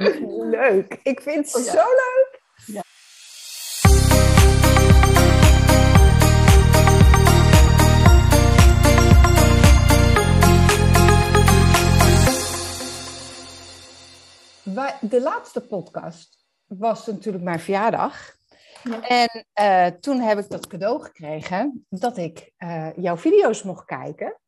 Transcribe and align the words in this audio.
Leuk. 0.60 1.00
Ik 1.02 1.20
vind 1.20 1.46
het 1.46 1.54
Oh 1.56 1.64
ja. 1.64 1.72
zo 1.72 1.78
leuk. 1.78 2.42
Ja. 2.66 2.82
De 15.00 15.20
laatste 15.20 15.60
podcast 15.60 16.46
was 16.66 17.06
natuurlijk 17.06 17.44
mijn 17.44 17.60
verjaardag. 17.60 18.36
Ja. 18.82 19.08
En 19.08 19.46
eh, 19.52 19.86
toen 19.86 20.20
heb 20.20 20.38
ik 20.38 20.50
dat 20.50 20.66
cadeau 20.66 21.02
gekregen 21.02 21.86
dat 21.88 22.16
ik 22.16 22.52
eh, 22.56 22.88
jouw 22.96 23.16
video's 23.16 23.62
mocht 23.62 23.84
kijken. 23.84 24.40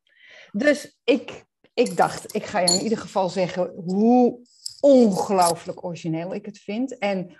Dus 0.51 0.99
ik, 1.03 1.45
ik 1.73 1.97
dacht, 1.97 2.35
ik 2.35 2.45
ga 2.45 2.59
je 2.59 2.73
in 2.73 2.83
ieder 2.83 2.97
geval 2.97 3.29
zeggen 3.29 3.71
hoe 3.75 4.41
ongelooflijk 4.83 5.83
origineel 5.83 6.33
ik 6.33 6.45
het 6.45 6.57
vind. 6.57 6.97
En 6.97 7.37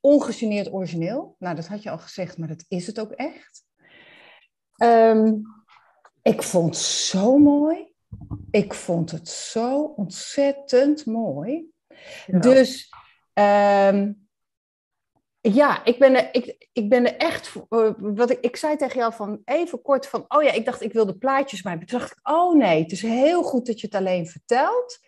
ongegeneerd 0.00 0.72
origineel. 0.72 1.36
Nou, 1.38 1.56
dat 1.56 1.66
had 1.66 1.82
je 1.82 1.90
al 1.90 1.98
gezegd, 1.98 2.38
maar 2.38 2.48
dat 2.48 2.64
is 2.68 2.86
het 2.86 3.00
ook 3.00 3.10
echt. 3.10 3.64
Ehm, 4.74 5.34
ik 6.22 6.42
vond 6.42 6.74
het 6.74 6.84
zo 6.84 7.38
mooi. 7.38 7.92
Ik 8.50 8.74
vond 8.74 9.10
het 9.10 9.28
zo 9.28 9.82
ontzettend 9.82 11.06
mooi. 11.06 11.70
Ja. 12.26 12.38
Dus 12.38 12.88
ehm, 13.32 14.12
ja, 15.54 15.84
ik 15.84 15.98
ben 15.98 16.14
er, 16.14 16.28
ik, 16.32 16.68
ik 16.72 16.88
ben 16.88 17.06
er 17.06 17.16
echt. 17.16 17.52
eh, 17.68 17.90
wat 17.98 18.30
ik, 18.30 18.40
ik 18.40 18.56
zei 18.56 18.76
tegen 18.76 18.98
jou 18.98 19.12
van 19.12 19.40
even 19.44 19.82
kort 19.82 20.06
van. 20.06 20.24
Oh 20.28 20.42
ja, 20.42 20.52
ik 20.52 20.64
dacht 20.64 20.82
ik 20.82 20.92
wilde 20.92 21.18
plaatjes, 21.18 21.62
maar 21.62 21.78
toen 21.78 21.98
dacht 21.98 22.10
ik, 22.10 22.28
oh 22.30 22.56
nee, 22.56 22.82
het 22.82 22.92
is 22.92 23.02
heel 23.02 23.42
goed 23.42 23.66
dat 23.66 23.80
je 23.80 23.86
het 23.86 23.96
alleen 23.96 24.26
vertelt. 24.26 24.98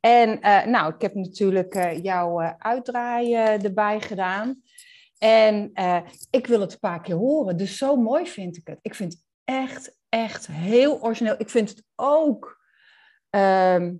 En 0.00 0.40
eh, 0.40 0.66
nou, 0.66 0.94
ik 0.94 1.00
heb 1.00 1.14
natuurlijk 1.14 1.74
eh, 1.74 2.02
jouw 2.02 2.40
uitdraaien 2.58 3.62
erbij 3.64 4.00
gedaan. 4.00 4.62
En 5.18 5.72
ik 6.30 6.46
wil 6.46 6.60
het 6.60 6.72
een 6.72 6.78
paar 6.78 7.00
keer 7.00 7.14
horen. 7.14 7.56
Dus 7.56 7.76
zo 7.76 7.96
mooi 7.96 8.26
vind 8.26 8.56
ik 8.56 8.66
het. 8.66 8.78
Ik 8.82 8.94
vind 8.94 9.12
het 9.12 9.22
echt, 9.44 9.96
echt 10.08 10.46
heel 10.46 11.02
origineel. 11.02 11.34
Ik 11.38 11.50
vind 11.50 11.68
het 11.68 11.84
ook. 11.96 12.58
ehm, 13.30 13.94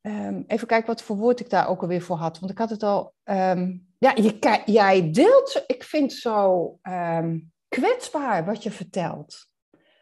ehm, 0.00 0.42
even 0.46 0.66
kijken 0.66 0.86
wat 0.86 1.02
voor 1.02 1.16
woord 1.16 1.40
ik 1.40 1.50
daar 1.50 1.68
ook 1.68 1.82
alweer 1.82 2.02
voor 2.02 2.16
had. 2.16 2.38
Want 2.38 2.52
ik 2.52 2.58
had 2.58 2.70
het 2.70 2.82
al. 2.82 3.14
ehm, 3.24 3.76
ja, 3.98 4.12
je, 4.14 4.62
jij 4.64 5.10
deelt. 5.12 5.64
Ik 5.66 5.84
vind 5.84 6.10
het 6.12 6.20
zo 6.20 6.78
ehm, 6.82 7.38
kwetsbaar 7.68 8.44
wat 8.44 8.62
je 8.62 8.70
vertelt. 8.70 9.46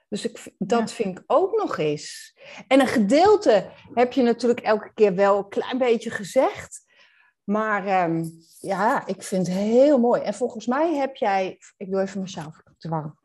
Dus 0.08 0.25
ik, 0.25 0.55
dat 0.58 0.89
Ja. 0.89 0.94
vind 0.94 1.19
ik 1.19 1.25
ook 1.27 1.56
nog 1.56 1.78
eens. 1.78 2.36
En 2.69 2.80
een 2.80 2.86
gedeelte 2.86 3.70
heb 3.94 4.12
je 4.12 4.22
natuurlijk 4.22 4.61
elke 4.61 4.91
keer 4.94 5.14
wel 5.14 5.39
een 5.39 5.48
klein 5.48 5.78
beetje 5.78 6.11
gezegd. 6.11 6.84
Maar 7.44 7.86
ehm, 7.86 8.24
ja, 8.61 9.06
ik 9.06 9.22
vind 9.22 9.47
het 9.47 9.56
heel 9.56 9.98
mooi. 9.98 10.22
En 10.22 10.34
volgens 10.34 10.67
mij 10.67 10.94
heb 10.94 11.17
jij. 11.17 11.58
Ik 11.77 11.91
doe 11.91 12.00
even 12.00 12.20
mezelf 12.20 12.62
te 12.78 12.89
warm. 12.89 13.19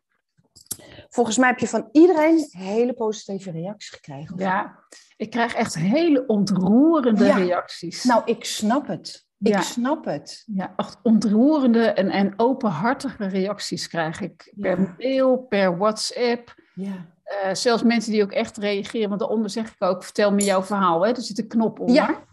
Volgens 1.09 1.37
mij 1.37 1.47
heb 1.49 1.59
je 1.59 1.67
van 1.67 1.89
iedereen 1.91 2.47
hele 2.49 2.93
positieve 2.93 3.51
reacties 3.51 3.89
gekregen. 3.89 4.37
Ja, 4.37 4.79
ik 5.17 5.29
krijg 5.29 5.53
echt 5.53 5.75
hele 5.75 6.25
ontroerende 6.25 7.25
Ja. 7.25 7.35
reacties. 7.37 8.03
Nou, 8.03 8.21
ik 8.25 8.45
snap 8.45 8.87
het. 8.87 9.25
Ja. 9.49 9.57
Ik 9.57 9.63
snap 9.63 10.05
het. 10.05 10.43
Ja, 10.45 10.73
echt 10.77 10.97
ontroerende 11.03 11.85
en, 11.85 12.09
en 12.09 12.33
openhartige 12.37 13.27
reacties 13.27 13.87
krijg 13.87 14.21
ik 14.21 14.53
per 14.55 14.79
Ja. 14.79 14.95
mail, 14.97 15.37
per 15.37 15.77
WhatsApp. 15.77 16.55
Ja. 16.75 17.05
Eh, 17.23 17.53
zelfs 17.53 17.83
mensen 17.83 18.11
die 18.11 18.23
ook 18.23 18.31
echt 18.31 18.57
reageren, 18.57 19.07
want 19.07 19.19
daaronder 19.19 19.49
zeg 19.49 19.67
ik 19.71 19.83
ook, 19.83 20.03
vertel 20.03 20.31
me 20.33 20.43
jouw 20.43 20.63
verhaal. 20.63 21.05
Hè? 21.05 21.09
Er 21.11 21.21
zit 21.21 21.37
een 21.39 21.47
knop 21.47 21.79
onder. 21.79 21.95
Ja. 21.95 22.23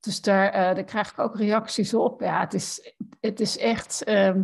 Dus 0.00 0.20
daar, 0.20 0.48
eh, 0.50 0.74
daar 0.74 0.84
krijg 0.84 1.10
ik 1.10 1.18
ook 1.18 1.36
reacties 1.36 1.94
op. 1.94 2.20
Ja, 2.20 2.40
het 2.40 2.54
is, 2.54 2.94
het 3.20 3.40
is 3.40 3.58
echt... 3.58 4.04
ehm, 4.04 4.42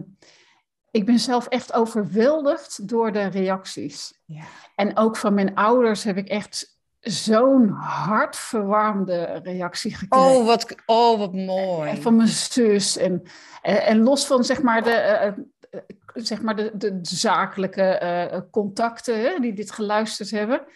ik 0.90 1.06
ben 1.06 1.18
zelf 1.18 1.46
echt 1.46 1.72
overweldigd 1.72 2.88
door 2.88 3.12
de 3.12 3.26
reacties. 3.26 4.20
Ja. 4.24 4.44
En 4.74 4.96
ook 4.96 5.16
van 5.16 5.34
mijn 5.34 5.54
ouders 5.54 6.04
heb 6.04 6.16
ik 6.16 6.28
echt 6.28 6.73
zo'n 7.04 7.68
hartverwarmde 7.78 9.40
reactie 9.42 9.94
gekregen. 9.94 10.26
Oh, 10.26 10.46
wat, 10.46 10.74
oh, 10.86 11.18
wat 11.18 11.32
mooi. 11.32 11.90
En 11.90 12.02
van 12.02 12.16
mijn 12.16 12.28
zus. 12.28 12.96
En, 12.96 13.22
en, 13.62 13.82
en 13.82 14.02
los 14.02 14.26
van 14.26 14.44
zeg 14.44 14.62
maar 14.62 14.82
de, 14.82 14.90
eh, 14.90 15.26
eh, 15.26 15.80
zeg 16.14 16.42
maar 16.42 16.56
de, 16.56 16.70
de 16.76 16.98
zakelijke 17.02 17.82
eh, 17.82 18.40
contacten 18.50 19.20
hè, 19.20 19.38
die 19.40 19.52
dit 19.52 19.70
geluisterd 19.70 20.30
hebben. 20.30 20.66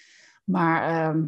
Maar 0.44 0.82
ehm, 0.88 1.26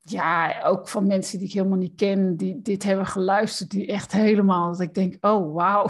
ja, 0.00 0.62
ook 0.62 0.88
van 0.88 1.06
mensen 1.06 1.38
die 1.38 1.48
ik 1.48 1.54
helemaal 1.54 1.78
niet 1.78 1.96
ken, 1.96 2.36
die 2.36 2.62
dit 2.62 2.82
hebben 2.82 3.06
geluisterd, 3.06 3.70
die 3.70 3.86
echt 3.86 4.12
helemaal, 4.12 4.70
dat 4.70 4.80
ik 4.80 4.94
denk, 4.94 5.16
oh 5.20 5.54
wauw, 5.54 5.86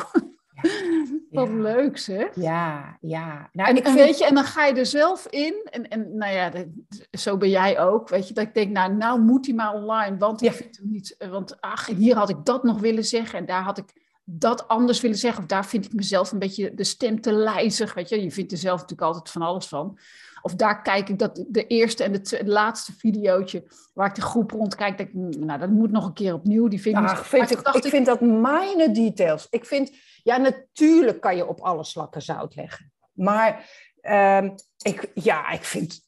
wat 1.35 1.49
Ja. 1.49 1.55
leuk 1.55 1.99
zeg. 1.99 2.29
Ja, 2.35 2.97
ja. 3.01 3.49
Nou, 3.53 3.69
En, 3.69 3.77
ik 3.77 3.85
en 3.87 3.95
weet 3.95 4.19
je, 4.19 4.27
en 4.27 4.35
dan 4.35 4.45
ga 4.45 4.65
je 4.67 4.75
er 4.75 4.87
zelf 4.87 5.27
in. 5.27 5.55
En, 5.71 5.89
en 5.89 6.17
nou 6.17 6.33
ja, 6.33 6.51
dat- 6.51 6.67
zo 7.11 7.37
ben 7.37 7.49
jij 7.51 7.81
ook. 7.81 8.09
Weet 8.09 8.29
je, 8.29 8.35
dat 8.35 8.45
ik 8.45 8.55
denk, 8.55 8.71
nou, 8.73 8.93
nou 8.95 9.21
moet 9.21 9.47
hij 9.47 9.55
maar 9.55 9.73
online. 9.75 10.17
Want 10.19 10.43
ik 10.43 10.49
Ja. 10.51 10.55
vind 10.55 10.77
hem 10.77 10.91
niet. 10.91 11.15
eh, 11.19 11.29
Want 11.29 11.61
ach, 11.61 11.87
hier 11.87 12.17
had 12.17 12.29
ik 12.29 12.45
dat 12.45 12.63
nog 12.65 12.81
willen 12.81 13.05
zeggen. 13.05 13.39
En 13.39 13.47
daar 13.47 13.63
had 13.63 13.79
ik 13.79 14.03
dat 14.25 14.69
anders 14.69 15.01
willen 15.01 15.17
zeggen. 15.19 15.43
Of 15.43 15.49
daar 15.49 15.67
vind 15.67 15.85
ik 15.85 15.93
mezelf 15.93 16.33
een 16.33 16.39
beetje 16.39 16.75
de 16.75 16.85
stem 16.85 17.21
te 17.21 17.33
lijzig. 17.33 17.95
Weet 17.95 18.09
je, 18.09 18.23
je 18.23 18.31
vindt 18.31 18.53
er 18.53 18.59
zelf 18.59 18.81
natuurlijk 18.81 19.09
altijd 19.09 19.31
van 19.31 19.43
alles 19.43 19.67
van. 19.67 19.99
Of 20.45 20.55
daar 20.55 20.83
kijk 20.83 21.09
ik 21.09 21.19
dat 21.19 21.45
de 21.49 21.67
eerste 21.67 22.05
en 22.05 22.13
de 22.13 22.43
laatste 22.45 22.93
videootje 22.93 23.65
waar 23.95 24.09
ik 24.09 24.15
de 24.15 24.21
groep 24.21 24.51
rondkijk, 24.51 24.97
denk 24.97 25.09
ik, 25.09 25.15
"Hmm, 25.15 25.47
nou, 25.47 25.59
dat 25.59 25.71
moet 25.71 25.91
nog 25.91 26.07
een 26.07 26.13
keer 26.13 26.35
opnieuw. 26.35 26.69
Die 26.69 26.81
vind 26.81 26.99
ik 26.99 27.05
Ach, 27.05 27.17
zo- 27.17 27.23
vind 27.23 27.63
Maar 27.65 27.77
ik, 27.77 27.85
ik 27.85 27.91
vind 27.91 28.07
dat 28.07 28.21
minor 28.21 28.93
details. 28.93 29.47
Ik 29.51 29.65
vind, 29.65 29.91
ja, 30.23 30.37
natuurlijk 30.37 31.21
kan 31.21 31.37
je 31.37 31.47
op 31.49 31.61
alle 31.61 31.85
slakken 31.85 32.23
zout 32.23 32.55
leggen. 32.55 32.93
Maar 33.13 33.71
ehm, 34.01 34.51
ik, 34.83 35.11
ja, 35.15 35.51
ik 35.51 35.65
vind, 35.65 36.01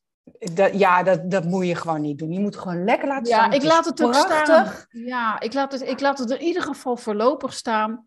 dat, 0.55 0.79
ja, 0.79 1.03
dat, 1.03 1.31
dat 1.31 1.45
moet 1.45 1.67
je 1.67 1.75
gewoon 1.75 2.01
niet 2.01 2.19
doen. 2.19 2.33
Je 2.33 2.41
moet 2.41 2.57
gewoon 2.57 2.85
lekker 2.85 3.09
laten 3.09 3.29
Ja, 3.29 3.37
staan. 3.37 3.53
ik 3.53 3.63
is 3.63 3.69
laat 3.69 3.85
het 3.85 4.03
ook 4.03 4.15
staan. 4.15 4.45
prachtig. 4.45 4.87
Ja, 4.91 5.41
ik 5.41 5.53
laat, 5.55 5.73
het, 5.73 5.83
ik 5.83 6.01
laat 6.01 6.19
het 6.19 6.31
in 6.31 6.41
ieder 6.43 6.63
geval 6.63 6.97
voorlopig 6.97 7.53
staan. 7.53 8.07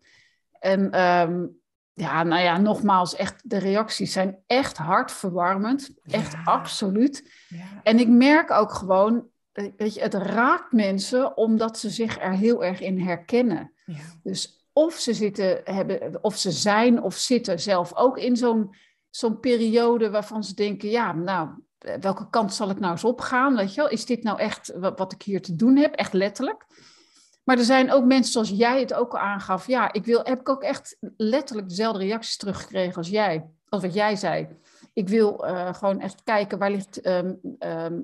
En 0.58 0.90
ehm, 0.90 1.46
ja, 1.94 2.22
nou 2.22 2.42
ja, 2.42 2.58
nogmaals, 2.58 3.14
echt, 3.14 3.50
de 3.50 3.58
reacties 3.58 4.12
zijn 4.12 4.38
echt 4.46 4.76
hartverwarmend. 4.76 5.90
Echt 6.02 6.32
Ja. 6.32 6.42
absoluut. 6.44 7.30
Ja. 7.48 7.80
En 7.82 7.98
ik 7.98 8.08
merk 8.08 8.50
ook 8.50 8.72
gewoon, 8.72 9.26
eh, 9.52 9.64
weet 9.76 9.94
je, 9.94 10.00
het 10.00 10.14
raakt 10.14 10.72
mensen 10.72 11.36
omdat 11.36 11.78
ze 11.78 11.90
zich 11.90 12.20
er 12.20 12.32
heel 12.32 12.64
erg 12.64 12.80
in 12.80 13.00
herkennen. 13.00 13.72
Ja. 13.84 13.94
Dus 14.22 14.68
of 14.72 14.94
ze 14.94 15.14
zitten, 15.14 15.60
hebben, 15.64 16.18
of 16.24 16.36
ze 16.36 16.50
zijn 16.50 17.02
of 17.02 17.14
zitten 17.14 17.60
zelf 17.60 17.94
ook 17.94 18.18
in 18.18 18.36
zo'n 18.36 18.74
zo'n 19.10 19.40
periode 19.40 20.10
waarvan 20.10 20.44
ze 20.44 20.54
denken, 20.54 20.90
ja, 20.90 21.12
nou, 21.12 21.48
eh, 21.78 21.94
welke 22.00 22.30
kant 22.30 22.54
zal 22.54 22.70
ik 22.70 22.80
nou 22.80 22.92
eens 22.92 23.04
opgaan? 23.04 23.56
Weet 23.56 23.74
je 23.74 23.80
wel? 23.80 23.90
Is 23.90 24.06
dit 24.06 24.22
nou 24.22 24.38
echt 24.38 24.72
wat, 24.76 24.98
wat 24.98 25.12
ik 25.12 25.22
hier 25.22 25.42
te 25.42 25.56
doen 25.56 25.76
heb? 25.76 25.94
Echt 25.94 26.12
letterlijk. 26.12 26.66
Maar 27.50 27.58
er 27.58 27.64
zijn 27.64 27.92
ook 27.92 28.04
mensen 28.04 28.32
zoals 28.32 28.48
jij 28.48 28.80
het 28.80 28.94
ook 28.94 29.12
al 29.12 29.18
aangaf. 29.18 29.66
Ja, 29.66 29.92
ik 29.92 30.04
wil, 30.04 30.20
heb 30.24 30.40
ik 30.40 30.48
ook 30.48 30.62
echt 30.62 30.96
letterlijk 31.16 31.68
dezelfde 31.68 32.04
reacties 32.04 32.36
teruggekregen 32.36 32.96
als 32.96 33.08
jij. 33.08 33.50
Als 33.68 33.82
wat 33.82 33.94
jij 33.94 34.16
zei. 34.16 34.48
Ik 34.92 35.08
wil 35.08 35.46
eh, 35.46 35.74
gewoon 35.74 36.00
echt 36.00 36.22
kijken 36.24 36.58
waar 36.58 36.70
ligt, 36.70 37.00
ehm, 37.00 37.34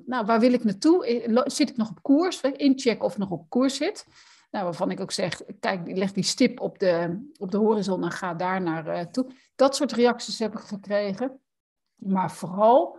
nou, 0.06 0.26
waar 0.26 0.40
wil 0.40 0.52
ik 0.52 0.64
naartoe? 0.64 1.06
Eh, 1.06 1.42
Zit 1.44 1.70
ik 1.70 1.76
nog 1.76 1.90
op 1.90 2.02
koers? 2.02 2.40
Inchecken 2.40 3.04
of 3.04 3.12
ik 3.12 3.18
nog 3.18 3.30
op 3.30 3.48
koers 3.48 3.76
zit. 3.76 4.06
Nou, 4.50 4.64
waarvan 4.64 4.90
ik 4.90 5.00
ook 5.00 5.12
zeg, 5.12 5.42
kijk, 5.60 5.96
leg 5.96 6.12
die 6.12 6.24
stip 6.24 6.60
op 6.60 6.78
de, 6.78 7.26
op 7.38 7.50
de 7.50 7.58
horizon 7.58 8.04
en 8.04 8.10
ga 8.10 8.34
daar 8.34 8.62
naar 8.62 8.86
eh, 8.86 9.04
toe. 9.04 9.26
Dat 9.56 9.76
soort 9.76 9.92
reacties 9.92 10.38
heb 10.38 10.52
ik 10.52 10.60
gekregen. 10.60 11.40
Maar 11.94 12.30
vooral, 12.32 12.98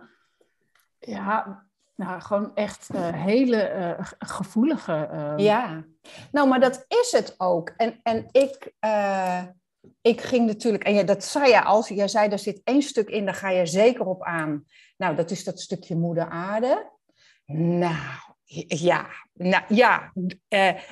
ja, 0.98 1.66
nou, 1.98 2.20
gewoon 2.20 2.54
echt 2.54 2.88
eh, 2.94 3.12
hele 3.24 3.56
eh, 3.62 4.04
ge- 4.04 4.14
gevoelige. 4.18 5.08
eh, 5.12 5.32
Ja, 5.36 5.84
nou, 6.32 6.48
maar 6.48 6.60
dat 6.60 6.84
is 6.88 7.12
het 7.12 7.34
ook. 7.38 7.72
En, 7.76 8.00
en 8.02 8.28
ik, 8.32 8.72
eh, 8.78 9.42
ik 10.00 10.20
ging 10.20 10.46
natuurlijk, 10.46 10.84
en 10.84 10.94
ja, 10.94 11.02
dat 11.02 11.24
zei 11.24 11.48
je 11.50 11.64
als 11.64 11.88
jij 11.88 12.08
zei, 12.08 12.28
er 12.28 12.38
zit 12.38 12.60
één 12.64 12.82
stuk 12.82 13.08
in, 13.08 13.24
daar 13.24 13.34
ga 13.34 13.50
je 13.50 13.66
zeker 13.66 14.06
op 14.06 14.22
aan. 14.24 14.64
Nou, 14.96 15.16
dat 15.16 15.30
is 15.30 15.44
dat 15.44 15.60
stukje 15.60 15.96
moeder 15.96 16.28
aarde. 16.28 16.90
Nou, 17.46 18.16
ja, 18.66 19.06
nou, 19.34 19.64
ja. 19.68 20.12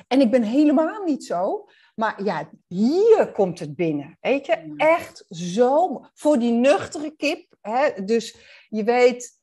en 0.07 0.19
ik 0.21 0.31
ben 0.31 0.43
helemaal 0.43 1.03
niet 1.03 1.25
zo. 1.25 1.65
Maar 1.95 2.23
ja, 2.23 2.49
hier 2.67 3.31
komt 3.33 3.59
het 3.59 3.75
binnen. 3.75 4.17
Weet 4.21 4.45
je, 4.45 4.73
echt 4.77 5.25
zo. 5.29 6.05
Voor 6.13 6.39
die 6.39 6.51
nuchtere 6.51 7.15
kip. 7.15 7.55
Hè, 7.61 8.03
dus 8.03 8.37
je 8.69 8.83
weet, 8.83 9.36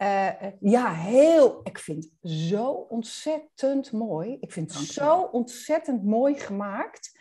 eh, 0.00 0.52
ja, 0.60 0.92
heel. 0.92 1.60
Ik 1.64 1.78
vind 1.78 2.04
het 2.04 2.30
zo 2.30 2.70
ontzettend 2.70 3.92
mooi. 3.92 4.36
Ik 4.40 4.52
vind 4.52 4.74
het 4.74 4.86
zo 4.86 5.20
ontzettend 5.20 6.04
mooi 6.04 6.34
gemaakt. 6.34 7.18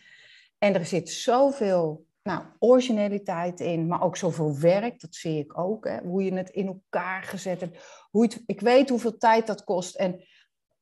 En 0.57 0.73
er 0.73 0.85
zit 0.85 1.09
zoveel 1.09 2.05
nou, 2.23 2.43
originaliteit 2.59 3.59
in, 3.59 3.87
maar 3.87 4.01
ook 4.01 4.17
zoveel 4.17 4.59
werk. 4.59 4.99
Dat 4.99 5.15
zie 5.15 5.39
ik 5.39 5.57
ook. 5.57 5.85
Hè, 5.85 5.99
hoe 6.01 6.23
je 6.23 6.33
het 6.33 6.49
in 6.49 6.67
elkaar 6.67 7.23
gezet 7.23 7.59
hebt. 7.61 8.07
Hoe 8.11 8.23
het, 8.23 8.43
ik 8.45 8.59
weet 8.59 8.89
hoeveel 8.89 9.17
tijd 9.17 9.47
dat 9.47 9.63
kost. 9.63 9.95
En 9.95 10.23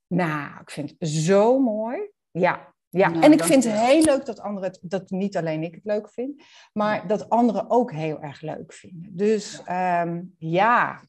Nou, 0.07 0.61
ik 0.61 0.71
vind 0.71 0.95
het 0.97 1.09
zo 1.09 1.59
mooi. 1.59 2.09
Ja, 2.31 2.73
ja. 2.89 3.09
Nou, 3.09 3.23
en 3.23 3.31
ik 3.31 3.44
vind 3.44 3.63
het 3.63 3.73
heel 3.73 4.03
leuk 4.03 4.25
dat 4.25 4.39
anderen 4.39 4.69
het, 4.69 4.79
dat 4.81 5.09
niet 5.09 5.38
alleen 5.38 5.63
ik 5.63 5.75
het 5.75 5.85
leuk 5.85 6.09
vind, 6.09 6.44
maar 6.73 7.07
dat 7.07 7.29
anderen 7.29 7.69
ook 7.69 7.91
heel 7.91 8.21
erg 8.21 8.41
leuk 8.41 8.73
vinden. 8.73 9.15
Dus 9.15 9.61
ja, 9.65 10.21
ja 10.38 11.01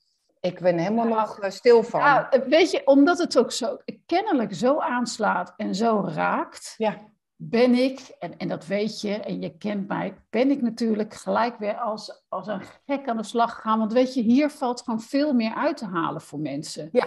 ik 0.51 0.61
ben 0.61 0.79
helemaal 0.79 1.09
Ja. 1.09 1.15
nog 1.21 1.39
eh, 1.39 1.51
stil 1.51 1.83
van. 1.83 2.01
Ja, 2.01 2.29
weet 2.49 2.71
je, 2.71 2.83
omdat 2.87 3.19
het 3.19 3.39
ook 3.39 3.53
zo 3.53 3.77
kennelijk 4.07 4.55
zo 4.55 4.79
aanslaat 4.79 5.55
en 5.57 5.75
zo 5.75 6.05
raakt, 6.15 6.75
Ja, 6.77 6.99
ben 7.37 7.75
ik, 7.75 8.01
en, 8.19 8.37
en 8.39 8.49
dat 8.49 8.67
weet 8.67 9.01
je, 9.01 9.15
en 9.15 9.41
je 9.41 9.57
kent 9.57 9.89
mij, 9.89 10.15
ben 10.31 10.51
ik 10.51 10.63
natuurlijk 10.63 11.15
gelijk 11.15 11.59
weer 11.59 11.75
als, 11.77 12.25
als 12.29 12.47
een 12.47 12.63
gek 12.87 13.09
aan 13.09 13.17
de 13.17 13.23
slag 13.23 13.55
gegaan. 13.55 13.79
Want 13.79 13.93
weet 13.93 14.15
je, 14.15 14.23
hier 14.23 14.51
valt 14.51 14.83
gewoon 14.83 15.01
veel 15.01 15.33
meer 15.33 15.55
uit 15.55 15.77
te 15.77 15.87
halen 15.87 16.21
voor 16.21 16.39
mensen. 16.39 16.89
ja, 16.93 17.07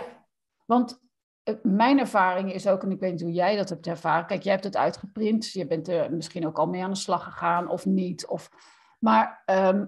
Want 0.66 1.00
eh, 1.44 1.56
mijn 1.64 2.00
ervaring 2.00 2.54
is 2.54 2.68
ook, 2.68 2.84
en 2.84 2.92
ik 2.92 3.00
weet 3.00 3.12
niet 3.12 3.22
hoe 3.22 3.32
jij 3.32 3.56
dat 3.56 3.70
hebt 3.70 3.88
ervaren. 3.88 4.26
Kijk, 4.26 4.44
jij 4.44 4.52
hebt 4.52 4.64
het 4.64 4.78
uitgeprint. 4.78 5.52
Je 5.52 5.68
bent 5.68 5.88
er 5.88 6.14
misschien 6.14 6.48
ook 6.48 6.58
al 6.60 6.68
mee 6.68 6.84
aan 6.84 6.90
de 6.92 6.96
slag 6.96 7.24
gegaan 7.24 7.70
of 7.70 7.86
niet. 7.86 8.28
Of, 8.28 8.50
maar 9.00 9.42
ehm, 9.46 9.86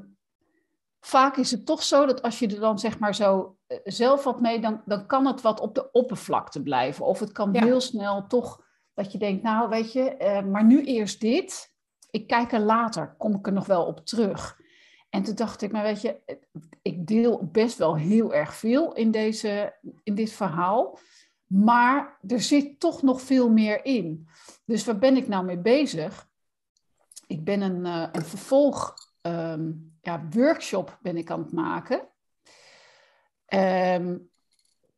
vaak 1.06 1.38
is 1.38 1.52
het 1.52 1.66
toch 1.66 1.84
zo 1.84 2.06
dat 2.06 2.22
als 2.22 2.40
je 2.40 2.48
er 2.48 2.60
dan 2.60 2.80
zeg 2.80 3.00
maar 3.00 3.16
zo 3.16 3.58
eh, 3.68 3.78
zelf 3.84 4.24
wat 4.24 4.42
mee, 4.42 4.60
dan, 4.60 4.82
dan 4.86 5.06
kan 5.08 5.26
het 5.26 5.42
wat 5.42 5.60
op 5.60 5.76
de 5.76 5.92
oppervlakte 5.92 6.62
blijven. 6.62 7.06
Of 7.06 7.20
het 7.20 7.32
kan 7.32 7.54
Ja. 7.54 7.64
heel 7.64 7.82
snel 7.82 8.28
toch 8.28 8.66
dat 8.94 9.12
je 9.12 9.18
denkt, 9.18 9.44
nou 9.44 9.70
weet 9.70 9.92
je, 9.92 10.18
eh, 10.18 10.44
maar 10.44 10.64
nu 10.66 10.84
eerst 10.84 11.22
dit. 11.22 11.76
Ik 12.10 12.28
kijk 12.28 12.52
er 12.52 12.60
later, 12.60 13.16
kom 13.18 13.36
ik 13.36 13.48
er 13.48 13.54
nog 13.54 13.66
wel 13.66 13.86
op 13.86 14.06
terug. 14.06 14.60
En 15.10 15.24
toen 15.24 15.36
dacht 15.36 15.62
ik, 15.62 15.72
maar 15.72 15.84
weet 15.84 16.02
je, 16.02 16.20
eh, 16.26 16.36
ik 16.82 17.08
deel 17.08 17.50
best 17.52 17.78
wel 17.78 17.96
heel 17.98 18.34
erg 18.34 18.56
veel 18.56 18.94
in, 18.94 19.12
deze, 19.12 19.76
in 20.04 20.16
dit 20.16 20.32
verhaal. 20.32 21.00
Maar 21.48 22.18
er 22.28 22.42
zit 22.42 22.80
toch 22.80 23.02
nog 23.02 23.22
veel 23.22 23.50
meer 23.50 23.86
in. 23.86 24.28
Dus 24.66 24.86
waar 24.86 25.00
ben 25.00 25.18
ik 25.18 25.28
nou 25.28 25.46
mee 25.46 25.60
bezig? 25.60 26.28
Ik 27.28 27.44
ben 27.44 27.62
een, 27.62 27.86
een 27.86 28.26
vervolg 28.26 28.94
ehm, 29.22 29.72
ja, 30.04 30.28
workshop 30.30 30.98
ben 31.02 31.18
ik 31.18 31.32
aan 31.32 31.40
het 31.40 31.52
maken. 31.52 32.08
Ehm, 33.46 34.18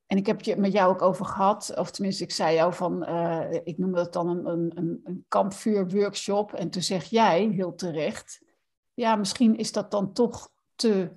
en 0.06 0.18
ik 0.18 0.26
heb 0.26 0.46
het 0.46 0.58
met 0.58 0.72
jou 0.72 0.94
ook 0.94 1.02
over 1.02 1.26
gehad, 1.26 1.74
of 1.78 1.92
tenminste, 1.92 2.24
ik 2.24 2.32
zei 2.32 2.56
jou 2.56 2.74
van, 2.74 3.04
eh, 3.04 3.54
ik 3.64 3.78
noemde 3.78 4.00
het 4.00 4.14
dan 4.14 4.30
een, 4.30 4.48
een, 4.48 5.02
een, 5.04 5.26
kampvuurworkshop. 5.28 6.54
En 6.54 6.70
toen 6.70 6.82
zeg 6.82 7.04
jij 7.04 7.48
heel 7.48 7.76
terecht, 7.76 8.44
ja, 8.94 9.16
misschien 9.16 9.58
is 9.58 9.72
dat 9.72 9.92
dan 9.92 10.14
toch 10.14 10.50
te, 10.76 11.12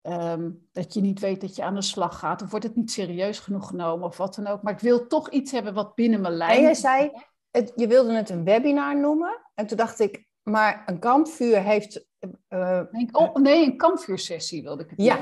ehm, 0.00 0.50
dat 0.72 0.94
je 0.94 1.00
niet 1.00 1.20
weet 1.20 1.40
dat 1.40 1.56
je 1.56 1.62
aan 1.62 1.74
de 1.74 1.82
slag 1.82 2.18
gaat, 2.18 2.42
of 2.42 2.50
wordt 2.50 2.64
het 2.64 2.76
niet 2.76 2.90
serieus 2.90 3.38
genoeg 3.38 3.66
genomen, 3.66 4.06
of 4.06 4.16
wat 4.16 4.34
dan 4.34 4.46
ook. 4.46 4.62
Maar 4.62 4.72
ik 4.72 4.80
wil 4.80 5.06
toch 5.06 5.30
iets 5.30 5.52
hebben 5.52 5.74
wat 5.74 5.94
binnen 5.94 6.20
mijn 6.20 6.34
lijn. 6.34 6.56
En 6.56 6.62
jij 6.62 6.74
zei, 6.74 7.10
het, 7.50 7.72
je 7.76 7.86
wilde 7.86 8.12
het 8.12 8.30
een 8.30 8.44
webinar 8.44 9.00
noemen. 9.00 9.50
En 9.54 9.66
toen 9.66 9.76
dacht 9.76 10.00
ik, 10.00 10.26
maar 10.44 10.82
een 10.86 10.98
kampvuur 10.98 11.62
heeft... 11.62 12.06
Nee, 12.48 13.08
oh, 13.12 13.34
nee, 13.34 13.64
een 13.64 13.76
kampvuursessie 13.76 14.62
wilde 14.62 14.82
ik 14.82 14.90
het 14.90 15.02
Ja. 15.02 15.18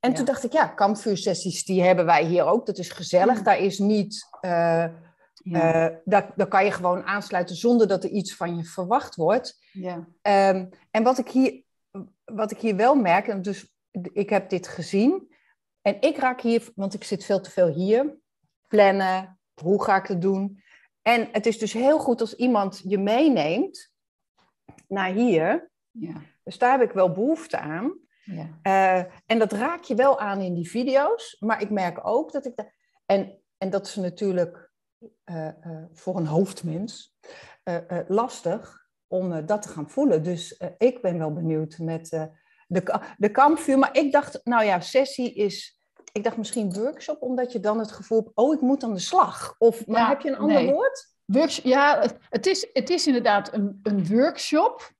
en 0.00 0.10
Ja. 0.10 0.16
toen 0.16 0.24
dacht 0.24 0.44
ik, 0.44 0.52
ja, 0.52 0.66
kampvuursessies, 0.66 1.64
die 1.64 1.82
hebben 1.82 2.04
wij 2.06 2.24
hier 2.24 2.44
ook. 2.44 2.66
Dat 2.66 2.78
is 2.78 2.90
gezellig. 2.90 3.42
Daar 3.42 3.58
is 3.58 3.78
niet... 3.78 4.26
eh, 4.40 4.86
Ja, 5.48 6.00
daar, 6.04 6.32
daar 6.36 6.46
kan 6.48 6.64
je 6.64 6.70
gewoon 6.70 7.02
aansluiten 7.04 7.56
zonder 7.56 7.88
dat 7.88 8.04
er 8.04 8.10
iets 8.10 8.36
van 8.36 8.56
je 8.56 8.64
verwacht 8.64 9.14
wordt. 9.14 9.58
ja. 9.72 10.08
Ehm, 10.22 10.66
en 10.90 11.02
wat 11.02 11.18
ik, 11.18 11.28
hier, 11.28 11.62
wat 12.24 12.50
ik 12.50 12.58
hier 12.60 12.76
wel 12.76 12.94
merk, 12.94 13.28
en 13.28 13.42
dus 13.42 13.74
ik 14.12 14.30
heb 14.30 14.48
dit 14.50 14.68
gezien. 14.68 15.34
En 15.82 15.96
ik 16.00 16.16
raak 16.16 16.40
hier, 16.40 16.72
want 16.74 16.94
ik 16.94 17.04
zit 17.04 17.24
veel 17.24 17.40
te 17.40 17.50
veel 17.50 17.68
hier. 17.68 18.16
Plannen, 18.68 19.38
hoe 19.62 19.82
ga 19.84 19.96
ik 19.96 20.06
het 20.06 20.22
doen? 20.22 20.62
En 21.02 21.28
het 21.32 21.46
is 21.46 21.58
dus 21.58 21.72
heel 21.72 21.98
goed 21.98 22.20
als 22.20 22.34
iemand 22.34 22.80
je 22.84 22.98
meeneemt 22.98 23.90
naar 24.88 25.10
hier. 25.12 25.70
ja, 25.90 26.14
Dus 26.44 26.58
daar 26.58 26.78
heb 26.78 26.88
ik 26.88 26.94
wel 26.94 27.12
behoefte 27.12 27.58
aan. 27.58 27.98
ja. 28.24 28.48
Eh, 28.62 29.12
en 29.26 29.38
dat 29.38 29.52
raak 29.52 29.82
je 29.82 29.94
wel 29.94 30.18
aan 30.18 30.40
in 30.40 30.54
die 30.54 30.70
video's. 30.70 31.36
Maar 31.40 31.60
ik 31.62 31.70
merk 31.70 32.06
ook 32.06 32.32
dat 32.32 32.46
ik... 32.46 32.56
Da- 32.56 32.70
en, 33.06 33.38
en 33.58 33.70
dat 33.70 33.86
is 33.86 33.94
natuurlijk 33.94 34.70
eh, 35.24 35.46
eh, 35.48 35.84
voor 35.92 36.16
een 36.16 36.26
hoofdmens 36.26 37.16
lastig 38.08 38.88
om 39.06 39.46
dat 39.46 39.62
te 39.62 39.68
gaan 39.68 39.90
voelen. 39.90 40.22
Dus 40.22 40.60
ik 40.78 41.02
ben 41.02 41.18
wel 41.18 41.32
benieuwd 41.32 41.78
met 41.78 42.08
de, 42.66 42.82
de 43.16 43.30
kampvuur. 43.30 43.78
Maar 43.78 43.96
ik 43.96 44.12
dacht, 44.12 44.40
nou 44.44 44.64
ja, 44.64 44.80
sessie 44.80 45.34
is... 45.34 45.80
Ik 46.12 46.24
dacht 46.24 46.36
misschien 46.36 46.72
workshop, 46.72 47.22
omdat 47.22 47.52
je 47.52 47.60
dan 47.60 47.78
het 47.78 47.92
gevoel 47.92 48.22
hebt... 48.22 48.36
Oh, 48.36 48.54
ik 48.54 48.60
moet 48.60 48.82
aan 48.84 48.94
de 48.94 48.98
slag. 49.00 49.54
Of, 49.58 49.86
maar 49.86 50.00
Ja, 50.00 50.08
heb 50.08 50.20
je 50.20 50.28
een 50.28 50.36
ander 50.38 50.62
nee. 50.62 50.72
woord? 50.72 51.15
Workshop, 51.26 51.64
ja, 51.64 52.00
het- 52.30 52.46
is, 52.46 52.66
het 52.72 52.90
is 52.90 53.06
inderdaad 53.06 53.52
een, 53.54 53.80
een 53.82 54.06
workshop. 54.06 54.90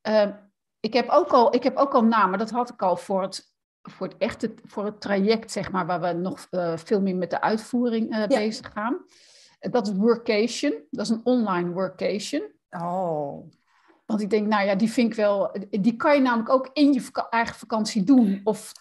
Ehm, 0.00 0.32
ik, 0.80 0.92
heb 0.92 1.08
ook 1.08 1.30
al, 1.30 1.54
ik 1.54 1.62
heb 1.62 1.76
ook 1.76 1.94
al 1.94 2.04
namen, 2.04 2.38
dat 2.38 2.50
had 2.50 2.70
ik 2.70 2.82
al 2.82 2.96
voor 2.96 3.22
het, 3.22 3.52
voor 3.82 4.06
het 4.06 4.16
echte 4.18 4.54
voor 4.64 4.84
het 4.84 5.00
traject, 5.00 5.50
zeg 5.50 5.70
maar, 5.72 5.86
waar 5.86 6.00
we 6.00 6.12
nog 6.12 6.46
eh, 6.50 6.76
veel 6.76 7.00
meer 7.00 7.16
met 7.16 7.30
de 7.30 7.40
uitvoering 7.40 8.10
eh, 8.12 8.26
bezig 8.26 8.72
gaan. 8.72 9.04
Eh, 9.58 9.72
Dat 9.72 9.86
is 9.86 9.92
workation, 9.96 10.74
dat 10.90 11.04
is 11.04 11.10
een 11.10 11.20
online 11.24 11.70
workation. 11.70 12.42
Oh, 12.70 13.50
Want 14.06 14.20
ik 14.22 14.30
denk, 14.30 14.46
nou 14.46 14.64
ja, 14.66 14.74
die 14.74 14.90
vind 14.92 15.10
ik 15.10 15.16
wel, 15.16 15.52
die 15.70 15.96
kan 15.96 16.14
je 16.14 16.20
namelijk 16.20 16.48
ook 16.50 16.70
in 16.72 16.92
je 16.92 17.00
vaka- 17.00 17.28
eigen 17.30 17.54
vakantie 17.56 18.04
doen. 18.04 18.40
Of 18.44 18.72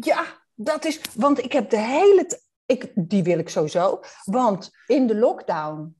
Ja, 0.00 0.24
dat 0.54 0.84
is. 0.84 1.00
Want 1.14 1.38
ik 1.44 1.52
heb 1.52 1.70
de 1.70 1.78
hele. 1.78 2.40
Ik, 2.70 2.92
die 2.94 3.22
wil 3.22 3.38
ik 3.38 3.48
sowieso. 3.48 4.00
Want 4.24 4.70
in 4.86 5.06
de 5.06 5.14
lockdown 5.14 5.96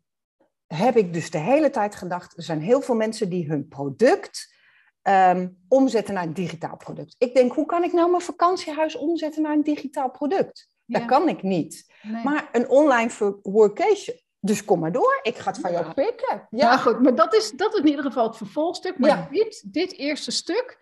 heb 0.66 0.96
ik 0.96 1.12
dus 1.12 1.30
de 1.30 1.38
hele 1.38 1.70
tijd 1.70 1.94
gedacht. 1.94 2.36
Er 2.36 2.42
zijn 2.42 2.60
heel 2.60 2.80
veel 2.80 2.94
mensen 2.94 3.28
die 3.28 3.48
hun 3.48 3.68
product 3.68 4.54
ehm, 5.02 5.48
omzetten 5.68 6.14
naar 6.14 6.22
een 6.22 6.32
digitaal 6.34 6.76
product. 6.76 7.14
Ik 7.18 7.34
denk, 7.34 7.52
hoe 7.52 7.66
kan 7.66 7.82
ik 7.84 7.92
nou 7.92 8.10
mijn 8.10 8.22
vakantiehuis 8.22 8.96
omzetten 8.96 9.42
naar 9.42 9.52
een 9.52 9.62
digitaal 9.62 10.10
product? 10.10 10.68
Dat 10.86 11.04
kan 11.04 11.28
ik 11.28 11.42
niet. 11.42 11.92
nee. 12.02 12.24
Maar 12.24 12.48
een 12.52 12.68
online 12.68 13.38
workation. 13.42 14.16
Dus 14.40 14.64
kom 14.64 14.78
maar 14.80 14.92
door. 14.92 15.18
Ik 15.22 15.36
ga 15.36 15.50
het 15.50 15.60
van 15.60 15.72
jou 15.72 15.92
pikken. 15.92 16.46
Ja, 16.50 16.76
goed, 16.76 17.02
maar 17.02 17.14
dat 17.14 17.34
is, 17.34 17.50
dat 17.50 17.72
is 17.74 17.80
in 17.80 17.86
ieder 17.88 18.04
geval 18.04 18.26
het 18.26 18.36
vervolgstuk. 18.36 18.98
Maar 18.98 19.08
Ja. 19.10 19.28
dit, 19.30 19.72
dit 19.72 19.92
eerste 19.92 20.30
stuk, 20.30 20.78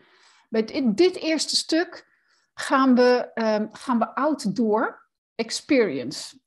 bij 0.48 0.64
dit, 0.64 0.96
dit 0.96 1.16
eerste 1.16 1.56
stuk 1.56 2.06
gaan 2.54 2.94
we, 2.94 3.30
ehm, 3.34 3.66
gaan 3.72 3.98
we 3.98 4.14
outdoor 4.14 5.07
experience. 5.38 6.38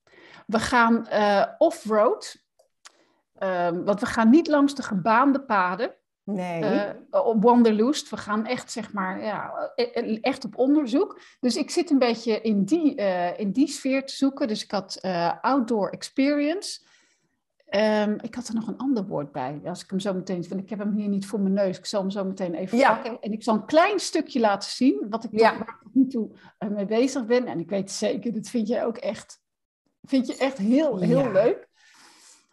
We 0.48 0.60
gaan 0.60 1.08
eh 1.08 1.46
off-road, 1.58 2.36
ehm, 3.38 3.84
want 3.84 4.00
we 4.00 4.06
gaan 4.06 4.30
niet 4.30 4.48
langs 4.48 4.76
de 4.76 4.84
gebaande 4.84 5.42
paden 5.42 5.96
nee. 6.24 6.64
eh, 6.64 7.26
op 7.26 7.44
Wanderlust. 7.44 8.10
We 8.10 8.18
gaan 8.18 8.46
echt, 8.46 8.72
zeg 8.72 8.94
maar, 8.94 9.24
ja, 9.24 9.72
e- 9.76 9.92
e- 9.94 10.20
echt 10.22 10.46
op 10.46 10.58
onderzoek. 10.58 11.22
Dus 11.40 11.56
ik 11.56 11.70
zit 11.70 11.90
een 11.90 12.00
beetje 12.00 12.42
in 12.42 12.64
die, 12.64 12.96
eh, 12.96 13.40
in 13.40 13.52
die 13.52 13.68
sfeer 13.68 14.06
te 14.06 14.16
zoeken. 14.16 14.48
Dus 14.48 14.64
ik 14.64 14.72
had 14.72 15.02
outdoor 15.42 15.90
experience. 15.90 16.90
Ehm, 17.72 18.18
ik 18.22 18.36
had 18.36 18.48
er 18.48 18.54
nog 18.54 18.68
een 18.68 18.78
ander 18.78 19.06
woord 19.08 19.32
bij. 19.32 19.62
Als 19.66 19.84
ik 19.84 19.90
hem 19.90 20.00
zo 20.00 20.14
meteen, 20.14 20.46
want 20.50 20.62
ik 20.62 20.70
heb 20.70 20.80
hem 20.80 20.92
hier 20.92 21.08
niet 21.08 21.26
voor 21.26 21.40
mijn 21.40 21.54
neus. 21.54 21.78
Ik 21.78 21.86
zal 21.86 22.02
hem 22.02 22.10
zo 22.10 22.24
meteen 22.26 22.54
even 22.54 22.78
Ja. 22.78 22.94
pakken. 22.94 23.22
En 23.22 23.32
ik 23.32 23.44
zal 23.44 23.56
een 23.56 23.66
klein 23.66 24.00
stukje 24.00 24.40
laten 24.40 24.72
zien, 24.72 25.06
wat 25.10 25.24
ik 25.24 25.30
Ja. 25.40 25.58
tot, 25.58 25.94
nu 25.94 26.08
toe 26.08 26.30
eh, 26.58 26.70
mee 26.70 26.86
bezig 26.86 27.26
ben. 27.26 27.46
En 27.46 27.60
ik 27.60 27.70
weet 27.70 27.92
zeker, 27.92 28.34
dat 28.34 28.48
vind 28.48 28.68
jij 28.68 28.86
ook 28.86 28.98
echt, 28.98 29.42
vind 30.02 30.28
je 30.28 30.38
echt 30.38 30.58
heel, 30.58 30.98
heel 30.98 31.20
Ja. 31.20 31.32
leuk. 31.32 31.70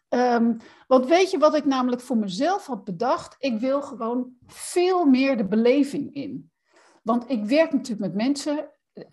Ehm, 0.08 0.54
want 0.86 1.06
weet 1.06 1.30
je 1.30 1.38
wat 1.38 1.54
ik 1.54 1.64
namelijk 1.64 2.02
voor 2.02 2.16
mezelf 2.16 2.66
had 2.66 2.84
bedacht? 2.84 3.36
Ik 3.38 3.58
wil 3.60 3.82
gewoon 3.82 4.32
veel 4.46 5.04
meer 5.04 5.36
de 5.36 5.46
beleving 5.48 6.14
in. 6.14 6.50
Want 7.02 7.30
ik 7.30 7.44
werk 7.44 7.72
natuurlijk 7.72 8.12
met 8.12 8.14
mensen 8.24 8.70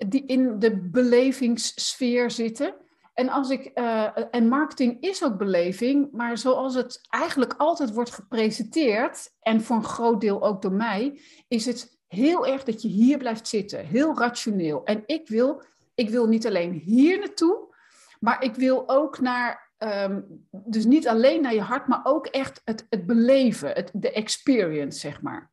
die 0.07 0.25
in 0.25 0.59
de 0.59 0.81
belevingssfeer 0.89 2.31
zitten. 2.31 2.75
En, 3.15 3.29
als 3.29 3.49
ik, 3.49 3.65
eh, 3.65 4.17
en 4.31 4.47
marketing 4.47 5.01
is 5.01 5.23
ook 5.23 5.37
beleving, 5.37 6.11
maar 6.11 6.37
zoals 6.37 6.75
het 6.75 7.07
eigenlijk 7.09 7.53
altijd 7.57 7.93
wordt 7.93 8.11
gepresenteerd, 8.11 9.33
en 9.39 9.61
voor 9.61 9.75
een 9.75 9.83
groot 9.83 10.21
deel 10.21 10.43
ook 10.43 10.61
door 10.61 10.71
mij, 10.71 11.21
is 11.47 11.65
het 11.65 11.97
heel 12.07 12.45
erg 12.45 12.63
dat 12.63 12.81
je 12.81 12.87
hier 12.87 13.17
blijft 13.17 13.47
zitten. 13.47 13.85
Heel 13.85 14.17
rationeel. 14.17 14.83
En 14.83 15.03
ik 15.05 15.27
wil, 15.27 15.63
ik 15.93 16.09
wil 16.09 16.27
niet 16.27 16.47
alleen 16.47 16.71
hier 16.71 17.19
naartoe, 17.19 17.75
maar 18.19 18.43
ik 18.43 18.55
wil 18.55 18.89
ook 18.89 19.19
naar, 19.19 19.71
ehm, 19.77 20.21
dus 20.49 20.85
niet 20.85 21.07
alleen 21.07 21.41
naar 21.41 21.53
je 21.53 21.61
hart, 21.61 21.87
maar 21.87 22.01
ook 22.03 22.27
echt 22.27 22.61
het, 22.63 22.85
het 22.89 23.05
beleven, 23.05 23.71
het, 23.71 23.91
de 23.93 24.11
experience, 24.11 24.99
zeg 24.99 25.21
maar. 25.21 25.51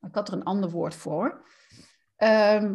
Ik 0.00 0.14
had 0.14 0.28
er 0.28 0.34
een 0.34 0.44
ander 0.44 0.70
woord 0.70 0.94
voor. 0.94 1.46
Ehm, 2.16 2.74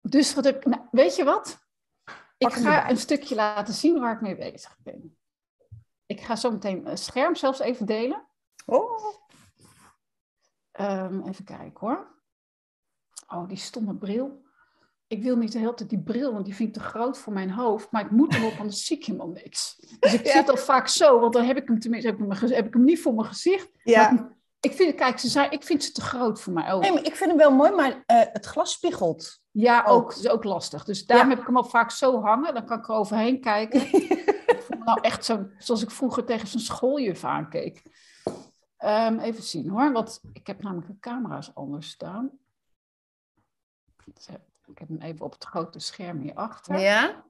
dus 0.00 0.34
wat 0.34 0.64
nou, 0.64 0.82
weet 0.90 1.16
je 1.16 1.24
wat? 1.24 1.67
Ik 2.38 2.52
ga 2.52 2.90
een 2.90 2.96
stukje 2.98 3.34
laten 3.34 3.74
zien 3.74 4.00
waar 4.00 4.14
ik 4.14 4.20
mee 4.20 4.36
bezig 4.36 4.76
ben. 4.82 5.16
Ik 6.06 6.20
ga 6.20 6.36
zo 6.36 6.50
meteen 6.50 6.86
een 6.90 6.98
scherm 6.98 7.34
zelfs 7.34 7.58
even 7.58 7.86
delen. 7.86 8.26
Oh. 8.66 9.00
Ehm, 10.72 11.20
even 11.28 11.44
kijken 11.44 11.72
hoor. 11.86 12.16
Oh, 13.28 13.48
die 13.48 13.56
stomme 13.56 13.94
bril. 13.94 14.46
ik 15.06 15.22
wil 15.22 15.36
niet 15.36 15.52
de 15.52 15.58
hele 15.58 15.74
tijd 15.74 15.88
die 15.90 16.02
bril, 16.02 16.32
want 16.32 16.44
die 16.44 16.54
vind 16.54 16.68
ik 16.68 16.74
te 16.82 16.88
groot 16.88 17.18
voor 17.18 17.32
mijn 17.32 17.50
hoofd. 17.50 17.90
Maar 17.90 18.04
ik 18.04 18.10
moet 18.10 18.34
hem 18.34 18.44
op, 18.44 18.58
anders 18.58 18.84
zie 18.86 18.96
ik 18.96 19.04
helemaal 19.04 19.28
niks. 19.28 19.76
Dus 19.98 20.12
ik 20.14 20.24
Ja. 20.26 20.32
zit 20.32 20.48
al 20.48 20.56
vaak 20.56 20.88
zo, 20.88 21.20
want 21.20 21.32
dan 21.32 21.44
heb 21.44 21.56
ik 21.56 21.68
hem 21.68 21.78
tenminste 21.78 22.08
heb 22.10 22.18
ik 22.18 22.24
hem, 22.28 22.32
ge- 22.36 22.54
heb 22.54 22.66
ik 22.66 22.72
hem 22.72 22.84
niet 22.84 23.00
voor 23.02 23.14
mijn 23.14 23.26
gezicht. 23.28 23.70
Ja. 23.82 24.10
Maar 24.10 24.36
ik 24.60 24.72
vind, 24.72 24.94
kijk, 24.94 25.18
ze 25.18 25.28
zei, 25.28 25.48
ik 25.48 25.62
vind 25.62 25.84
ze 25.84 25.92
te 25.92 26.00
groot 26.00 26.40
voor 26.40 26.52
mijn 26.52 26.66
ogen. 26.66 26.80
Nee, 26.80 26.92
maar 26.92 27.04
ik 27.04 27.16
vind 27.16 27.30
hem 27.30 27.38
wel 27.38 27.52
mooi, 27.54 27.70
maar 27.70 28.02
eh, 28.06 28.22
het 28.32 28.46
glas 28.46 28.72
spiegelt. 28.72 29.40
Ja, 29.60 29.84
Ook. 29.86 30.12
is 30.12 30.28
ook 30.28 30.44
lastig. 30.44 30.84
Dus 30.84 31.06
daarom 31.06 31.26
Ja. 31.28 31.32
heb 31.32 31.40
ik 31.42 31.46
hem 31.48 31.56
al 31.56 31.64
vaak 31.64 31.90
zo 31.90 32.20
hangen. 32.22 32.54
Dan 32.54 32.66
kan 32.66 32.78
ik 32.78 32.88
er 32.88 32.94
overheen 32.94 33.40
kijken. 33.40 33.80
Ik 33.92 34.62
voel 34.62 34.78
me 34.78 34.84
nou 34.84 35.00
echt 35.00 35.24
zo, 35.24 35.46
zoals 35.58 35.82
ik 35.82 35.90
vroeger 35.90 36.24
tegen 36.24 36.48
zo'n 36.48 36.60
schooljuf 36.60 37.24
aankeek. 37.24 37.82
Ehm, 38.76 39.18
even 39.18 39.42
zien 39.42 39.68
hoor, 39.68 39.92
want 39.92 40.20
ik 40.32 40.46
heb 40.46 40.62
namelijk 40.62 40.86
de 40.86 40.98
camera's 41.00 41.54
anders 41.54 41.90
staan. 41.90 42.30
Ik 44.66 44.78
heb 44.78 44.88
hem 44.88 45.00
even 45.00 45.24
op 45.24 45.32
het 45.32 45.44
grote 45.44 45.78
scherm 45.78 46.18
hierachter. 46.18 46.78
Ja? 46.78 47.24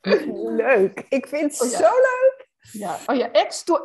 Leuk. 0.64 1.06
Ik 1.08 1.26
vind 1.26 1.52
het 1.52 1.62
Oh 1.62 1.70
ja. 1.70 1.76
zo 1.78 1.90
leuk. 1.90 2.48
Ja. 2.72 2.98
Oh 3.06 3.16
ja, 3.16 3.30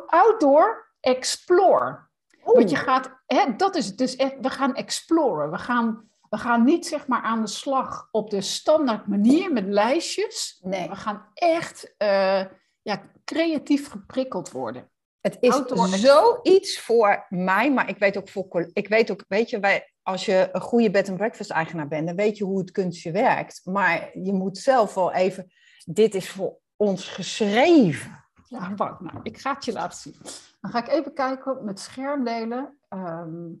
outdoor 0.06 0.92
explore. 1.00 2.10
Oeh. 2.44 2.56
Want 2.56 2.70
je 2.70 2.76
gaat, 2.76 3.21
hè, 3.34 3.56
dat 3.56 3.76
is 3.76 3.86
het 3.86 3.98
dus 3.98 4.16
echt, 4.16 4.34
we 4.40 4.50
gaan 4.50 4.74
exploren. 4.74 5.50
We 5.50 5.58
gaan, 5.58 6.08
we 6.30 6.36
gaan 6.36 6.64
niet 6.64 6.86
zeg 6.86 7.06
maar 7.06 7.22
aan 7.22 7.40
de 7.40 7.50
slag 7.50 8.08
op 8.10 8.30
de 8.30 8.40
standaard 8.40 9.06
manier 9.06 9.52
met 9.52 9.66
lijstjes. 9.66 10.58
Nee. 10.62 10.88
We 10.88 10.96
gaan 10.96 11.26
echt 11.34 11.94
eh, 11.96 12.44
ja, 12.82 13.02
creatief 13.24 13.90
geprikkeld 13.90 14.50
worden. 14.50 14.90
Het 15.20 15.36
is 15.40 15.62
zoiets 16.00 16.80
voor 16.80 17.26
mij, 17.28 17.72
maar 17.72 17.88
ik 17.88 17.98
weet 17.98 18.16
ook 18.16 18.28
voor 18.28 18.70
ik 18.72 18.88
weet 18.88 19.10
ook, 19.10 19.24
weet 19.28 19.50
je, 19.50 19.60
wij, 19.60 19.92
als 20.02 20.24
je 20.24 20.48
een 20.52 20.60
goede 20.60 20.90
bed 20.90 21.08
and 21.08 21.16
breakfast 21.16 21.50
eigenaar 21.50 21.88
bent, 21.88 22.06
dan 22.06 22.16
weet 22.16 22.38
je 22.38 22.44
hoe 22.44 22.58
het 22.58 22.70
kunstje 22.70 23.10
werkt. 23.10 23.60
Maar 23.64 24.10
je 24.18 24.32
moet 24.32 24.58
zelf 24.58 24.94
wel 24.94 25.12
even, 25.12 25.52
dit 25.84 26.14
is 26.14 26.28
voor 26.28 26.58
ons 26.76 27.08
geschreven. 27.08 28.21
Ja, 28.52 28.74
wacht, 28.74 29.00
nou, 29.00 29.20
ik 29.22 29.38
ga 29.38 29.54
het 29.54 29.64
je 29.64 29.72
laten 29.72 29.98
zien. 29.98 30.16
Dan 30.60 30.70
ga 30.70 30.78
ik 30.78 30.88
even 30.88 31.14
kijken 31.14 31.64
met 31.64 31.80
schermdelen. 31.80 32.78
Ehm 32.88 33.52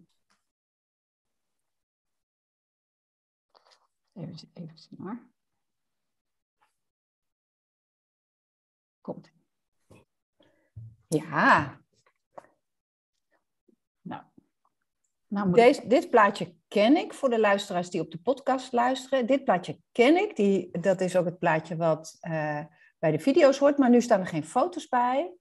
even, 4.12 4.50
even 4.52 4.78
zien. 4.78 5.30
Komt. 9.00 9.30
Ja, 11.08 11.80
Nou, 14.00 14.22
nou 15.26 15.52
Deze, 15.52 15.86
dit 15.86 16.10
plaatje 16.10 16.56
ken 16.68 16.96
ik 16.96 17.14
voor 17.14 17.30
de 17.30 17.40
luisteraars 17.40 17.90
die 17.90 18.00
op 18.00 18.10
de 18.10 18.18
podcast 18.18 18.72
luisteren. 18.72 19.26
Dit 19.26 19.44
plaatje 19.44 19.80
ken 19.92 20.16
ik, 20.16 20.36
die, 20.36 20.80
dat 20.80 21.00
is 21.00 21.16
ook 21.16 21.24
het 21.24 21.38
plaatje 21.38 21.76
wat 21.76 22.16
eh, 22.20 22.64
bij 23.02 23.10
de 23.10 23.18
video's 23.18 23.58
hoort, 23.58 23.78
maar 23.78 23.90
nu 23.90 24.00
staan 24.00 24.20
er 24.20 24.26
geen 24.26 24.44
foto's 24.44 24.88
bij, 24.88 25.34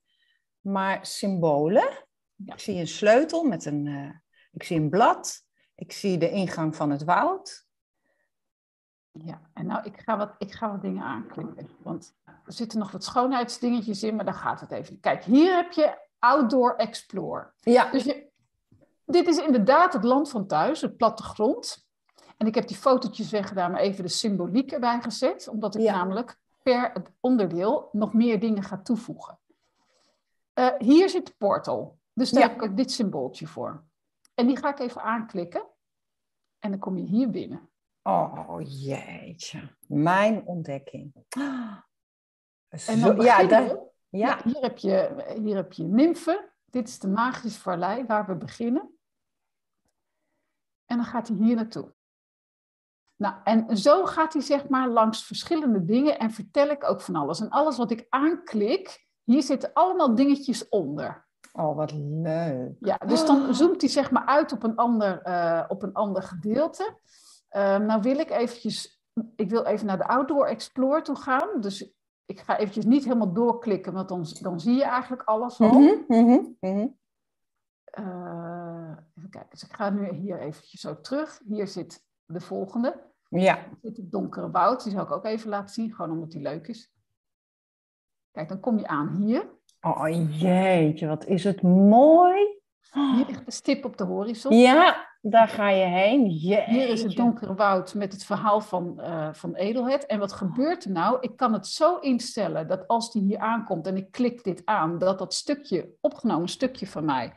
maar 0.60 1.06
symbolen. 1.06 1.90
Ja. 2.36 2.54
Ik 2.54 2.60
zie 2.60 2.80
een 2.80 2.88
sleutel 2.88 3.44
met 3.44 3.66
een, 3.66 3.88
eh, 3.88 4.10
ik 4.52 4.64
zie 4.64 4.80
een 4.80 4.90
blad, 4.90 5.46
ik 5.76 5.92
zie 5.92 6.18
de 6.18 6.30
ingang 6.30 6.76
van 6.76 6.90
het 6.90 7.04
woud. 7.04 7.66
Ja, 9.12 9.42
en 9.54 9.66
nou, 9.66 9.86
ik 9.86 10.00
ga, 10.00 10.18
wat, 10.18 10.36
ik 10.38 10.52
ga 10.52 10.72
wat 10.72 10.82
dingen 10.82 11.04
aanklikken. 11.04 11.70
Want 11.84 12.14
er 12.26 12.54
zitten 12.54 12.80
nog 12.80 12.92
wat 12.92 13.04
schoonheidsdingetjes 13.04 14.04
in, 14.04 14.16
maar 14.16 14.26
daar 14.26 14.34
gaat 14.34 14.60
het 14.60 14.72
even. 14.72 15.00
Kijk, 15.00 15.24
hier 15.24 15.56
heb 15.56 15.72
je 15.72 16.08
Outdoor 16.20 16.76
Explore. 16.76 17.54
Ja, 17.60 17.92
Dus 17.92 18.04
je, 18.04 18.30
dit 19.06 19.28
is 19.28 19.38
inderdaad 19.38 19.94
het 19.94 20.04
land 20.04 20.30
van 20.30 20.48
thuis, 20.48 20.82
het 20.82 20.98
plattegrond. 20.98 21.88
En 22.38 22.48
ik 22.48 22.56
heb 22.56 22.68
die 22.68 22.78
fotootjes 22.78 23.30
weggedaan, 23.32 23.72
maar 23.72 23.82
even 23.82 24.04
de 24.04 24.10
symboliek 24.10 24.72
erbij 24.72 25.02
gezet. 25.02 25.48
Omdat 25.48 25.76
ik 25.76 25.82
Ja. 25.82 25.96
namelijk 25.96 26.40
per 26.64 26.92
het 26.94 27.12
onderdeel 27.20 27.90
nog 27.92 28.14
meer 28.14 28.40
dingen 28.40 28.64
ga 28.64 28.82
toevoegen. 28.82 29.40
Eh, 30.54 30.78
hier 30.78 31.10
zit 31.10 31.26
de 31.26 31.34
portal. 31.38 32.00
Dus 32.14 32.30
daar 32.32 32.42
Ja. 32.44 32.48
heb 32.48 32.58
ik 32.58 32.64
ook 32.70 32.78
dit 32.78 32.92
symbooltje 32.92 33.48
voor. 33.48 33.84
En 34.34 34.48
die 34.48 34.58
ga 34.58 34.70
ik 34.70 34.80
even 34.80 35.02
aanklikken. 35.02 35.68
En 36.60 36.70
dan 36.72 36.80
kom 36.80 36.98
je 36.98 37.04
hier 37.04 37.30
binnen. 37.30 37.70
oh 38.04 38.58
jeetje, 38.62 39.76
mijn 39.88 40.46
ontdekking. 40.46 41.14
En 42.88 43.00
dan 43.00 43.16
daar- 43.16 43.24
ja, 43.50 43.80
Ja, 44.10 44.42
hier 44.44 44.62
heb 44.62 44.78
je, 44.78 45.24
hier 45.42 45.56
heb 45.56 45.74
je 45.74 45.84
nymfen. 45.84 46.52
Dit 46.66 46.88
is 46.88 47.00
de 47.00 47.08
magische 47.08 47.60
vallei 47.60 48.06
waar 48.06 48.26
we 48.26 48.36
beginnen. 48.36 48.98
En 50.86 50.98
dan 50.98 51.06
gaat 51.06 51.28
hij 51.28 51.38
hier 51.38 51.56
naartoe. 51.56 51.94
Nou, 53.22 53.36
en 53.44 53.78
zo 53.78 54.06
gaat 54.06 54.34
hij 54.34 54.42
zeg 54.42 54.70
maar 54.70 54.90
langs 54.90 55.26
verschillende 55.26 55.86
dingen 55.86 56.20
en 56.20 56.32
vertel 56.32 56.70
ik 56.70 56.90
ook 56.90 57.02
van 57.02 57.16
alles. 57.16 57.40
En 57.40 57.50
alles 57.50 57.78
wat 57.78 57.92
ik 57.92 58.06
aanklik, 58.10 59.08
hier 59.24 59.44
zitten 59.44 59.74
allemaal 59.74 60.16
dingetjes 60.16 60.70
onder. 60.70 61.28
oh 61.54 61.76
wat 61.76 61.92
leuk. 61.92 62.76
Ja, 62.80 62.98
dus 62.98 63.26
dan 63.26 63.56
zoomt 63.56 63.82
hij 63.82 63.90
zeg 63.90 64.12
maar 64.12 64.26
uit 64.26 64.52
op 64.52 64.64
een 64.64 64.76
ander, 64.76 65.22
eh, 65.22 65.64
op 65.68 65.84
een 65.84 65.94
ander 65.94 66.24
gedeelte. 66.24 66.98
Ehm, 67.50 67.86
nou 67.86 68.02
wil 68.02 68.20
ik 68.20 68.30
eventjes, 68.30 69.04
ik 69.36 69.50
wil 69.50 69.64
even 69.64 69.86
naar 69.86 69.98
de 69.98 70.08
Outdoor 70.08 70.46
Explore 70.46 71.02
toe 71.02 71.16
gaan. 71.16 71.62
Dus 71.62 71.94
ik 72.26 72.40
ga 72.40 72.58
eventjes 72.58 72.86
niet 72.86 73.04
helemaal 73.04 73.34
doorklikken, 73.34 73.94
want 73.94 74.10
dan, 74.10 74.26
dan 74.42 74.60
zie 74.60 74.76
je 74.76 74.84
eigenlijk 74.84 75.24
alles 75.24 75.60
al. 75.60 75.80
Mhm, 75.80 75.94
mhm, 76.08 76.40
mhm. 76.60 76.88
Eh, 77.84 78.98
even 79.18 79.30
kijken, 79.30 79.50
dus 79.50 79.64
ik 79.64 79.74
ga 79.74 79.90
nu 79.90 80.12
hier 80.12 80.40
eventjes 80.40 80.82
zo 80.82 81.02
terug. 81.02 81.42
Hier 81.46 81.68
zit 81.68 82.06
de 82.26 82.40
volgende. 82.40 83.10
Ja, 83.40 83.60
zit 83.82 83.98
het 83.98 84.12
donkere 84.12 84.52
woud, 84.52 84.84
die 84.84 84.92
zal 84.92 85.04
ik 85.04 85.12
ook 85.12 85.26
even 85.26 85.50
laten 85.50 85.74
zien, 85.74 85.94
gewoon 85.94 86.12
omdat 86.12 86.32
die 86.32 86.42
leuk 86.42 86.68
is. 86.68 86.92
Kijk, 88.32 88.50
dan 88.50 88.60
kom 88.60 88.78
je 88.78 88.88
aan 88.88 89.08
hier. 89.08 89.50
oh 89.82 90.40
jeetje, 90.40 91.08
wat 91.08 91.26
is 91.26 91.44
het 91.44 91.62
mooi. 91.62 92.60
Hier 92.92 93.26
ligt 93.28 93.46
de 93.46 93.52
stip 93.52 93.86
op 93.86 93.98
de 93.98 94.04
horizon. 94.04 94.56
Ja, 94.56 95.08
daar 95.22 95.48
ga 95.48 95.70
je 95.70 95.86
heen. 95.86 96.30
Jeetje. 96.30 96.72
Hier 96.72 96.90
is 96.90 97.04
het 97.04 97.16
donkere 97.16 97.54
woud 97.54 97.94
met 97.94 98.12
het 98.14 98.24
verhaal 98.24 98.62
van, 98.62 99.00
eh 99.00 99.34
van 99.34 99.56
Edelheid. 99.56 100.06
En 100.06 100.20
wat 100.20 100.34
gebeurt 100.34 100.84
er 100.84 100.92
nou? 100.92 101.18
Ik 101.20 101.38
kan 101.38 101.54
het 101.54 101.68
zo 101.68 101.98
instellen 101.98 102.68
dat 102.68 102.88
als 102.88 103.12
die 103.12 103.22
hier 103.22 103.40
aankomt 103.40 103.88
en 103.88 103.98
ik 103.98 104.12
klik 104.12 104.44
dit 104.44 104.62
aan, 104.66 104.98
dat 104.98 105.20
dat 105.20 105.34
stukje, 105.34 105.94
opgenomen 106.02 106.48
stukje 106.48 106.88
van 106.88 107.06
mij, 107.06 107.34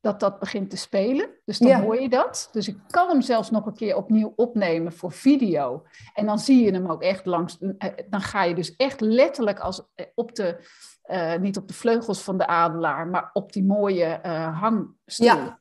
dat 0.00 0.20
dat 0.20 0.38
begint 0.38 0.70
te 0.70 0.76
spelen. 0.76 1.30
Dus 1.44 1.58
dan 1.58 1.68
Ja. 1.68 1.80
hoor 1.80 2.00
je 2.00 2.08
dat. 2.08 2.48
Dus 2.52 2.68
ik 2.68 2.76
kan 2.90 3.08
hem 3.08 3.20
zelfs 3.20 3.50
nog 3.50 3.66
een 3.66 3.74
keer 3.74 3.96
opnieuw 3.96 4.32
opnemen 4.36 4.92
voor 4.92 5.12
video. 5.12 5.82
En 6.14 6.26
dan 6.26 6.38
zie 6.38 6.64
je 6.64 6.72
hem 6.72 6.86
ook 6.90 7.02
echt 7.02 7.26
langs. 7.26 7.58
eh, 7.78 7.90
Dan 8.10 8.20
ga 8.20 8.42
je 8.44 8.54
dus 8.54 8.76
echt 8.76 9.00
letterlijk 9.00 9.58
als 9.60 9.82
eh, 9.94 10.06
op 10.14 10.34
de, 10.34 10.66
eh, 11.02 11.36
niet 11.36 11.56
op 11.56 11.68
de 11.68 11.74
vleugels 11.74 12.22
van 12.22 12.38
de 12.38 12.46
adelaar, 12.46 13.06
maar 13.06 13.30
op 13.32 13.52
die 13.52 13.64
mooie 13.64 14.18
hangstoel. 14.54 15.26
Ja. 15.26 15.60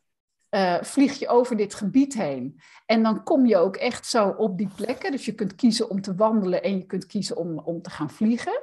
eh, 0.50 0.84
vlieg 0.84 1.14
je 1.20 1.28
over 1.28 1.58
dit 1.58 1.74
gebied 1.74 2.14
heen. 2.14 2.60
En 2.86 3.04
dan 3.04 3.24
kom 3.24 3.46
je 3.46 3.58
ook 3.58 3.76
echt 3.76 4.06
zo 4.06 4.30
op 4.30 4.58
die 4.58 4.70
plekken. 4.76 5.12
Dus 5.12 5.26
je 5.26 5.34
kunt 5.36 5.56
kiezen 5.56 5.90
om 5.90 6.02
te 6.02 6.16
wandelen 6.16 6.64
en 6.64 6.78
je 6.78 6.86
kunt 6.86 7.06
kiezen 7.06 7.38
om, 7.38 7.60
om 7.60 7.82
te 7.82 7.90
gaan 7.90 8.10
vliegen. 8.10 8.62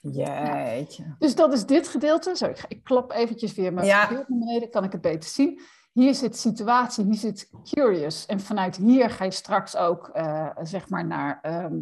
Jeetje. 0.00 1.14
Dus 1.18 1.34
dat 1.34 1.52
is 1.52 1.66
dit 1.66 1.88
gedeelte. 1.88 2.36
Zo, 2.36 2.46
ik, 2.68 2.80
klap 2.82 3.12
eventjes 3.12 3.54
weer 3.54 3.72
mijn 3.72 3.86
Ja. 3.86 4.08
beeld 4.08 4.28
naar 4.28 4.38
beneden, 4.38 4.70
kan 4.70 4.84
ik 4.84 4.92
het 4.92 5.00
beter 5.00 5.30
zien. 5.30 5.60
Hier 5.92 6.14
zit 6.14 6.36
situatie, 6.36 7.04
hier 7.04 7.14
zit 7.14 7.50
curious. 7.74 8.26
En 8.26 8.40
vanuit 8.40 8.76
hier 8.76 9.10
ga 9.10 9.24
je 9.24 9.30
straks 9.30 9.76
ook 9.76 10.08
eh, 10.08 10.48
zeg 10.62 10.88
maar 10.88 11.06
naar, 11.06 11.38
ehm, 11.42 11.74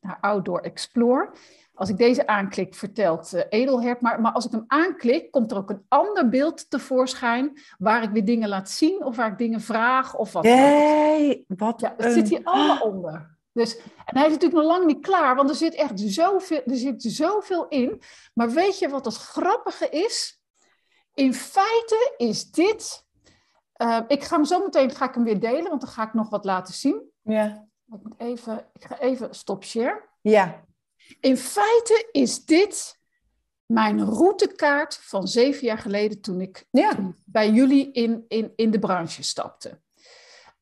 naar 0.00 0.18
Outdoor 0.20 0.60
Explore. 0.60 1.30
Als 1.74 1.88
ik 1.88 1.96
deze 1.96 2.26
aanklik, 2.26 2.74
vertelt 2.74 3.32
eh, 3.32 3.42
Edelhert. 3.48 4.00
Maar, 4.00 4.20
maar 4.20 4.32
als 4.32 4.46
ik 4.46 4.52
hem 4.52 4.64
aanklik, 4.66 5.30
komt 5.30 5.50
er 5.50 5.56
ook 5.56 5.70
een 5.70 5.84
ander 5.88 6.28
beeld 6.28 6.70
tevoorschijn. 6.70 7.52
Waar 7.78 8.02
ik 8.02 8.10
weer 8.10 8.24
dingen 8.24 8.48
laat 8.48 8.70
zien 8.70 9.04
of 9.04 9.16
waar 9.16 9.30
ik 9.32 9.38
dingen 9.38 9.60
vraag 9.60 10.16
of 10.16 10.32
wat. 10.32 10.44
Jee, 10.44 11.44
wat 11.48 11.80
Ja, 11.80 11.94
een... 11.96 12.12
zit 12.12 12.28
hier 12.28 12.40
allemaal 12.44 12.80
onder. 12.80 13.31
Dus, 13.52 13.76
en 13.76 14.16
hij 14.16 14.24
is 14.26 14.32
natuurlijk 14.32 14.62
nog 14.62 14.70
lang 14.72 14.86
niet 14.86 15.00
klaar, 15.06 15.36
want 15.36 15.48
er 15.50 15.54
zit 15.56 15.74
echt 15.74 16.00
zoveel, 16.00 16.62
er 16.66 16.76
zit 16.76 17.02
zoveel 17.02 17.68
in. 17.68 18.02
Maar 18.34 18.50
weet 18.50 18.78
je 18.78 18.88
wat 18.88 19.04
het 19.04 19.16
grappige 19.16 19.88
is? 19.88 20.40
In 21.14 21.34
feite 21.34 22.14
is 22.16 22.50
dit. 22.50 23.04
eh, 23.72 23.98
ik 24.08 24.22
ga 24.24 24.36
hem 24.36 24.44
zo 24.44 24.58
meteen 24.64 24.90
ga 24.90 25.08
ik 25.08 25.14
hem 25.14 25.24
weer 25.24 25.40
delen, 25.40 25.68
want 25.68 25.80
dan 25.80 25.90
ga 25.90 26.02
ik 26.06 26.14
nog 26.14 26.28
wat 26.30 26.44
laten 26.44 26.74
zien. 26.74 27.10
Ja. 27.22 27.68
Ik, 27.92 28.02
moet 28.02 28.14
even, 28.18 28.66
ik 28.72 28.84
ga 28.84 28.98
even 28.98 29.34
stop 29.34 29.64
share. 29.64 30.02
Ja. 30.20 30.64
In 31.20 31.36
feite 31.36 32.08
is 32.12 32.44
dit 32.44 33.00
mijn 33.66 34.04
routekaart 34.04 34.96
van 34.96 35.28
zeven 35.28 35.66
jaar 35.66 35.78
geleden 35.78 36.20
toen 36.20 36.40
ik 36.40 36.66
Ja. 36.70 37.14
bij 37.24 37.50
jullie 37.50 37.92
in, 37.92 38.24
in, 38.28 38.52
in 38.56 38.70
de 38.70 38.78
branche 38.78 39.22
stapte. 39.22 39.80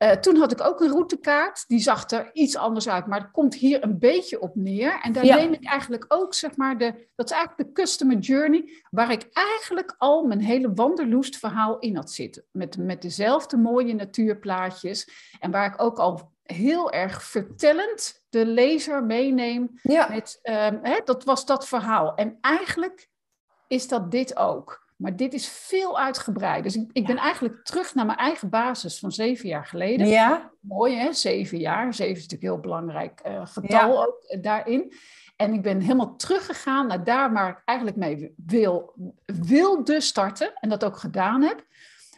Uh, 0.03 0.11
toen 0.11 0.37
had 0.37 0.53
ik 0.53 0.61
ook 0.61 0.81
een 0.81 0.91
routekaart, 0.91 1.65
die 1.69 1.79
zag 1.79 2.11
er 2.11 2.31
iets 2.33 2.57
anders 2.57 2.89
uit, 2.89 3.07
maar 3.07 3.21
het 3.21 3.31
komt 3.31 3.55
hier 3.55 3.83
een 3.85 3.99
beetje 3.99 4.41
op 4.41 4.55
neer. 4.55 5.01
En 5.03 5.13
daar 5.13 5.25
ja. 5.25 5.37
neem 5.37 5.53
ik 5.53 5.65
eigenlijk 5.65 6.05
ook, 6.09 6.35
zeg 6.35 6.57
maar, 6.57 6.79
de, 6.79 7.09
dat 7.15 7.31
is 7.31 7.37
eigenlijk 7.37 7.69
de 7.69 7.83
customer 7.83 8.19
journey, 8.19 8.83
waar 8.91 9.11
ik 9.11 9.29
eigenlijk 9.33 9.95
al 9.99 10.23
mijn 10.23 10.41
hele 10.41 10.73
wanderloest 10.75 11.37
verhaal 11.37 11.79
in 11.79 11.97
had 11.97 12.11
zitten. 12.11 12.45
Met, 12.51 12.79
met 12.79 13.03
dezelfde 13.03 13.57
mooie 13.57 13.95
natuurplaatjes. 13.95 15.09
En 15.39 15.51
waar 15.51 15.73
ik 15.75 15.83
ook 15.83 15.99
al 15.99 16.33
heel 16.43 16.93
erg 16.93 17.23
vertellend 17.23 18.23
de 18.29 18.47
lezer 18.47 19.05
meeneem. 19.05 19.71
Ja. 19.83 20.09
Met, 20.09 20.39
um, 20.43 20.79
hè, 20.83 21.01
dat 21.05 21.25
was 21.25 21.47
dat 21.47 21.69
verhaal. 21.69 22.15
En 22.15 22.39
eigenlijk 22.41 23.09
is 23.67 23.89
dat 23.89 24.11
dit 24.11 24.37
ook. 24.37 24.89
Maar 25.01 25.17
dit 25.17 25.35
is 25.35 25.49
veel 25.49 25.99
uitgebreid. 25.99 26.63
Dus 26.63 26.77
ik, 26.77 26.91
ik 26.93 27.07
ben 27.07 27.17
eigenlijk 27.17 27.65
terug 27.65 27.95
naar 27.95 28.07
mijn 28.07 28.19
eigen 28.19 28.49
basis 28.49 28.99
van 28.99 29.13
zeven 29.13 29.49
jaar 29.49 29.67
geleden. 29.67 30.07
Ja. 30.07 30.51
Mooi 30.61 30.97
hè, 30.97 31.13
zeven 31.13 31.59
jaar. 31.59 31.95
Zeven 31.95 32.17
is 32.17 32.23
natuurlijk 32.23 32.43
een 32.43 32.49
heel 32.49 32.61
belangrijk 32.61 33.21
uh, 33.27 33.47
getal 33.47 33.93
ja. 33.93 34.05
ook 34.05 34.25
uh, 34.29 34.43
daarin. 34.43 34.93
En 35.37 35.53
ik 35.53 35.63
ben 35.63 35.81
helemaal 35.81 36.17
teruggegaan 36.17 36.87
naar 36.87 37.05
daar 37.05 37.33
waar 37.33 37.51
ik 37.51 37.63
eigenlijk 37.65 37.97
mee 37.97 38.35
wil, 38.47 38.95
wilde 39.27 40.01
starten. 40.01 40.53
En 40.55 40.69
dat 40.69 40.85
ook 40.85 40.97
gedaan 40.97 41.43
heb. 41.43 41.65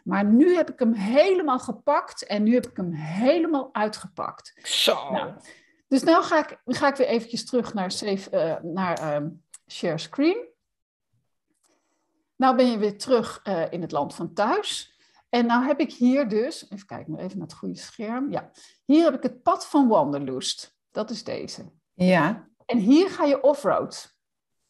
Maar 0.05 0.25
nu 0.25 0.57
heb 0.57 0.71
ik 0.71 0.79
hem 0.79 0.93
helemaal 0.93 1.59
gepakt 1.59 2.27
en 2.27 2.43
nu 2.43 2.55
heb 2.55 2.67
ik 2.67 2.77
hem 2.77 2.93
helemaal 2.93 3.69
uitgepakt. 3.73 4.55
Zo. 4.63 5.11
Nou, 5.11 5.31
dus 5.89 6.03
nu 6.03 6.13
ga 6.13 6.39
ik, 6.39 6.59
ga 6.67 6.89
ik 6.89 6.97
weer 6.97 7.07
eventjes 7.07 7.45
terug 7.45 7.75
naar, 7.75 7.91
save, 7.91 8.31
uh, 8.65 8.73
naar 8.73 9.15
um, 9.15 9.43
share 9.69 9.99
screen. 9.99 10.51
Nou 12.43 12.57
ben 12.57 12.71
je 12.71 12.79
weer 12.79 12.99
terug 12.99 13.41
uh, 13.45 13.73
in 13.73 13.81
het 13.81 13.93
land 13.93 14.15
van 14.15 14.33
thuis. 14.33 14.99
En 15.29 15.47
nou 15.47 15.65
heb 15.67 15.81
ik 15.81 15.93
hier 15.93 16.29
dus, 16.29 16.71
even 16.71 16.87
kijken, 16.87 17.19
even 17.19 17.39
naar 17.39 17.47
het 17.47 17.57
goede 17.57 17.79
scherm. 17.79 18.31
Ja, 18.31 18.51
hier 18.85 19.05
heb 19.05 19.15
ik 19.15 19.23
het 19.23 19.43
pad 19.43 19.67
van 19.67 19.89
Wanderlust. 19.89 20.77
Dat 20.91 21.11
is 21.11 21.25
deze. 21.25 21.73
Ja. 21.93 22.49
En 22.67 22.79
hier 22.79 23.11
ga 23.11 23.25
je 23.25 23.43
offroad. 23.43 24.17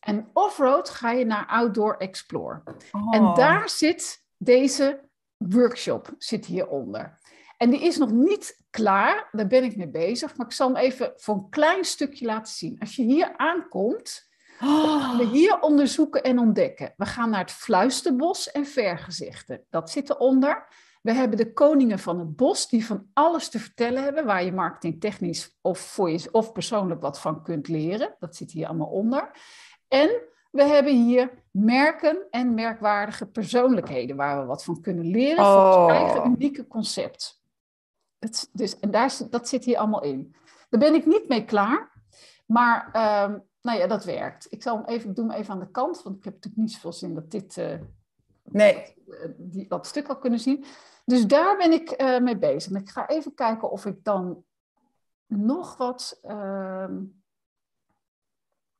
En 0.00 0.30
offroad 0.32 0.88
ga 0.88 1.10
je 1.10 1.24
naar 1.24 1.46
Outdoor 1.46 1.96
Explore. 1.96 2.62
Oh. 2.92 3.14
En 3.14 3.34
daar 3.34 3.68
zit 3.68 4.24
deze 4.36 5.08
workshop 5.36 6.14
zit 6.18 6.46
hieronder. 6.46 7.18
En 7.56 7.70
die 7.70 7.80
is 7.82 7.96
nog 7.96 8.10
niet 8.10 8.60
klaar, 8.70 9.28
daar 9.30 9.46
ben 9.46 9.64
ik 9.64 9.76
mee 9.76 9.90
bezig, 9.90 10.36
maar 10.36 10.46
ik 10.46 10.52
zal 10.52 10.68
hem 10.68 10.76
even 10.76 11.12
voor 11.16 11.34
een 11.34 11.48
klein 11.48 11.84
stukje 11.84 12.26
laten 12.26 12.52
zien. 12.52 12.76
Als 12.80 12.96
je 12.96 13.02
hier 13.02 13.36
aankomt, 13.36 14.30
Oh. 14.62 15.02
gaan 15.02 15.16
we 15.16 15.24
hier 15.38 15.60
onderzoeken 15.60 16.22
en 16.22 16.38
ontdekken. 16.38 16.94
We 16.96 17.06
gaan 17.06 17.30
naar 17.30 17.40
het 17.40 17.50
Fluisterbos 17.50 18.50
en 18.50 18.66
Vergezichten. 18.66 19.64
Dat 19.70 19.90
zit 19.90 20.10
eronder. 20.10 20.66
We 21.02 21.12
hebben 21.12 21.36
de 21.38 21.52
koningen 21.52 21.98
van 21.98 22.18
het 22.18 22.36
bos, 22.36 22.68
die 22.68 22.86
van 22.86 23.06
alles 23.12 23.48
te 23.48 23.58
vertellen 23.58 24.02
hebben, 24.02 24.24
waar 24.24 24.44
je 24.44 24.52
marketingtechnisch 24.52 25.58
of, 25.60 25.78
voor 25.78 26.10
je, 26.10 26.28
of 26.32 26.52
persoonlijk 26.52 27.00
wat 27.00 27.20
van 27.20 27.42
kunt 27.42 27.68
leren. 27.68 28.14
Dat 28.18 28.36
zit 28.36 28.50
hier 28.50 28.66
allemaal 28.66 28.86
onder. 28.88 29.30
En 29.88 30.10
we 30.50 30.62
hebben 30.64 31.04
hier 31.04 31.30
merken 31.50 32.26
en 32.30 32.54
merkwaardige 32.54 33.26
persoonlijkheden 33.26 34.16
waar 34.16 34.40
we 34.40 34.46
wat 34.46 34.64
van 34.64 34.80
kunnen 34.80 35.06
leren 35.06 35.44
Oh. 35.44 35.72
voor 35.72 35.82
ons 35.82 35.92
eigen 35.92 36.24
unieke 36.30 36.66
concept. 36.66 37.42
Het, 38.18 38.48
dus, 38.52 38.78
en 38.78 38.90
daar, 38.90 39.10
zit- 39.10 39.32
dat 39.32 39.48
zit 39.48 39.64
hier 39.64 39.78
allemaal 39.78 40.02
in. 40.02 40.34
Daar 40.68 40.80
ben 40.80 40.94
ik 40.94 41.06
niet 41.06 41.28
mee 41.28 41.44
klaar, 41.44 41.92
maar 42.46 42.88
ehm, 42.92 43.38
nou 43.62 43.78
ja, 43.78 43.86
dat 43.86 44.04
werkt. 44.04 44.46
Ik, 44.50 44.62
zal 44.62 44.76
hem 44.76 44.84
even, 44.86 45.10
ik 45.10 45.16
doe 45.16 45.28
hem 45.30 45.38
even 45.38 45.52
aan 45.52 45.60
de 45.60 45.70
kant, 45.70 46.02
want 46.02 46.16
ik 46.16 46.24
heb 46.24 46.34
natuurlijk 46.34 46.62
niet 46.62 46.72
zoveel 46.72 46.92
zin 46.92 47.14
dat 47.14 47.30
dit, 47.30 47.56
eh, 47.56 47.78
Nee. 48.42 48.74
eh, 48.74 49.28
die, 49.36 49.68
dat 49.68 49.86
stuk 49.86 50.08
al 50.08 50.18
kunnen 50.18 50.38
zien. 50.38 50.64
Dus 51.04 51.26
daar 51.26 51.56
ben 51.56 51.72
ik 51.72 51.90
eh, 51.90 52.18
mee 52.20 52.38
bezig. 52.38 52.72
En 52.72 52.80
ik 52.80 52.88
ga 52.88 53.08
even 53.08 53.34
kijken 53.34 53.70
of 53.70 53.86
ik 53.86 54.04
dan 54.04 54.44
nog 55.26 55.76
wat... 55.76 56.18
ehm, 56.22 56.94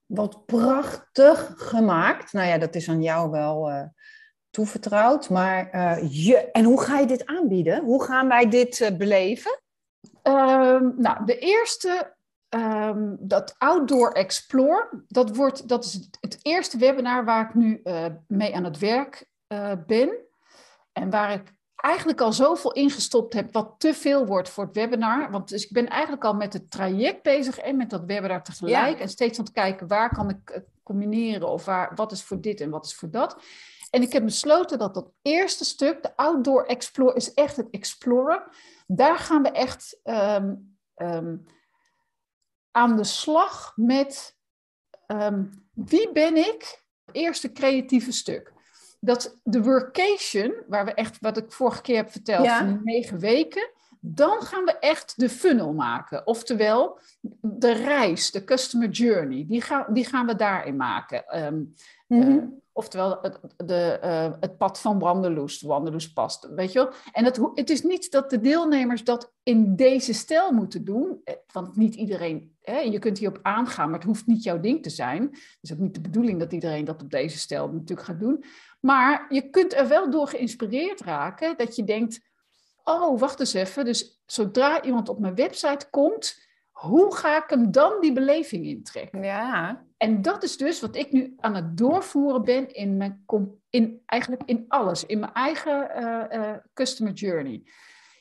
Wat 0.06 0.46
prachtig 0.46 1.52
gemaakt. 1.56 2.32
Nou 2.32 2.46
ja, 2.48 2.58
dat 2.58 2.74
is 2.74 2.88
aan 2.88 3.02
jou 3.02 3.30
wel 3.30 3.90
toevertrouwd. 4.50 5.30
Maar 5.30 6.04
je, 6.04 6.50
en 6.50 6.64
hoe 6.64 6.80
ga 6.82 6.98
je 6.98 7.06
dit 7.06 7.26
aanbieden? 7.26 7.84
Hoe 7.84 8.04
gaan 8.04 8.28
wij 8.28 8.48
dit 8.48 8.94
beleven? 8.98 9.60
Ehm, 10.22 10.90
nou, 10.96 11.24
de 11.24 11.38
eerste, 11.38 12.14
ehm, 12.52 13.14
dat 13.18 13.54
Outdoor 13.58 14.12
Explore, 14.12 14.88
dat, 15.08 15.36
wordt, 15.36 15.68
dat 15.68 15.84
is 15.84 15.92
het, 16.20 16.38
eerste 16.42 16.78
webinar 16.78 17.24
waar 17.24 17.48
ik 17.48 17.54
nu 17.54 17.80
eh, 17.84 18.06
mee 18.26 18.54
aan 18.56 18.64
het 18.64 18.78
werk 18.78 19.26
eh, 19.46 19.72
ben. 19.86 20.10
En 20.92 21.10
waar 21.10 21.32
ik 21.32 21.54
eigenlijk 21.76 22.20
al 22.20 22.32
zoveel 22.32 22.72
ingestopt 22.72 23.34
heb, 23.34 23.52
wat 23.52 23.74
te 23.78 23.94
veel 23.94 24.26
wordt 24.26 24.48
voor 24.48 24.64
het 24.64 24.74
webinar. 24.74 25.30
Want 25.30 25.48
dus 25.48 25.64
ik 25.64 25.72
ben 25.72 25.88
eigenlijk 25.88 26.24
al 26.24 26.34
met 26.34 26.52
het 26.52 26.70
traject 26.70 27.22
bezig 27.22 27.58
en 27.58 27.76
met 27.76 27.90
dat 27.90 28.04
webinar 28.04 28.42
tegelijk. 28.42 28.96
Ja. 28.96 29.02
En 29.02 29.08
steeds 29.08 29.38
aan 29.38 29.44
het 29.44 29.54
kijken, 29.54 29.86
waar 29.88 30.14
kan 30.14 30.28
ik 30.28 30.50
het 30.52 30.64
combineren? 30.82 31.48
Of 31.48 31.64
waar, 31.64 31.92
wat 31.94 32.12
is 32.12 32.22
voor 32.22 32.40
dit 32.40 32.60
en 32.60 32.70
wat 32.70 32.84
is 32.84 32.94
voor 32.94 33.10
dat? 33.10 33.36
En 33.90 34.02
ik 34.02 34.12
heb 34.12 34.24
besloten 34.24 34.78
dat 34.78 34.94
dat 34.94 35.10
eerste 35.22 35.64
stuk, 35.64 36.02
de 36.02 36.16
Outdoor 36.16 36.64
Explore, 36.64 37.14
is 37.14 37.34
echt 37.34 37.56
het 37.56 37.70
exploren. 37.70 38.42
Daar 38.86 39.18
gaan 39.18 39.42
we 39.42 39.50
echt 39.50 40.00
ehm, 40.02 40.54
ehm, 40.94 41.36
aan 42.72 42.96
de 42.96 43.04
slag 43.04 43.72
met 43.76 44.36
ehm, 45.06 45.44
wie 45.74 46.12
ben 46.12 46.36
ik? 46.36 46.82
Het 47.04 47.16
eerste 47.16 47.52
creatieve 47.52 48.12
stuk. 48.12 48.52
Dat 49.00 49.36
de 49.42 49.62
workation, 49.62 50.54
waar 50.68 50.84
we 50.84 50.94
echt, 50.94 51.18
wat 51.20 51.36
ik 51.36 51.52
vorige 51.52 51.82
keer 51.82 51.96
heb 51.96 52.10
verteld, 52.10 52.44
Ja. 52.44 52.58
van 52.58 52.66
die 52.66 52.80
negen 52.94 53.18
weken, 53.18 53.70
dan 54.00 54.42
gaan 54.42 54.64
we 54.64 54.78
echt 54.78 55.14
de 55.20 55.28
funnel 55.28 55.72
maken. 55.72 56.26
Oftewel, 56.26 56.98
de 57.40 57.72
reis, 57.72 58.30
de 58.30 58.44
customer 58.44 58.88
journey, 58.88 59.44
die, 59.48 59.60
gaan 59.60 59.86
die 59.94 60.04
gaan 60.06 60.26
we 60.26 60.36
daarin 60.36 60.76
maken. 60.76 61.26
Ehm, 61.26 61.62
Mhm. 62.06 62.30
eh, 62.30 62.44
oftewel 62.72 63.18
het, 63.22 63.40
de, 63.56 63.98
eh, 64.02 64.32
het 64.40 64.58
pad 64.58 64.80
van 64.80 64.98
Wanderloes, 64.98 65.60
Wanderloes 65.60 66.12
past, 66.12 66.48
weet 66.54 66.72
je 66.72 66.78
wel. 66.78 66.92
En 67.12 67.24
het, 67.24 67.40
het 67.54 67.70
is 67.70 67.82
niet 67.82 68.10
dat 68.10 68.30
de 68.30 68.40
deelnemers 68.40 69.04
dat 69.04 69.32
in 69.42 69.76
deze 69.76 70.14
stijl 70.14 70.52
moeten 70.52 70.84
doen, 70.84 71.20
eh, 71.24 71.34
want 71.52 71.76
niet 71.76 71.94
iedereen, 71.94 72.51
hè, 72.62 72.78
je 72.78 72.98
kunt 72.98 73.18
hierop 73.18 73.38
aangaan, 73.42 73.90
maar 73.90 73.98
het 73.98 74.08
hoeft 74.08 74.26
niet 74.26 74.42
jouw 74.42 74.60
ding 74.60 74.82
te 74.82 74.90
zijn. 74.90 75.22
Het 75.22 75.58
is 75.60 75.72
ook 75.72 75.78
niet 75.78 75.94
de 75.94 76.00
bedoeling 76.00 76.38
dat 76.38 76.52
iedereen 76.52 76.84
dat 76.84 77.02
op 77.02 77.10
deze 77.10 77.38
stijl 77.38 77.68
natuurlijk 77.68 78.08
gaat 78.08 78.20
doen. 78.20 78.44
Maar 78.80 79.26
je 79.28 79.50
kunt 79.50 79.74
er 79.74 79.88
wel 79.88 80.10
door 80.10 80.28
geïnspireerd 80.28 81.00
raken 81.00 81.56
dat 81.56 81.76
je 81.76 81.84
denkt, 81.84 82.20
oh, 82.84 83.20
wacht 83.20 83.40
eens 83.40 83.54
even, 83.54 83.84
dus 83.84 84.22
zodra 84.26 84.82
iemand 84.82 85.08
op 85.08 85.18
mijn 85.18 85.34
website 85.34 85.86
komt, 85.90 86.40
hoe 86.70 87.14
ga 87.14 87.44
ik 87.44 87.50
hem 87.50 87.70
dan 87.70 88.00
die 88.00 88.12
beleving 88.12 88.66
intrekken? 88.66 89.22
Ja. 89.22 89.84
En 89.96 90.22
dat 90.22 90.42
is 90.42 90.56
dus 90.56 90.80
wat 90.80 90.96
ik 90.96 91.12
nu 91.12 91.34
aan 91.36 91.54
het 91.54 91.76
doorvoeren 91.76 92.44
ben 92.44 92.74
in, 92.74 92.96
mijn, 92.96 93.24
in 93.70 94.02
eigenlijk 94.06 94.42
in 94.44 94.64
alles, 94.68 95.06
in 95.06 95.18
mijn 95.18 95.32
eigen 95.32 95.90
eh, 95.90 96.50
eh, 96.50 96.56
customer 96.74 97.12
journey. 97.12 97.62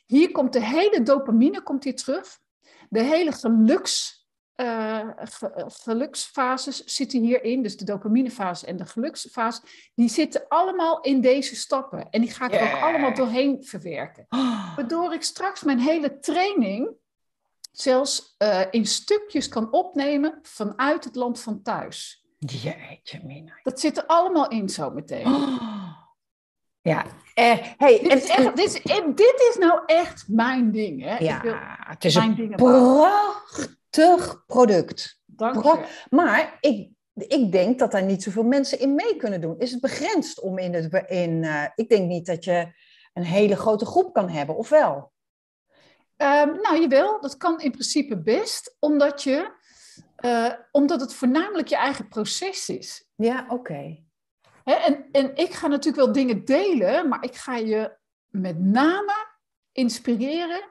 Hier 0.06 0.32
komt 0.32 0.54
de 0.54 0.63
hele 0.63 1.04
dopamine 1.04 1.62
komt 1.62 1.84
hier 1.84 1.95
terug. 1.95 2.39
De 2.89 3.01
hele 3.01 3.32
geluks, 3.32 4.21
eh, 4.56 5.08
ge- 5.16 5.66
geluksfases 5.68 6.84
zitten 6.84 7.22
hierin. 7.22 7.64
Dus 7.64 7.78
de 7.78 7.86
dopaminefase 7.86 8.66
en 8.66 8.78
de 8.78 8.86
geluksfase. 8.86 9.62
Die 9.96 10.10
zitten 10.10 10.46
allemaal 10.48 11.02
in 11.02 11.22
deze 11.22 11.56
stappen. 11.56 12.10
En 12.10 12.22
die 12.22 12.32
ga 12.32 12.46
ik 12.46 12.54
er 12.54 12.74
ook 12.76 12.82
allemaal 12.82 13.14
doorheen 13.14 13.64
verwerken. 13.64 14.26
Waardoor 14.76 15.14
ik 15.14 15.24
straks 15.24 15.64
mijn 15.64 15.80
hele 15.80 16.20
training 16.20 16.90
zelfs 17.72 18.36
eh, 18.38 18.62
in 18.72 18.86
stukjes 18.86 19.48
kan 19.48 19.72
opnemen 19.72 20.40
vanuit 20.42 21.04
het 21.04 21.16
land 21.16 21.40
van 21.42 21.62
thuis. 21.62 22.26
Jeetje, 22.38 23.22
Mina. 23.24 23.60
Dat 23.64 23.80
zit 23.80 23.98
er 23.98 24.06
allemaal 24.06 24.48
in 24.48 24.70
zo 24.70 24.90
meteen. 24.92 25.28
Ja. 26.84 27.06
Eh, 27.34 27.58
hey, 27.78 28.00
Dit, 28.02 28.12
en, 28.12 28.18
is 28.18 28.28
echt, 28.30 28.56
dit, 28.56 28.66
is, 28.66 28.82
en 28.82 29.16
dit 29.16 29.48
is 29.50 29.56
nou 29.60 29.82
echt 29.86 30.26
mijn 30.28 30.72
ding. 30.72 31.04
Hè? 31.04 31.18
ja, 31.18 31.36
Ik 31.36 31.42
wil 31.42 31.56
het 31.60 32.06
is 32.06 32.16
mijn 32.16 32.30
een 32.30 32.36
dingen. 32.36 32.58
Prachtig 33.91 34.45
product. 34.45 35.21
Dank 35.25 35.63
je. 35.63 36.06
Maar 36.10 36.58
ik, 36.60 36.89
ik 37.13 37.51
denk 37.51 37.80
dat 37.80 37.91
daar 37.91 38.04
niet 38.04 38.23
zoveel 38.23 38.43
mensen 38.43 38.80
in 38.80 38.95
mee 38.95 39.15
kunnen 39.15 39.41
doen. 39.41 39.60
Is 39.60 39.71
het 39.71 39.82
begrensd 39.82 40.41
om 40.41 40.58
in 40.58 40.73
het... 40.73 41.06
In, 41.10 41.43
eh, 41.43 41.65
ik 41.75 41.89
denk 41.89 42.08
niet 42.08 42.25
dat 42.25 42.43
je 42.43 42.73
een 43.13 43.23
hele 43.23 43.56
grote 43.56 43.86
groep 43.86 44.13
kan 44.13 44.30
hebben, 44.30 44.56
of 44.56 44.69
wel? 44.69 45.12
Ehm, 46.17 46.47
nou, 46.62 46.82
jawel, 46.82 47.21
dat 47.21 47.38
kan 47.38 47.62
in 47.62 47.71
principe 47.71 48.21
best, 48.21 48.75
omdat, 48.80 49.23
je, 49.23 49.51
eh, 50.15 50.54
omdat 50.71 51.01
het 51.01 51.13
voornamelijk 51.13 51.67
je 51.67 51.75
eigen 51.75 52.08
proces 52.08 52.69
is. 52.69 53.10
Ja, 53.15 53.45
oké. 53.49 54.04
En, 54.63 55.06
en 55.12 55.36
ik 55.36 55.54
ga 55.54 55.67
natuurlijk 55.67 56.06
wel 56.06 56.13
dingen 56.13 56.45
delen, 56.45 57.08
maar 57.10 57.23
ik 57.23 57.36
ga 57.36 57.56
je 57.56 57.97
met 58.27 58.60
name 58.60 59.13
inspireren 59.71 60.62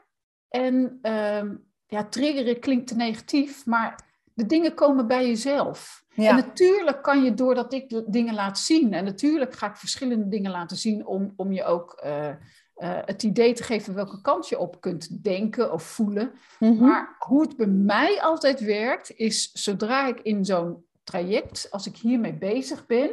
en 0.49 0.99
ehm, 1.03 1.57
ja, 1.91 2.05
triggeren 2.05 2.61
klinkt 2.61 2.87
te 2.87 2.97
negatief, 2.97 3.67
maar 3.67 4.09
de 4.35 4.47
dingen 4.47 4.75
komen 4.75 5.07
bij 5.07 5.27
jezelf. 5.27 6.05
En 6.15 6.37
natuurlijk 6.37 7.03
kan 7.03 7.25
je 7.25 7.35
doordat 7.35 7.73
ik 7.73 8.03
dingen 8.07 8.35
laat 8.35 8.59
zien, 8.59 8.93
en 8.93 9.05
natuurlijk 9.05 9.55
ga 9.55 9.67
ik 9.67 9.77
verschillende 9.77 10.29
dingen 10.29 10.51
laten 10.51 10.77
zien 10.77 11.07
om, 11.07 11.33
om 11.37 11.53
je 11.53 11.65
ook 11.65 11.93
eh, 11.93 12.29
eh, 12.29 12.35
het 12.81 13.23
idee 13.23 13.53
te 13.53 13.63
geven 13.63 13.95
welke 13.95 14.21
kant 14.21 14.49
je 14.49 14.59
op 14.59 14.81
kunt 14.81 15.25
denken 15.25 15.73
of 15.73 15.83
voelen. 15.83 16.33
Mhm. 16.59 16.85
Maar 16.87 17.17
hoe 17.19 17.41
het 17.41 17.57
bij 17.57 17.67
mij 17.67 18.23
altijd 18.23 18.61
werkt, 18.61 19.13
is 19.17 19.51
zodra 19.53 20.07
ik 20.07 20.21
in 20.21 20.45
zo'n 20.45 20.85
traject, 21.05 21.69
als 21.71 21.87
ik 21.87 21.97
hiermee 21.97 22.35
bezig 22.35 22.87
ben, 22.87 23.11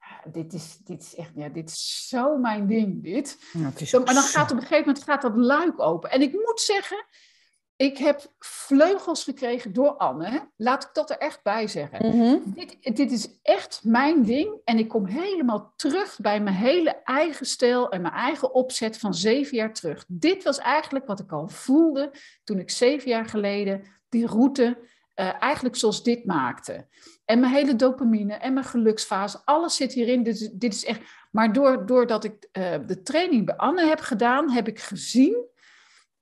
ja, 0.00 0.30
dit 0.30 0.52
is, 0.52 0.78
dit 0.84 1.02
is 1.02 1.14
echt, 1.14 1.30
ja, 1.34 1.48
dit 1.48 1.70
is 1.70 2.08
zo 2.08 2.36
mijn 2.36 2.66
ding, 2.66 3.02
dit. 3.02 3.38
Ja, 3.52 3.98
maar 4.04 4.14
dan 4.14 4.22
gaat 4.22 4.50
op 4.50 4.56
een 4.56 4.62
gegeven 4.62 4.86
moment 4.86 5.04
gaat 5.04 5.22
dat 5.22 5.36
luik 5.36 5.80
open. 5.80 6.10
En 6.10 6.22
ik 6.22 6.32
moet 6.32 6.60
zeggen, 6.60 7.04
ik 7.76 7.98
heb 7.98 8.32
vleugels 8.38 9.24
gekregen 9.24 9.72
door 9.72 9.90
Anne. 9.96 10.48
Laat 10.56 10.84
ik 10.84 10.90
dat 10.92 11.10
er 11.10 11.18
echt 11.18 11.42
bij 11.42 11.66
zeggen. 11.66 12.06
Mhm. 12.06 12.36
Dit, 12.44 12.96
dit 12.96 13.12
is 13.12 13.28
echt 13.42 13.80
mijn 13.84 14.22
ding. 14.22 14.60
En 14.64 14.78
ik 14.78 14.88
kom 14.88 15.06
helemaal 15.06 15.72
terug 15.76 16.18
bij 16.20 16.40
mijn 16.40 16.56
hele 16.56 16.90
eigen 17.04 17.46
stijl 17.46 17.90
en 17.90 18.02
mijn 18.02 18.14
eigen 18.14 18.54
opzet 18.54 18.98
van 18.98 19.14
zeven 19.14 19.56
jaar 19.56 19.72
terug. 19.72 20.04
Dit 20.08 20.42
was 20.42 20.58
eigenlijk 20.58 21.06
wat 21.06 21.20
ik 21.20 21.32
al 21.32 21.48
voelde 21.48 22.12
toen 22.44 22.58
ik 22.58 22.70
zeven 22.70 23.10
jaar 23.10 23.26
geleden 23.26 23.84
die 24.08 24.26
route 24.26 24.78
eh, 25.14 25.42
eigenlijk 25.42 25.76
zoals 25.76 26.02
dit 26.02 26.24
maakte. 26.24 26.86
En 27.24 27.40
mijn 27.40 27.52
hele 27.52 27.76
dopamine 27.76 28.34
en 28.34 28.52
mijn 28.52 28.66
geluksfase, 28.66 29.40
alles 29.44 29.76
zit 29.76 29.92
hierin. 29.92 30.22
Dit 30.22 30.40
is, 30.40 30.50
dit 30.52 30.74
is 30.74 30.84
echt. 30.84 31.00
Maar 31.30 31.52
door, 31.52 31.86
doordat 31.86 32.24
ik 32.24 32.48
eh, 32.52 32.74
de 32.86 33.02
training 33.02 33.46
bij 33.46 33.56
Anne 33.56 33.86
heb 33.86 34.00
gedaan, 34.00 34.50
heb 34.50 34.68
ik 34.68 34.80
gezien 34.80 35.52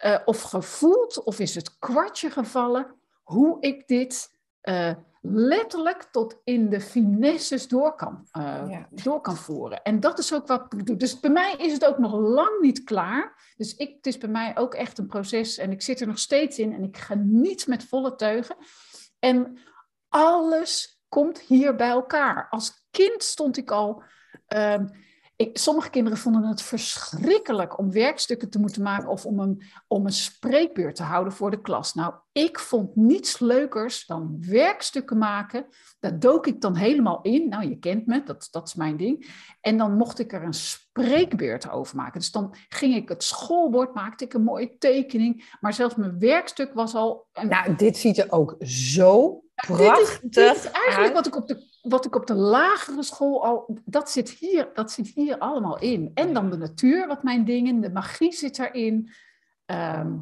eh, 0.03 0.19
of 0.25 0.41
gevoeld, 0.43 1.23
of 1.23 1.39
is 1.39 1.55
het 1.55 1.79
kwartje 1.79 2.31
gevallen, 2.31 2.95
hoe 3.23 3.57
ik 3.61 3.87
dit 3.89 4.31
eh, 4.61 4.93
letterlijk 5.21 6.03
tot 6.03 6.41
in 6.45 6.69
de 6.71 6.81
finesses 6.81 7.69
door 7.69 7.95
kan, 7.95 8.27
eh, 8.31 8.65
Ja. 8.69 8.89
door 8.91 9.21
kan 9.21 9.37
voeren. 9.37 9.83
En 9.83 10.01
dat 10.01 10.19
is 10.19 10.35
ook 10.35 10.47
wat 10.47 10.73
ik 10.73 10.87
doe. 10.87 10.97
Dus 10.97 11.21
bij 11.21 11.31
mij 11.31 11.55
is 11.59 11.73
het 11.73 11.85
ook 11.85 11.99
nog 11.99 12.13
lang 12.13 12.61
niet 12.61 12.85
klaar. 12.85 13.53
Dus 13.57 13.75
ik, 13.75 13.95
het 13.97 14.07
is 14.07 14.19
bij 14.19 14.29
mij 14.29 14.57
ook 14.57 14.75
echt 14.75 14.99
een 14.99 15.07
proces 15.07 15.59
en 15.59 15.71
ik 15.71 15.83
zit 15.83 16.01
er 16.01 16.07
nog 16.07 16.19
steeds 16.19 16.59
in 16.59 16.73
en 16.73 16.83
ik 16.83 16.97
geniet 16.97 17.67
met 17.67 17.85
volle 17.85 18.15
teugen. 18.15 18.57
En 19.19 19.59
alles 20.09 21.01
komt 21.09 21.41
hier 21.41 21.75
bij 21.77 21.89
elkaar. 21.89 22.47
Als 22.51 22.87
kind 22.91 23.23
stond 23.23 23.57
ik 23.57 23.71
al. 23.71 24.03
ehm, 24.47 24.87
ik, 25.43 25.59
sommige 25.59 25.91
kinderen 25.91 26.19
vonden 26.19 26.43
het 26.43 26.63
verschrikkelijk 26.63 27.79
om 27.79 27.93
werkstukken 27.93 28.51
te 28.51 28.59
moeten 28.59 28.83
maken 28.83 29.09
of 29.09 29.27
om 29.27 29.41
een, 29.41 29.63
om 29.89 30.07
een 30.07 30.13
spreekbeurt 30.13 30.97
te 30.97 31.03
houden 31.03 31.33
voor 31.33 31.51
de 31.51 31.61
klas. 31.61 31.95
Nou, 31.95 32.15
ik 32.33 32.59
vond 32.59 32.97
niets 32.97 33.39
leukers 33.39 34.07
dan 34.07 34.37
werkstukken 34.41 35.19
maken. 35.19 35.67
Daar 36.01 36.19
dook 36.19 36.47
ik 36.47 36.61
dan 36.61 36.77
helemaal 36.77 37.23
in. 37.23 37.49
Nou, 37.49 37.69
je 37.69 37.79
kent 37.79 38.07
me, 38.07 38.23
dat, 38.23 38.49
dat 38.51 38.69
is 38.69 38.75
mijn 38.75 38.97
ding. 38.97 39.31
En 39.61 39.79
dan 39.79 39.97
mocht 39.97 40.19
ik 40.19 40.33
er 40.33 40.43
een 40.43 40.55
spreekbeurt 40.55 41.71
over 41.71 41.97
maken. 41.97 42.21
Dus 42.21 42.31
dan 42.31 42.55
ging 42.69 42.95
ik 42.95 43.09
het 43.09 43.23
schoolbord, 43.23 43.95
maakte 43.95 44.25
ik 44.25 44.35
een 44.35 44.43
mooie 44.43 44.77
tekening. 44.79 45.57
Maar 45.61 45.73
zelfs 45.75 45.95
mijn 45.95 46.19
werkstuk 46.19 46.75
was 46.75 46.95
al. 46.95 47.27
een- 47.33 47.49
Nou, 47.49 47.75
dit 47.77 47.97
ziet 47.97 48.19
er 48.19 48.33
ook 48.33 48.57
zo 48.67 49.43
dit 49.55 49.71
is, 49.71 49.77
prachtig 49.77 50.21
dit 50.21 50.57
is 50.57 50.71
eigenlijk 50.71 50.99
uit. 50.99 51.13
wat 51.13 51.27
ik, 51.27 51.37
op 51.37 51.49
de, 51.49 51.71
wat 51.83 52.05
ik 52.05 52.15
op 52.15 52.27
de 52.27 52.35
lagere 52.35 53.03
school 53.03 53.45
al. 53.45 53.79
Dat 53.85 54.11
zit, 54.11 54.31
hier, 54.31 54.71
dat 54.75 54.93
zit 54.93 55.09
hier 55.09 55.39
allemaal 55.39 55.79
in. 55.79 56.11
En 56.15 56.35
dan 56.35 56.51
de 56.51 56.57
natuur, 56.57 57.07
wat 57.07 57.23
mijn 57.23 57.45
dingen. 57.45 57.81
De 57.81 57.91
magie 57.91 58.33
zit 58.33 58.57
daarin. 58.57 59.11
ehm, 59.67 60.17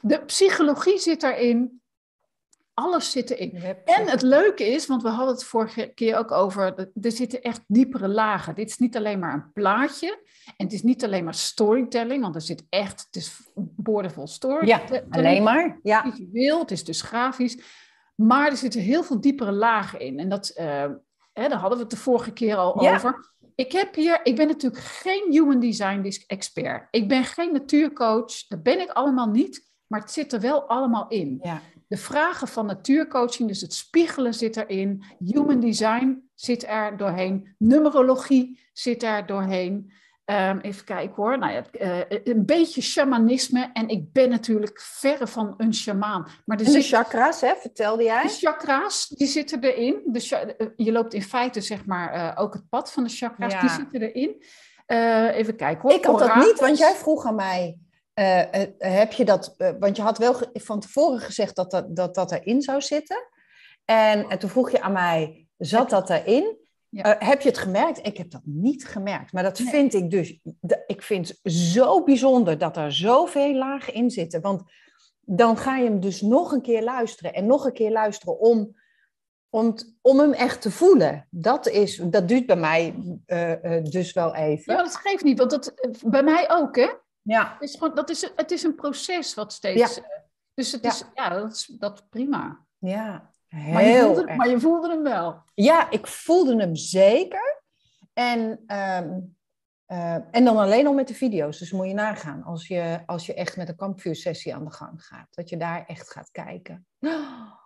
de 0.00 0.24
psychologie 0.24 0.98
zit 0.98 1.20
daarin. 1.20 1.80
Alles 2.74 3.10
zit 3.10 3.30
erin. 3.30 3.62
En 3.84 4.08
het 4.08 4.22
leuke 4.22 4.64
is, 4.64 4.86
want 4.86 5.02
we 5.02 5.08
hadden 5.08 5.34
het 5.34 5.44
vorige 5.44 5.92
keer 5.94 6.16
ook 6.16 6.30
over, 6.30 6.90
er 7.00 7.12
zitten 7.12 7.42
echt 7.42 7.64
diepere 7.66 8.08
lagen. 8.08 8.54
Dit 8.54 8.68
is 8.68 8.78
niet 8.78 8.96
alleen 8.96 9.18
maar 9.18 9.34
een 9.34 9.52
plaatje 9.52 10.20
en 10.56 10.64
het 10.64 10.72
is 10.72 10.82
niet 10.82 11.04
alleen 11.04 11.24
maar 11.24 11.34
storytelling, 11.34 12.22
want 12.22 12.34
er 12.34 12.40
zit 12.40 12.64
echt, 12.68 13.04
het 13.06 13.16
is 13.16 13.50
boordevol 13.54 14.26
story. 14.26 14.66
Ja, 14.66 14.82
alleen 15.10 15.42
maar. 15.42 15.78
Ja. 15.82 16.02
Visueel, 16.02 16.58
het 16.58 16.70
is 16.70 16.84
dus 16.84 17.02
grafisch, 17.02 17.58
maar 18.26 18.50
er 18.50 18.56
zitten 18.56 18.80
heel 18.80 19.02
veel 19.02 19.20
diepere 19.20 19.52
lagen 19.52 20.00
in. 20.00 20.18
En 20.18 20.28
dat, 20.28 20.48
eh, 20.48 20.84
hè, 21.32 21.48
daar 21.48 21.58
hadden 21.58 21.78
we 21.78 21.84
het 21.84 21.90
de 21.90 21.96
vorige 21.96 22.32
keer 22.32 22.56
al 22.56 22.82
Ja. 22.82 22.94
over. 22.94 23.30
Ik 23.54 23.72
heb 23.72 23.94
hier, 23.94 24.20
ik 24.22 24.36
ben 24.36 24.46
natuurlijk 24.46 24.82
geen 24.82 25.26
human 25.30 25.60
design 25.60 26.12
expert. 26.26 26.86
Ik 26.90 27.08
ben 27.08 27.24
geen 27.24 27.52
natuurcoach, 27.52 28.46
dat 28.48 28.62
ben 28.62 28.80
ik 28.80 28.90
allemaal 28.90 29.28
niet, 29.28 29.70
maar 29.86 30.00
het 30.00 30.10
zit 30.10 30.32
er 30.32 30.40
wel 30.40 30.62
allemaal 30.62 31.08
in. 31.08 31.38
Ja. 31.42 31.60
De 31.88 31.96
vragen 31.96 32.48
van 32.48 32.66
natuurcoaching, 32.66 33.48
dus 33.48 33.60
het 33.60 33.74
spiegelen 33.74 34.34
zit 34.34 34.56
erin. 34.56 35.04
Human 35.18 35.60
design 35.60 36.30
zit 36.34 36.66
er 36.66 36.96
doorheen. 36.96 37.54
Numerologie 37.58 38.60
zit 38.72 39.02
er 39.02 39.26
doorheen. 39.26 39.92
Ehm, 40.24 40.58
even 40.58 40.84
kijken 40.84 41.14
hoor. 41.14 41.38
Nou 41.38 41.52
ja, 41.52 41.64
eh, 41.70 42.20
een 42.24 42.46
beetje 42.46 42.82
shamanisme. 42.82 43.70
En 43.72 43.88
ik 43.88 44.12
ben 44.12 44.30
natuurlijk 44.30 44.80
verre 44.80 45.26
van 45.26 45.54
een 45.56 45.74
shamaan. 45.74 46.20
Maar 46.44 46.58
er 46.58 46.66
En 46.66 46.72
de 46.72 46.80
zit 46.80 46.86
chakras, 46.90 47.40
hè, 47.40 47.52
vertelde 47.60 48.02
jij? 48.02 48.22
de 48.22 48.28
chakra's, 48.28 49.08
die 49.08 49.26
zitten 49.26 49.62
erin. 49.64 50.00
De 50.06 50.20
cha- 50.20 50.40
eh, 50.46 50.66
je 50.76 50.92
loopt 50.92 51.14
in 51.14 51.22
feite 51.22 51.60
zeg 51.60 51.84
maar 51.86 52.12
eh, 52.12 52.42
ook 52.42 52.52
het 52.54 52.68
pad 52.68 52.92
van 52.92 53.04
de 53.04 53.10
chakra's. 53.10 53.52
Ja. 53.52 53.60
Die 53.60 53.70
zitten 53.70 54.02
erin. 54.02 54.42
Eh, 54.86 55.36
even 55.36 55.56
kijken 55.56 55.82
hoor. 55.82 55.92
Ik 55.92 56.04
had 56.04 56.18
dat 56.18 56.34
niet, 56.36 56.60
want 56.60 56.78
jij 56.78 56.94
vroeg 56.94 57.26
aan 57.26 57.34
mij, 57.34 57.78
heb 58.78 59.12
je 59.12 59.24
dat, 59.24 59.54
want 59.78 59.96
je 59.96 60.02
had 60.02 60.18
wel 60.18 60.34
ge- 60.34 60.50
van 60.52 60.80
tevoren 60.80 61.20
gezegd 61.20 61.56
dat 61.56 61.70
dat, 61.70 61.96
dat, 61.96 62.14
dat 62.14 62.32
erin 62.32 62.62
zou 62.62 62.80
zitten. 62.80 63.28
En, 63.84 64.28
en 64.28 64.38
toen 64.38 64.50
vroeg 64.50 64.70
je 64.70 64.80
aan 64.80 64.92
mij, 64.92 65.46
zat 65.58 65.90
dat 65.90 66.10
erin? 66.10 66.56
Ja. 66.94 67.18
Eh, 67.18 67.28
heb 67.28 67.40
je 67.40 67.48
het 67.48 67.58
gemerkt? 67.58 68.06
Ik 68.06 68.16
heb 68.16 68.30
dat 68.30 68.40
niet 68.44 68.86
gemerkt. 68.86 69.32
Maar 69.32 69.42
dat 69.42 69.58
Nee. 69.58 69.68
vind 69.68 69.94
ik 69.94 70.10
dus, 70.10 70.38
ik 70.86 71.02
vind 71.02 71.40
zo 71.44 72.02
bijzonder 72.04 72.58
dat 72.58 72.76
er 72.76 72.92
zoveel 72.92 73.54
lagen 73.54 73.94
in 73.94 74.10
zitten. 74.10 74.40
Want 74.40 74.62
dan 75.20 75.56
ga 75.56 75.76
je 75.76 75.84
hem 75.84 76.00
dus 76.00 76.20
nog 76.20 76.52
een 76.52 76.62
keer 76.62 76.82
luisteren 76.82 77.34
en 77.34 77.46
nog 77.46 77.64
een 77.64 77.72
keer 77.72 77.90
luisteren 77.90 78.38
om, 78.38 78.76
om, 79.50 79.74
om 80.00 80.18
hem 80.18 80.32
echt 80.32 80.62
te 80.62 80.70
voelen. 80.70 81.26
Dat, 81.30 81.68
is, 81.68 81.96
dat 81.96 82.28
duurt 82.28 82.46
bij 82.46 82.56
mij 82.56 82.94
eh, 83.26 83.76
eh, 83.76 83.84
dus 83.84 84.12
wel 84.12 84.34
even. 84.34 84.74
Ja, 84.74 84.82
dat 84.82 84.96
geeft 84.96 85.24
niet, 85.24 85.38
want 85.38 85.50
dat, 85.50 85.74
bij 86.06 86.22
mij 86.22 86.50
ook 86.50 86.76
hè. 86.76 86.90
Ja. 87.22 87.52
Het 87.58 87.68
is, 87.68 87.76
gewoon, 87.76 87.94
dat 87.94 88.10
is, 88.10 88.32
het 88.36 88.50
is 88.50 88.62
een 88.62 88.74
proces 88.74 89.34
wat 89.34 89.52
steeds. 89.52 89.94
Ja. 89.94 90.02
Dus 90.54 90.72
het 90.72 90.82
Ja. 90.84 90.90
is, 90.90 91.04
ja, 91.14 91.28
dat 91.28 91.52
is, 91.52 91.66
dat 91.78 91.98
is 91.98 92.04
prima. 92.10 92.64
Ja, 92.78 93.30
Maar 93.52 93.82
je, 93.82 93.88
heel 93.90 94.04
voelde, 94.06 94.26
erg. 94.26 94.36
maar 94.36 94.48
je 94.48 94.60
voelde 94.60 94.88
hem 94.88 95.02
wel. 95.02 95.42
Ja, 95.54 95.90
ik 95.90 96.06
voelde 96.06 96.56
hem 96.56 96.76
zeker. 96.76 97.62
En, 98.12 98.62
ehm, 98.66 99.18
eh, 99.86 100.14
en 100.30 100.44
dan 100.44 100.56
alleen 100.56 100.86
al 100.86 100.92
met 100.92 101.08
de 101.08 101.14
video's. 101.14 101.58
Dus 101.58 101.72
moet 101.72 101.86
je 101.86 101.94
nagaan 101.94 102.42
als 102.42 102.66
je, 102.68 103.00
als 103.06 103.26
je 103.26 103.34
echt 103.34 103.56
met 103.56 103.68
een 103.68 103.76
kampvuursessie 103.76 104.54
aan 104.54 104.64
de 104.64 104.70
gang 104.72 105.04
gaat. 105.04 105.26
Dat 105.30 105.48
je 105.48 105.56
daar 105.56 105.84
echt 105.86 106.10
gaat 106.10 106.30
kijken. 106.30 106.86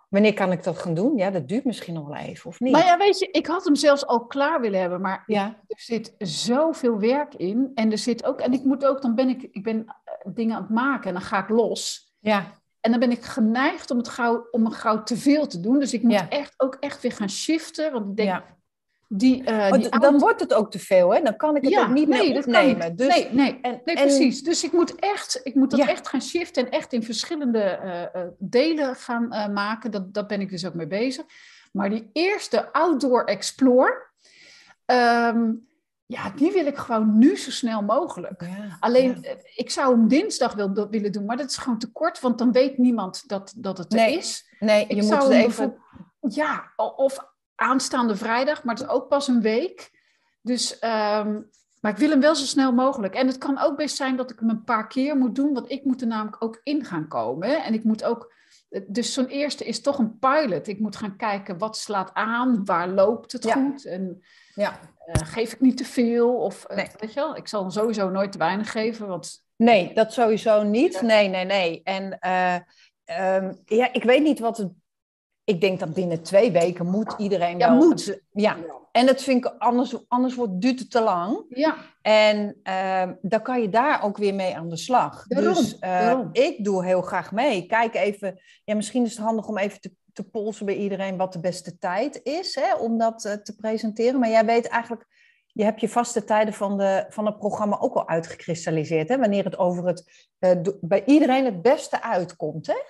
Wanneer 0.09 0.33
kan 0.33 0.51
ik 0.51 0.63
dat 0.63 0.77
gaan 0.77 0.93
doen? 0.93 1.17
Ja, 1.17 1.29
dat 1.29 1.47
duurt 1.47 1.65
misschien 1.65 1.93
nog 1.93 2.07
wel 2.07 2.17
even, 2.17 2.49
of 2.49 2.59
niet? 2.59 2.71
Maar 2.71 2.85
ja, 2.85 2.97
weet 2.97 3.19
je, 3.19 3.27
ik 3.31 3.47
had 3.47 3.65
hem 3.65 3.75
zelfs 3.75 4.05
al 4.05 4.25
klaar 4.25 4.61
willen 4.61 4.79
hebben, 4.79 5.01
maar 5.01 5.23
Ja. 5.25 5.45
er 5.67 5.79
zit 5.79 6.15
zoveel 6.17 6.99
werk 6.99 7.33
in. 7.33 7.71
En 7.75 7.91
er 7.91 7.97
zit 7.97 8.23
ook, 8.25 8.39
en 8.39 8.53
ik 8.53 8.63
moet 8.63 8.85
ook, 8.85 9.01
dan 9.01 9.15
ben 9.15 9.29
ik, 9.29 9.41
ik 9.51 9.63
ben 9.63 9.85
eh, 9.85 10.13
dingen 10.33 10.55
aan 10.55 10.61
het 10.61 10.71
maken 10.71 11.07
en 11.07 11.13
dan 11.13 11.21
ga 11.23 11.39
ik 11.43 11.49
los. 11.49 12.13
ja. 12.19 12.45
En 12.87 12.93
dan 12.93 13.09
ben 13.09 13.11
ik 13.17 13.23
geneigd 13.23 13.91
om 13.91 13.97
het 13.97 14.07
gauw, 14.07 14.47
om 14.51 14.71
gauw 14.71 15.03
te 15.03 15.17
veel 15.17 15.47
te 15.47 15.59
doen. 15.59 15.79
Dus 15.79 15.93
ik 15.93 16.01
moet 16.03 16.11
Ja. 16.11 16.29
echt 16.29 16.53
ook 16.57 16.77
echt 16.79 17.01
weer 17.01 17.11
gaan 17.11 17.29
shiften. 17.29 17.91
Want 17.91 18.09
ik 18.09 18.15
denk, 18.15 18.29
ja. 18.29 18.43
die, 19.07 19.43
eh, 19.43 19.71
die 19.71 19.89
dan 19.99 20.19
wordt 20.19 20.39
het 20.39 20.53
ook 20.53 20.71
te 20.71 20.79
veel, 20.79 21.13
hè? 21.13 21.21
Dan 21.21 21.35
kan 21.35 21.55
ik 21.55 21.61
het 21.61 21.71
Ja, 21.71 21.81
ook 21.81 21.89
niet 21.93 22.07
nee, 22.07 22.29
meer 22.29 22.37
opnemen. 22.39 22.87
niet. 22.89 22.97
Dus, 22.97 23.07
nee, 23.07 23.29
nee, 23.31 23.59
en, 23.61 23.81
nee, 23.85 23.95
en- 23.95 24.05
precies. 24.05 24.43
Dus 24.43 24.63
ik 24.63 24.71
moet 24.71 24.95
echt, 24.95 25.39
ik 25.43 25.55
moet 25.55 25.71
dat 25.71 25.79
Ja. 25.79 25.87
echt 25.87 26.07
gaan 26.07 26.21
shiften 26.21 26.65
en 26.65 26.71
echt 26.71 26.93
in 26.93 27.03
verschillende 27.03 27.59
eh, 27.61 28.03
eh, 28.03 28.27
delen 28.37 28.95
gaan 28.95 29.27
maken. 29.53 29.91
Dat, 29.91 30.13
dat 30.13 30.27
ben 30.27 30.41
ik 30.41 30.49
dus 30.49 30.65
ook 30.65 30.73
mee 30.73 30.87
bezig. 30.87 31.25
Maar 31.71 31.89
die 31.89 32.09
eerste 32.13 32.73
Outdoor 32.73 33.23
Explore, 33.23 34.05
ehm, 34.85 35.51
ja, 36.07 36.29
die 36.29 36.51
wil 36.51 36.65
ik 36.65 36.77
gewoon 36.77 37.17
nu 37.17 37.37
zo 37.37 37.51
snel 37.51 37.81
mogelijk. 37.81 38.41
Ja, 38.41 38.77
Alleen, 38.79 39.17
ja. 39.21 39.29
eh, 39.29 39.35
ik 39.55 39.69
zou 39.69 39.95
hem 39.95 40.07
dinsdag 40.07 40.53
wil, 40.53 40.73
dat 40.73 40.89
willen 40.89 41.11
doen, 41.11 41.25
maar 41.25 41.37
dat 41.37 41.49
is 41.49 41.57
gewoon 41.57 41.79
te 41.79 41.91
kort, 41.91 42.19
want 42.19 42.37
dan 42.37 42.51
weet 42.51 42.77
niemand 42.77 43.27
dat, 43.27 43.53
dat 43.57 43.77
het 43.77 43.93
er 43.93 43.99
Nee, 43.99 44.17
is. 44.17 44.55
Nee, 44.59 44.81
Ik 44.83 44.89
je 44.89 44.95
moet 44.95 45.05
zou 45.05 45.33
hem 45.33 45.45
even... 45.45 45.77
Ja, 46.19 46.71
of 46.75 47.17
aanstaande 47.55 48.15
vrijdag, 48.15 48.63
maar 48.63 48.75
het 48.75 48.83
is 48.83 48.89
ook 48.89 49.07
pas 49.07 49.27
een 49.27 49.41
week. 49.41 49.91
Dus, 50.41 50.79
ehm, 50.79 51.41
maar 51.81 51.91
ik 51.91 51.97
wil 51.97 52.09
hem 52.09 52.19
wel 52.21 52.35
zo 52.35 52.45
snel 52.45 52.71
mogelijk. 52.71 53.13
En 53.13 53.27
het 53.27 53.37
kan 53.37 53.59
ook 53.59 53.77
best 53.77 53.95
zijn 53.95 54.15
dat 54.15 54.31
ik 54.31 54.39
hem 54.39 54.49
een 54.49 54.63
paar 54.63 54.87
keer 54.87 55.17
moet 55.17 55.35
doen, 55.35 55.53
want 55.53 55.71
ik 55.71 55.83
moet 55.85 56.01
er 56.01 56.07
namelijk 56.07 56.43
ook 56.43 56.59
in 56.63 56.85
gaan 56.85 57.07
komen. 57.07 57.63
En 57.63 57.73
ik 57.73 57.83
moet 57.83 58.03
ook, 58.03 58.33
dus 58.87 59.13
zo'n 59.13 59.25
eerste 59.27 59.65
is 59.65 59.81
toch 59.81 59.99
een 59.99 60.19
pilot. 60.19 60.67
Ik 60.67 60.79
moet 60.79 60.95
gaan 60.95 61.15
kijken 61.15 61.57
wat 61.57 61.77
slaat 61.77 62.13
aan, 62.13 62.65
waar 62.65 62.87
loopt 62.89 63.31
het 63.31 63.43
Ja. 63.43 63.53
goed 63.53 63.85
en 63.85 64.23
Ja. 64.55 64.79
Eh, 65.07 65.21
geef 65.27 65.53
ik 65.53 65.59
niet 65.59 65.77
te 65.77 65.85
veel 65.85 66.33
of 66.35 66.65
eh, 66.65 66.75
Nee. 66.77 66.87
weet 66.99 67.13
je 67.13 67.19
wel. 67.19 67.35
Ik 67.35 67.47
zal 67.47 67.71
sowieso 67.71 68.09
nooit 68.09 68.31
te 68.31 68.37
weinig 68.37 68.71
geven, 68.71 69.07
want 69.07 69.45
Nee, 69.57 69.93
dat 69.93 70.13
sowieso 70.13 70.63
niet. 70.63 71.01
Nee, 71.01 71.27
nee, 71.27 71.45
nee. 71.45 71.81
En 71.83 72.19
ehm, 72.19 73.53
ja, 73.65 73.93
ik 73.93 74.03
weet 74.03 74.23
niet 74.23 74.39
wat 74.39 74.57
het. 74.57 74.71
ik 75.43 75.61
denk 75.61 75.79
dat 75.79 75.93
binnen 75.93 76.23
twee 76.23 76.51
weken 76.51 76.85
moet 76.85 77.13
iedereen 77.17 77.57
Ja, 77.57 77.69
wel... 77.69 77.77
moet. 77.87 78.21
Ja, 78.31 78.57
en 78.91 79.05
dat 79.05 79.21
vind 79.21 79.45
ik, 79.45 79.53
anders, 79.57 79.95
anders 80.07 80.35
wordt, 80.35 80.61
duurt 80.61 80.79
het 80.79 80.91
te 80.91 81.01
lang. 81.01 81.45
Ja, 81.49 81.75
En 82.01 82.59
ehm, 82.63 83.13
dan 83.21 83.41
kan 83.41 83.61
je 83.61 83.69
daar 83.69 84.03
ook 84.03 84.17
weer 84.17 84.33
mee 84.35 84.55
aan 84.55 84.69
de 84.69 84.77
slag. 84.77 85.27
Daarom, 85.27 85.53
dus 85.53 85.79
daarom. 85.79 86.29
ik 86.31 86.63
doe 86.63 86.85
heel 86.85 87.01
graag 87.01 87.31
mee. 87.31 87.65
Kijk 87.65 87.95
even, 87.95 88.41
ja, 88.63 88.75
misschien 88.75 89.03
is 89.05 89.11
het 89.15 89.25
handig 89.25 89.47
om 89.47 89.57
even 89.57 89.81
te, 89.81 89.91
te 90.17 90.23
polsen 90.23 90.65
bij 90.65 90.75
iedereen 90.75 91.17
wat 91.17 91.33
de 91.33 91.39
beste 91.39 91.77
tijd 91.77 92.19
is 92.23 92.55
hè, 92.55 92.75
om 92.75 92.97
dat 92.97 93.25
eh, 93.25 93.33
te 93.33 93.55
presenteren. 93.55 94.19
Maar 94.19 94.29
jij 94.29 94.45
weet 94.45 94.67
eigenlijk, 94.67 95.05
je 95.47 95.63
hebt 95.63 95.81
je 95.81 95.89
vaste 95.89 96.23
tijden 96.23 96.53
van, 96.53 96.77
de, 96.77 97.05
van 97.09 97.25
het 97.25 97.37
programma 97.37 97.79
ook 97.79 97.95
al 97.95 98.07
uitgekristalliseerd. 98.07 99.09
Hè, 99.09 99.17
wanneer 99.17 99.43
het 99.43 99.57
over 99.57 99.87
het 99.87 100.29
eh, 100.39 100.51
bij 100.81 101.05
iedereen 101.05 101.45
het 101.45 101.61
beste 101.61 102.01
uitkomt. 102.01 102.67
Hè? 102.67 102.81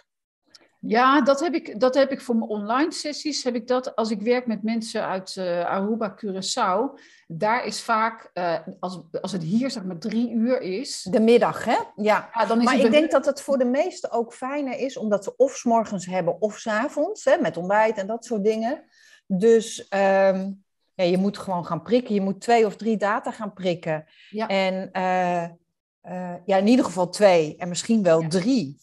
Ja, 0.80 1.22
dat 1.22 1.40
heb, 1.40 1.54
ik, 1.54 1.80
dat 1.80 1.96
heb 1.96 2.12
ik 2.12 2.22
voor 2.22 2.36
mijn 2.36 2.50
online 2.50 2.92
sessies. 2.92 3.44
Heb 3.44 3.56
ik 3.56 3.68
dat 3.68 3.96
als 3.96 4.12
ik 4.12 4.22
werk 4.22 4.48
met 4.48 4.64
mensen 4.64 5.06
uit 5.06 5.36
eh, 5.38 5.66
Aruba, 5.66 6.16
Curaçao. 6.16 7.00
Daar 7.28 7.66
is 7.66 7.82
vaak, 7.82 8.30
eh, 8.34 8.60
als, 8.80 9.02
als 9.22 9.32
het 9.32 9.44
hier 9.44 9.72
zeg 9.72 9.84
maar 9.84 9.98
drie 9.98 10.32
uur 10.32 10.62
is. 10.62 11.08
De 11.12 11.20
middag, 11.20 11.66
hè? 11.66 11.78
Ja. 11.96 12.30
Ja, 12.34 12.46
dan 12.46 12.58
is 12.60 12.66
Maar 12.66 12.74
het 12.76 12.84
ik 12.84 12.92
denk 12.92 13.12
dat 13.12 13.26
het 13.26 13.42
voor 13.42 13.58
de 13.58 13.66
meesten 13.66 14.12
ook 14.12 14.34
fijner 14.34 14.80
is, 14.80 14.98
omdat 14.98 15.24
ze 15.24 15.36
of 15.36 15.56
's 15.56 15.64
morgens 15.64 16.06
hebben 16.06 16.42
of 16.42 16.58
's 16.58 16.68
avonds, 16.68 17.24
hè, 17.26 17.38
met 17.42 17.58
ontbijt 17.58 17.98
en 17.98 18.08
dat 18.08 18.26
soort 18.26 18.44
dingen. 18.44 18.84
Dus 19.28 19.88
ehm, 19.88 20.52
ja, 20.94 21.04
je 21.04 21.18
moet 21.18 21.38
gewoon 21.38 21.66
gaan 21.66 21.82
prikken. 21.82 22.14
Je 22.14 22.22
moet 22.22 22.42
twee 22.42 22.66
of 22.66 22.76
drie 22.76 22.98
data 22.98 23.32
gaan 23.32 23.54
prikken. 23.54 24.06
Ja. 24.30 24.48
En 24.48 24.92
eh, 24.92 26.34
ja, 26.46 26.58
in 26.58 26.68
ieder 26.68 26.86
geval 26.86 27.10
twee 27.10 27.56
en 27.58 27.70
misschien 27.70 28.04
wel 28.04 28.22
Ja. 28.22 28.28
drie. 28.28 28.78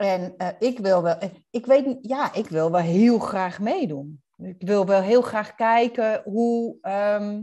En 0.00 0.34
eh, 0.36 0.48
ik 0.58 0.78
wil 0.78 1.02
wel, 1.02 1.18
ik 1.50 1.66
weet 1.66 1.98
ja, 2.02 2.32
ik 2.34 2.48
wil 2.48 2.70
wel 2.70 2.80
heel 2.80 3.18
graag 3.18 3.60
meedoen. 3.60 4.22
Ik 4.36 4.62
wil 4.66 4.86
wel 4.86 5.00
heel 5.00 5.22
graag 5.22 5.54
kijken 5.54 6.22
hoe, 6.24 6.76
ehm, 6.80 7.42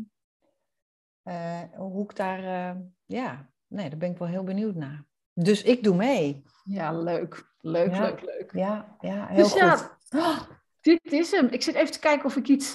eh, 1.24 1.62
hoe 1.76 2.04
ik 2.04 2.16
daar, 2.16 2.40
eh, 2.44 2.76
ja, 3.06 3.50
nee, 3.68 3.90
daar 3.90 3.98
ben 3.98 4.12
ik 4.12 4.18
wel 4.18 4.28
heel 4.28 4.44
benieuwd 4.44 4.76
naar. 4.76 5.06
Dus 5.34 5.64
ik 5.64 5.84
doe 5.84 5.96
mee. 5.96 6.44
Ja, 6.64 6.92
leuk. 6.92 7.56
Leuk, 7.60 7.94
Ja. 7.94 8.02
leuk, 8.02 8.22
leuk. 8.22 8.52
Ja, 8.54 8.96
ja 9.00 9.28
heel 9.28 9.44
Dus 9.44 9.52
goed. 9.52 9.60
ja, 9.62 10.00
oh, 10.22 10.40
dit 10.82 11.12
is 11.12 11.32
hem. 11.32 11.48
Ik 11.48 11.62
zit 11.62 11.76
even 11.76 11.92
te 11.92 12.00
kijken 12.00 12.26
of 12.26 12.36
ik 12.36 12.48
iets. 12.48 12.74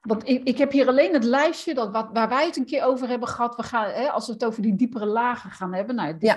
Want 0.00 0.28
ik, 0.28 0.44
ik 0.44 0.58
heb 0.58 0.72
hier 0.72 0.88
alleen 0.88 1.12
het 1.12 1.24
lijstje 1.24 1.74
dat, 1.74 1.90
wat, 1.92 2.08
waar 2.12 2.28
wij 2.28 2.46
het 2.46 2.56
een 2.56 2.64
keer 2.64 2.84
over 2.84 3.08
hebben 3.08 3.28
gehad. 3.28 3.56
We 3.56 3.62
gaan, 3.62 3.90
hè, 3.90 4.08
als 4.10 4.26
we 4.26 4.32
het 4.32 4.44
over 4.44 4.62
die 4.62 4.74
diepere 4.76 5.06
lagen 5.06 5.50
gaan 5.50 5.74
hebben. 5.74 5.94
Nou, 5.94 6.12
dit, 6.12 6.22
Ja. 6.22 6.36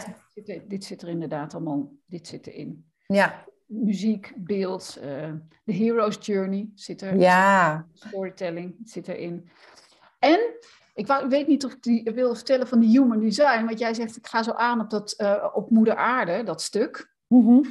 er- 0.53 0.67
dit 0.67 0.83
zit 0.83 1.01
er 1.01 1.07
inderdaad 1.07 1.53
allemaal. 1.53 1.91
Dit 2.05 2.27
zit 2.27 2.47
erin. 2.47 2.91
Ja, 3.07 3.43
Muziek, 3.65 4.33
beeld, 4.37 4.97
eh, 5.01 5.31
de 5.63 5.73
hero's 5.73 6.17
journey 6.21 6.69
zit 6.75 7.01
er. 7.01 7.17
ja. 7.17 7.87
Storytelling 7.93 8.75
zit 8.83 9.07
erin. 9.07 9.49
En 10.19 10.39
ik 10.93 11.07
weet 11.29 11.47
niet 11.47 11.65
of 11.65 11.71
ik 11.73 11.83
die 11.83 12.11
wil 12.15 12.35
vertellen 12.35 12.67
van 12.67 12.79
die 12.79 12.89
human 12.99 13.19
design. 13.19 13.65
Want 13.65 13.79
jij 13.79 13.93
zegt, 13.93 14.15
ik 14.17 14.27
ga 14.27 14.43
zo 14.43 14.51
aan 14.51 14.79
op, 14.79 14.89
dat, 14.89 15.11
eh, 15.11 15.49
op 15.53 15.69
moeder 15.69 15.95
aarde, 15.95 16.43
dat 16.43 16.61
stuk. 16.61 17.11
Mhm. 17.27 17.61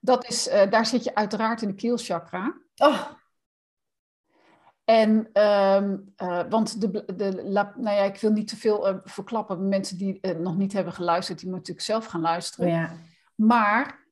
Dat 0.00 0.28
is, 0.28 0.48
eh, 0.48 0.70
daar 0.70 0.86
zit 0.86 1.04
je 1.04 1.14
uiteraard 1.14 1.62
in 1.62 1.68
de 1.68 1.74
keelchakra. 1.74 2.54
Oh, 2.76 3.00
En, 4.84 5.28
ehm, 5.32 5.96
eh, 6.16 6.42
want 6.48 6.80
de, 6.80 7.14
de, 7.16 7.42
la- 7.44 7.74
nou 7.76 7.96
ja, 7.96 8.02
ik 8.02 8.20
wil 8.20 8.30
niet 8.30 8.48
te 8.48 8.56
veel 8.56 8.88
eh, 8.88 8.96
verklappen. 9.04 9.68
Mensen 9.68 9.98
die 9.98 10.20
eh, 10.20 10.36
nog 10.36 10.56
niet 10.56 10.72
hebben 10.72 10.92
geluisterd, 10.92 11.38
die 11.38 11.48
moeten 11.50 11.72
natuurlijk 11.74 12.02
zelf 12.02 12.12
gaan 12.12 12.30
luisteren. 12.30 12.68
ja. 12.68 12.96
Maar 13.34 14.06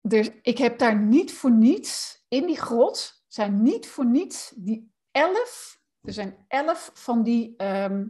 er, 0.00 0.38
ik 0.42 0.58
heb 0.58 0.78
daar 0.78 0.96
niet 0.98 1.32
voor 1.32 1.50
niets, 1.50 2.24
in 2.28 2.46
die 2.46 2.56
grot, 2.60 3.22
zijn 3.26 3.62
niet 3.62 3.86
voor 3.88 4.06
niets 4.06 4.52
die 4.56 4.92
elf, 5.10 5.80
er 6.02 6.12
zijn 6.12 6.44
elf 6.48 6.90
van 6.94 7.22
die, 7.22 7.54
ehm, 7.56 8.06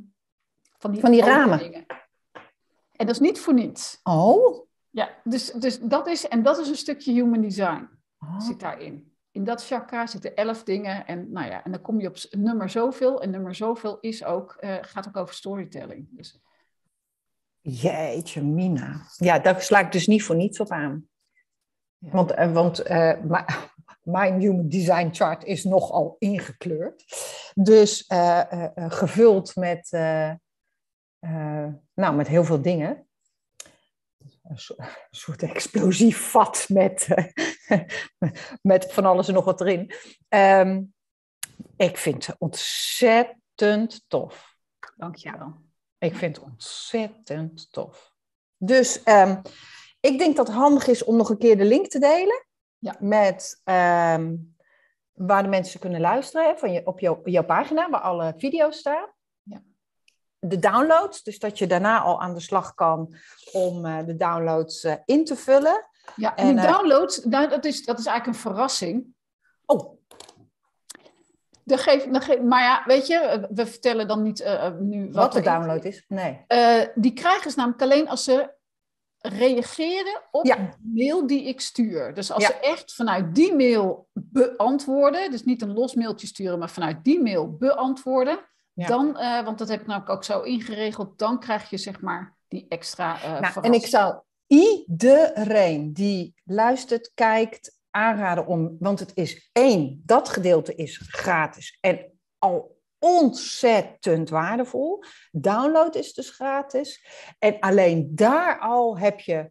van 0.79 0.91
die, 0.91 1.01
Van 1.01 1.11
die 1.11 1.23
ramen. 1.23 1.87
En 2.93 3.07
dat 3.07 3.11
is 3.15 3.19
niet 3.21 3.41
voor 3.41 3.55
niets. 3.55 4.01
Oh. 4.03 4.67
Ja, 4.91 5.11
dus, 5.25 5.51
dus 5.51 5.79
dat 5.81 6.07
is, 6.07 6.29
en 6.29 6.43
dat 6.43 6.59
is 6.59 6.69
een 6.69 6.77
stukje 6.77 7.13
human 7.13 7.41
design. 7.41 7.89
Oh. 8.19 8.41
zit 8.41 8.61
daarin. 8.61 9.17
In 9.39 9.45
dat 9.45 9.67
chakra 9.67 10.07
zitten 10.07 10.37
elf 10.37 10.65
dingen. 10.65 11.07
En, 11.07 11.33
nou 11.33 11.47
ja, 11.47 11.65
en 11.65 11.71
dan 11.71 11.81
kom 11.81 12.01
je 12.01 12.09
op 12.09 12.17
nummer 12.31 12.71
zoveel. 12.71 13.23
En 13.23 13.31
nummer 13.31 13.55
zoveel 13.55 13.99
is 14.01 14.25
ook, 14.25 14.57
eh, 14.61 14.77
gaat 14.81 15.09
ook 15.09 15.17
over 15.17 15.35
storytelling. 15.35 16.09
Dus, 16.11 16.41
Jeetje, 17.61 18.43
Mina. 18.43 19.01
Ja, 19.17 19.39
daar 19.39 19.63
sla 19.63 19.81
ik 19.81 19.93
dus 19.93 20.07
niet 20.07 20.23
voor 20.23 20.37
niets 20.37 20.61
op 20.61 20.71
aan. 20.71 21.09
Ja. 21.99 22.11
Want, 22.11 22.31
eh, 22.31 22.53
want 22.53 22.79
eh, 22.79 23.23
mijn 24.03 24.41
Human 24.41 24.69
Design 24.69 25.09
chart 25.13 25.45
is 25.45 25.65
nogal 25.65 26.17
ingekleurd. 26.19 27.05
Dus 27.55 28.05
gevuld 28.75 29.57
met, 29.57 29.89
nou, 31.95 32.17
met 32.17 32.29
heel 32.29 32.45
veel 32.45 32.63
dingen. 32.63 33.08
Een 34.49 34.79
soort, 35.11 35.43
explosief 35.43 36.31
vat 36.31 36.67
met, 36.69 37.09
eh, 37.69 37.81
met 38.63 38.93
van 38.93 39.05
alles 39.05 39.29
en 39.29 39.35
nog 39.35 39.45
wat 39.45 39.61
erin. 39.61 39.93
Ehm, 40.29 40.83
ik 41.77 41.97
vind 41.97 42.27
het 42.27 42.37
ontzettend 42.39 44.05
tof. 44.07 44.57
dankjewel. 44.97 45.55
Ik 45.99 46.15
vind 46.15 46.37
het 46.37 46.45
ontzettend 46.45 47.73
tof. 47.73 48.13
Dus 48.57 49.03
ehm, 49.03 49.41
ik 50.01 50.19
denk 50.19 50.37
dat 50.37 50.47
het 50.47 50.57
handig 50.57 50.87
is 50.87 51.05
om 51.05 51.17
nog 51.17 51.31
een 51.31 51.39
keer 51.39 51.57
de 51.57 51.65
link 51.65 51.87
te 51.87 51.99
delen. 51.99 52.47
Ja. 52.79 52.97
Met 53.01 53.61
ehm, 53.65 54.37
waar 55.13 55.43
de 55.43 55.49
mensen 55.49 55.81
kunnen 55.81 56.01
luisteren 56.01 56.49
hè, 56.49 56.57
van 56.57 56.73
je, 56.73 56.87
op 56.87 57.29
jouw 57.29 57.45
pagina, 57.45 57.91
waar 57.91 58.01
alle 58.01 58.35
video's 58.37 58.79
staan. 58.79 59.17
De 60.41 60.59
downloads, 60.59 61.23
dus 61.23 61.39
dat 61.39 61.59
je 61.59 61.67
daarna 61.67 62.01
al 62.01 62.21
aan 62.21 62.35
de 62.35 62.41
slag 62.41 62.75
kan 62.75 63.15
om 63.53 63.85
eh, 63.87 63.99
de 64.07 64.17
downloads 64.17 64.85
eh, 64.85 64.95
in 65.05 65.25
te 65.25 65.37
vullen. 65.37 65.87
Ja, 66.17 66.37
En, 66.37 66.47
en 66.49 66.57
die 66.57 66.65
eh, 66.65 66.73
download, 66.73 67.21
nou, 67.25 67.49
dat, 67.49 67.65
is, 67.65 67.85
dat 67.85 67.99
is 67.99 68.07
eigenlijk 68.07 68.37
een 68.37 68.43
verrassing. 68.51 69.07
Oh, 69.67 69.97
Dat 71.65 71.81
geeft, 71.81 72.13
dat 72.13 72.25
geeft, 72.25 72.43
maar 72.43 72.63
ja, 72.63 72.83
weet 72.87 73.07
je, 73.07 73.47
we 73.51 73.67
vertellen 73.67 74.09
dan 74.09 74.23
niet 74.23 74.45
nu 74.81 75.05
wat, 75.05 75.15
wat 75.15 75.33
de 75.33 75.41
download 75.41 75.85
is? 75.85 76.05
Nee. 76.09 76.45
Die 76.95 77.13
krijgen 77.13 77.51
ze 77.51 77.57
namelijk 77.57 77.83
alleen 77.83 78.09
als 78.09 78.25
ze 78.25 78.57
reageren 79.21 80.21
op 80.31 80.45
Ja. 80.47 80.55
de 80.57 80.69
mail 80.95 81.27
die 81.27 81.43
ik 81.45 81.61
stuur. 81.61 82.15
Dus 82.15 82.33
als 82.33 82.43
Ja. 82.43 82.49
ze 82.49 82.55
echt 82.61 82.95
vanuit 82.95 83.35
die 83.35 83.55
mail 83.55 84.09
beantwoorden, 84.13 85.31
dus 85.31 85.45
niet 85.45 85.63
een 85.63 85.73
los 85.73 85.95
mailtje 85.95 86.27
sturen, 86.27 86.59
maar 86.59 86.71
vanuit 86.71 87.05
die 87.05 87.23
mail 87.23 87.57
beantwoorden, 87.57 88.39
Ja. 88.79 88.87
dan, 88.87 89.19
eh, 89.19 89.45
want 89.45 89.59
dat 89.59 89.69
heb 89.69 89.81
ik 89.81 89.87
namelijk 89.87 90.11
ook 90.13 90.25
zo 90.25 90.41
ingeregeld, 90.41 91.19
dan 91.19 91.41
krijg 91.41 91.71
je 91.71 91.77
zeg 91.77 92.01
maar 92.01 92.37
die 92.49 92.67
extra 92.69 93.41
Nou, 93.41 93.61
en 93.61 93.73
ik 93.73 93.87
zou 93.87 94.21
iedereen 94.47 95.93
die 95.93 96.35
luistert, 96.45 97.11
kijkt, 97.15 97.79
aanraden 97.91 98.47
om, 98.47 98.77
want 98.79 99.01
het 99.01 99.11
is 99.15 99.51
één, 99.53 100.03
dat 100.05 100.29
gedeelte 100.29 100.75
is 100.75 101.03
gratis 101.07 101.79
en 101.81 102.19
al 102.39 102.77
ontzettend 102.99 104.29
waardevol. 104.29 105.03
Download 105.31 105.95
is 105.95 106.15
dus 106.15 106.31
gratis. 106.31 107.07
En 107.39 107.59
alleen 107.61 108.09
daar 108.15 108.59
al 108.59 108.99
heb 108.99 109.21
je, 109.21 109.51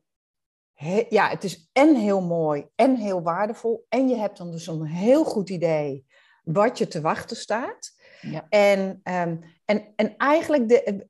he- 0.73 1.05
ja, 1.09 1.29
het 1.29 1.43
is 1.43 1.69
en 1.73 1.95
heel 1.95 2.21
mooi 2.21 2.67
en 2.75 2.95
heel 2.95 3.21
waardevol. 3.21 3.85
En 3.89 4.07
je 4.07 4.15
hebt 4.15 4.37
dan 4.37 4.51
dus 4.51 4.67
een 4.67 4.85
heel 4.85 5.23
goed 5.23 5.49
idee 5.49 6.05
wat 6.43 6.77
je 6.77 6.87
te 6.87 7.01
wachten 7.01 7.37
staat. 7.37 7.95
Ja. 8.21 8.45
En, 8.49 8.99
ehm, 9.03 9.37
en, 9.65 9.93
en 9.95 10.17
eigenlijk 10.17 10.69
de, 10.69 11.07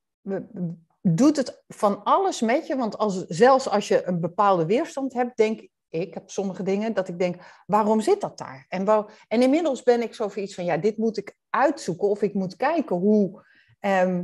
doet 1.01 1.35
het 1.37 1.63
van 1.67 2.03
alles 2.03 2.41
met 2.41 2.67
je. 2.67 2.75
Want 2.75 2.97
als, 2.97 3.25
zelfs 3.27 3.69
als 3.69 3.87
je 3.87 4.07
een 4.07 4.19
bepaalde 4.19 4.65
weerstand 4.65 5.13
hebt, 5.13 5.37
denk 5.37 5.67
ik, 5.89 6.13
heb 6.13 6.29
sommige 6.29 6.63
dingen 6.63 6.93
dat 6.93 7.07
ik 7.07 7.19
denk, 7.19 7.63
waarom 7.65 8.01
zit 8.01 8.21
dat 8.21 8.37
daar? 8.37 8.65
En, 8.69 9.05
en 9.27 9.41
inmiddels 9.41 9.83
ben 9.83 10.01
ik 10.01 10.13
zo 10.15 10.27
voor 10.27 10.41
iets 10.41 10.55
van, 10.55 10.65
ja, 10.65 10.77
dit 10.77 10.97
moet 10.97 11.17
ik 11.17 11.37
uitzoeken 11.49 12.07
of 12.09 12.21
ik 12.21 12.33
moet 12.33 12.55
kijken 12.55 12.95
hoe. 12.95 13.45
ehm, 13.79 14.23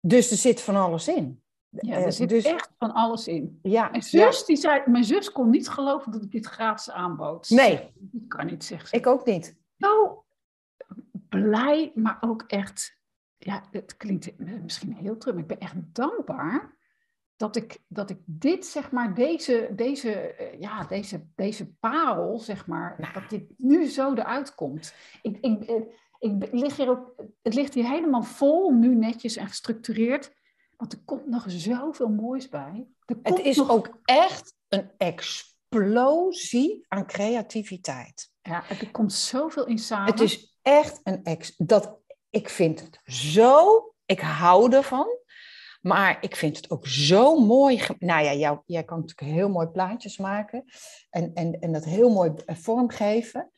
dus 0.00 0.30
er 0.30 0.36
zit 0.36 0.60
van 0.60 0.76
alles 0.76 1.08
in. 1.08 1.42
Ja, 1.68 1.96
Eh, 1.96 2.04
er 2.04 2.12
zit 2.12 2.28
dus- 2.28 2.44
echt 2.44 2.70
van 2.78 2.92
alles 2.92 3.28
in. 3.28 3.58
Ja, 3.62 3.88
Mijn 3.90 4.02
ja, 4.06 4.30
zus, 4.32 4.44
die 4.44 4.56
zei, 4.56 4.82
mijn 4.86 5.04
zus 5.04 5.32
kon 5.32 5.50
niet 5.50 5.68
geloven 5.68 6.12
dat 6.12 6.22
ik 6.22 6.30
dit 6.30 6.46
gratis 6.46 6.90
aanbood. 6.90 7.50
Nee. 7.50 7.90
Dat 7.94 8.28
kan 8.28 8.46
niet, 8.46 8.64
zegt 8.64 8.88
ze. 8.88 8.96
ik 8.96 9.06
ook 9.06 9.24
niet. 9.26 9.56
zo 9.78 10.19
blij, 11.30 11.92
maar 11.94 12.18
ook 12.20 12.42
echt, 12.42 12.98
ja, 13.38 13.62
het 13.70 13.96
klinkt 13.96 14.38
misschien 14.62 14.94
heel 14.94 15.16
terug, 15.16 15.34
maar 15.34 15.42
ik 15.42 15.48
ben 15.48 15.58
echt 15.60 15.94
dankbaar 15.94 16.78
dat 17.36 17.56
ik, 17.56 17.78
dat 17.88 18.10
ik 18.10 18.18
dit, 18.24 18.66
zeg 18.66 18.90
maar, 18.90 19.14
deze, 19.14 19.70
deze, 19.76 20.12
eh, 20.12 20.60
ja, 20.60 20.84
deze, 20.84 21.26
deze 21.34 21.72
parel, 21.74 22.38
zeg 22.38 22.66
maar, 22.66 23.12
dat 23.14 23.30
dit 23.30 23.42
nu 23.56 23.86
zo 23.86 24.12
eruit 24.14 24.54
komt. 24.54 24.94
Ik, 25.22 25.38
ik, 25.40 25.62
eh, 25.62 25.82
ik 26.18 26.52
lig 26.52 26.76
hier 26.76 26.88
ook, 26.90 27.14
het 27.42 27.54
ligt 27.54 27.74
hier 27.74 27.88
helemaal 27.88 28.22
vol, 28.22 28.70
nu 28.72 28.94
netjes 28.94 29.36
en 29.36 29.46
gestructureerd, 29.48 30.32
want 30.76 30.92
er 30.92 30.98
komt 31.04 31.26
nog 31.26 31.44
zoveel 31.46 32.08
moois 32.08 32.48
bij. 32.48 32.88
Er 33.04 33.16
Het 33.22 33.38
is 33.38 33.56
nog- 33.56 33.70
ook 33.70 34.00
echt 34.04 34.56
een 34.68 34.90
explosie 34.96 36.84
aan 36.88 37.06
creativiteit. 37.06 38.30
Ja, 38.42 38.68
er 38.68 38.90
komt 38.90 39.12
zoveel 39.12 39.66
in 39.66 39.78
samen. 39.78 40.10
Het 40.10 40.20
is 40.20 40.49
echt 40.62 41.00
een 41.02 41.24
ex. 41.24 41.54
Dat, 41.56 41.98
ik 42.30 42.48
vind 42.48 42.80
het 42.80 43.00
zo. 43.14 43.84
Ik 44.06 44.20
hou 44.20 44.74
ervan. 44.74 45.18
Maar 45.80 46.18
ik 46.20 46.36
vind 46.36 46.56
het 46.56 46.70
ook 46.70 46.86
zo 46.86 47.40
mooi. 47.40 47.82
Nou 47.98 48.24
ja, 48.24 48.34
jou, 48.34 48.58
jij 48.66 48.84
kan 48.84 49.00
natuurlijk 49.00 49.36
heel 49.36 49.48
mooi 49.48 49.66
plaatjes 49.66 50.18
maken. 50.18 50.64
En, 51.10 51.30
en, 51.34 51.60
en 51.60 51.72
dat 51.72 51.84
heel 51.84 52.10
mooi 52.10 52.32
eh, 52.46 52.56
vormgeven. 52.56 53.50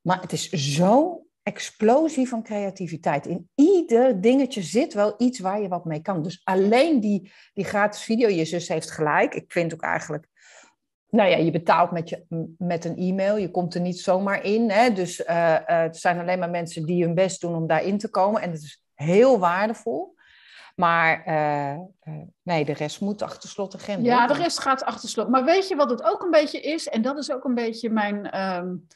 Maar 0.00 0.20
het 0.20 0.32
is 0.32 0.48
zo'n 0.48 1.28
explosie 1.42 2.28
van 2.28 2.42
creativiteit. 2.42 3.26
In 3.26 3.50
ieder 3.54 4.20
dingetje 4.20 4.62
zit 4.62 4.94
wel 4.94 5.14
iets 5.18 5.38
waar 5.38 5.60
je 5.60 5.68
wat 5.68 5.84
mee 5.84 6.00
kan. 6.00 6.22
Dus 6.22 6.40
alleen 6.44 7.00
die, 7.00 7.32
die 7.54 7.64
gratis 7.64 8.02
video, 8.02 8.28
je 8.28 8.44
zus 8.44 8.68
heeft 8.68 8.90
gelijk. 8.90 9.34
Ik 9.34 9.52
vind 9.52 9.74
ook 9.74 9.82
eigenlijk 9.82 10.28
nou 11.10 11.30
ja, 11.30 11.36
je 11.36 11.50
betaalt 11.50 11.90
met, 11.90 12.08
je, 12.08 12.24
met 12.58 12.84
een 12.84 12.96
e-mail, 12.96 13.36
je 13.36 13.50
komt 13.50 13.74
er 13.74 13.80
niet 13.80 14.00
zomaar 14.00 14.44
in. 14.44 14.70
Hè? 14.70 14.92
Dus 14.92 15.20
uh, 15.20 15.26
uh, 15.26 15.60
het 15.66 15.96
zijn 15.96 16.18
alleen 16.20 16.38
maar 16.38 16.50
mensen 16.50 16.86
die 16.86 17.04
hun 17.04 17.14
best 17.14 17.40
doen 17.40 17.54
om 17.54 17.66
daarin 17.66 17.98
te 17.98 18.10
komen. 18.10 18.42
En 18.42 18.50
het 18.50 18.62
is 18.62 18.84
heel 18.94 19.38
waardevol. 19.38 20.18
Maar 20.76 21.22
uh, 21.26 21.78
nee, 22.42 22.64
de 22.64 22.72
rest 22.72 23.00
moet 23.00 23.22
achter 23.22 23.48
slot 23.48 23.72
en 23.72 23.78
grendel. 23.78 24.04
Ja, 24.04 24.26
de 24.26 24.34
rest 24.34 24.58
gaat 24.58 24.84
achter 24.84 25.08
slot. 25.08 25.28
Maar 25.28 25.44
weet 25.44 25.68
je 25.68 25.76
wat 25.76 25.90
het 25.90 26.02
ook 26.02 26.22
een 26.22 26.30
beetje 26.30 26.60
is? 26.60 26.88
En 26.88 27.02
dat 27.02 27.18
is 27.18 27.32
ook 27.32 27.44
een 27.44 27.54
beetje 27.54 27.90
mijn... 27.90 28.40
Um... 28.40 28.86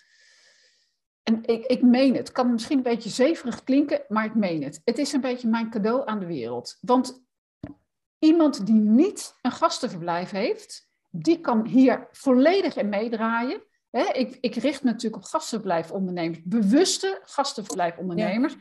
En 1.22 1.40
ik, 1.42 1.64
ik 1.64 1.82
meen 1.82 2.08
het. 2.08 2.18
Het 2.18 2.32
kan 2.32 2.52
misschien 2.52 2.76
een 2.76 2.82
beetje 2.82 3.10
zeverig 3.10 3.64
klinken, 3.64 4.02
maar 4.08 4.24
ik 4.24 4.34
meen 4.34 4.62
het. 4.62 4.80
Het 4.84 4.98
is 4.98 5.12
een 5.12 5.20
beetje 5.20 5.48
mijn 5.48 5.70
cadeau 5.70 6.02
aan 6.06 6.18
de 6.18 6.26
wereld. 6.26 6.78
Want 6.80 7.22
iemand 8.18 8.66
die 8.66 8.80
niet 8.80 9.34
een 9.42 9.50
gastenverblijf 9.50 10.30
heeft 10.30 10.88
die 11.16 11.40
kan 11.40 11.66
hier 11.66 12.08
volledig 12.12 12.76
in 12.76 12.88
meedraaien. 12.88 13.62
ik, 14.12 14.38
ik, 14.40 14.54
richt 14.54 14.82
me 14.82 14.90
natuurlijk 14.90 15.22
op 15.22 15.28
gastenverblijfondernemers, 15.28 16.42
bewuste 16.42 17.20
gastenverblijfondernemers. 17.24 18.56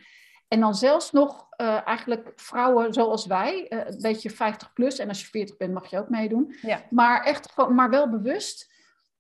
En 0.47 0.59
dan 0.59 0.75
zelfs 0.75 1.11
nog 1.11 1.47
uh, 1.61 1.87
eigenlijk 1.87 2.31
vrouwen 2.35 2.93
zoals 2.93 3.25
wij, 3.25 3.65
uh, 3.69 3.79
een 3.85 4.01
beetje 4.01 4.29
50 4.29 4.73
plus. 4.73 4.99
En 4.99 5.07
als 5.07 5.21
je 5.21 5.27
40 5.27 5.57
bent 5.57 5.73
mag 5.73 5.89
je 5.89 5.97
ook 5.97 6.09
meedoen. 6.09 6.55
Ja. 6.61 6.81
Maar 6.89 7.23
echt 7.23 7.55
maar 7.69 7.89
wel 7.89 8.09
bewust. 8.09 8.71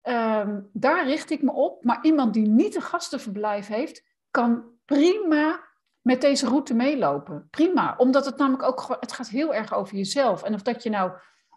Ehm, 0.01 0.61
daar 0.73 1.05
richt 1.05 1.29
ik 1.29 1.41
me 1.41 1.51
op. 1.51 1.83
Maar 1.83 1.99
iemand 2.01 2.33
die 2.33 2.47
niet 2.47 2.75
een 2.75 2.81
gastenverblijf 2.81 3.67
heeft, 3.67 4.03
kan 4.31 4.63
prima 4.85 5.63
met 6.01 6.21
deze 6.21 6.47
route 6.47 6.73
meelopen. 6.73 7.47
Prima. 7.49 7.95
Omdat 7.97 8.25
het 8.25 8.37
namelijk 8.37 8.63
ook, 8.63 8.97
het 8.99 9.11
gaat 9.11 9.29
heel 9.29 9.53
erg 9.53 9.73
over 9.73 9.95
jezelf. 9.95 10.43
En 10.43 10.53
of 10.53 10.61
dat 10.61 10.83
je 10.83 10.89
nou 10.89 11.11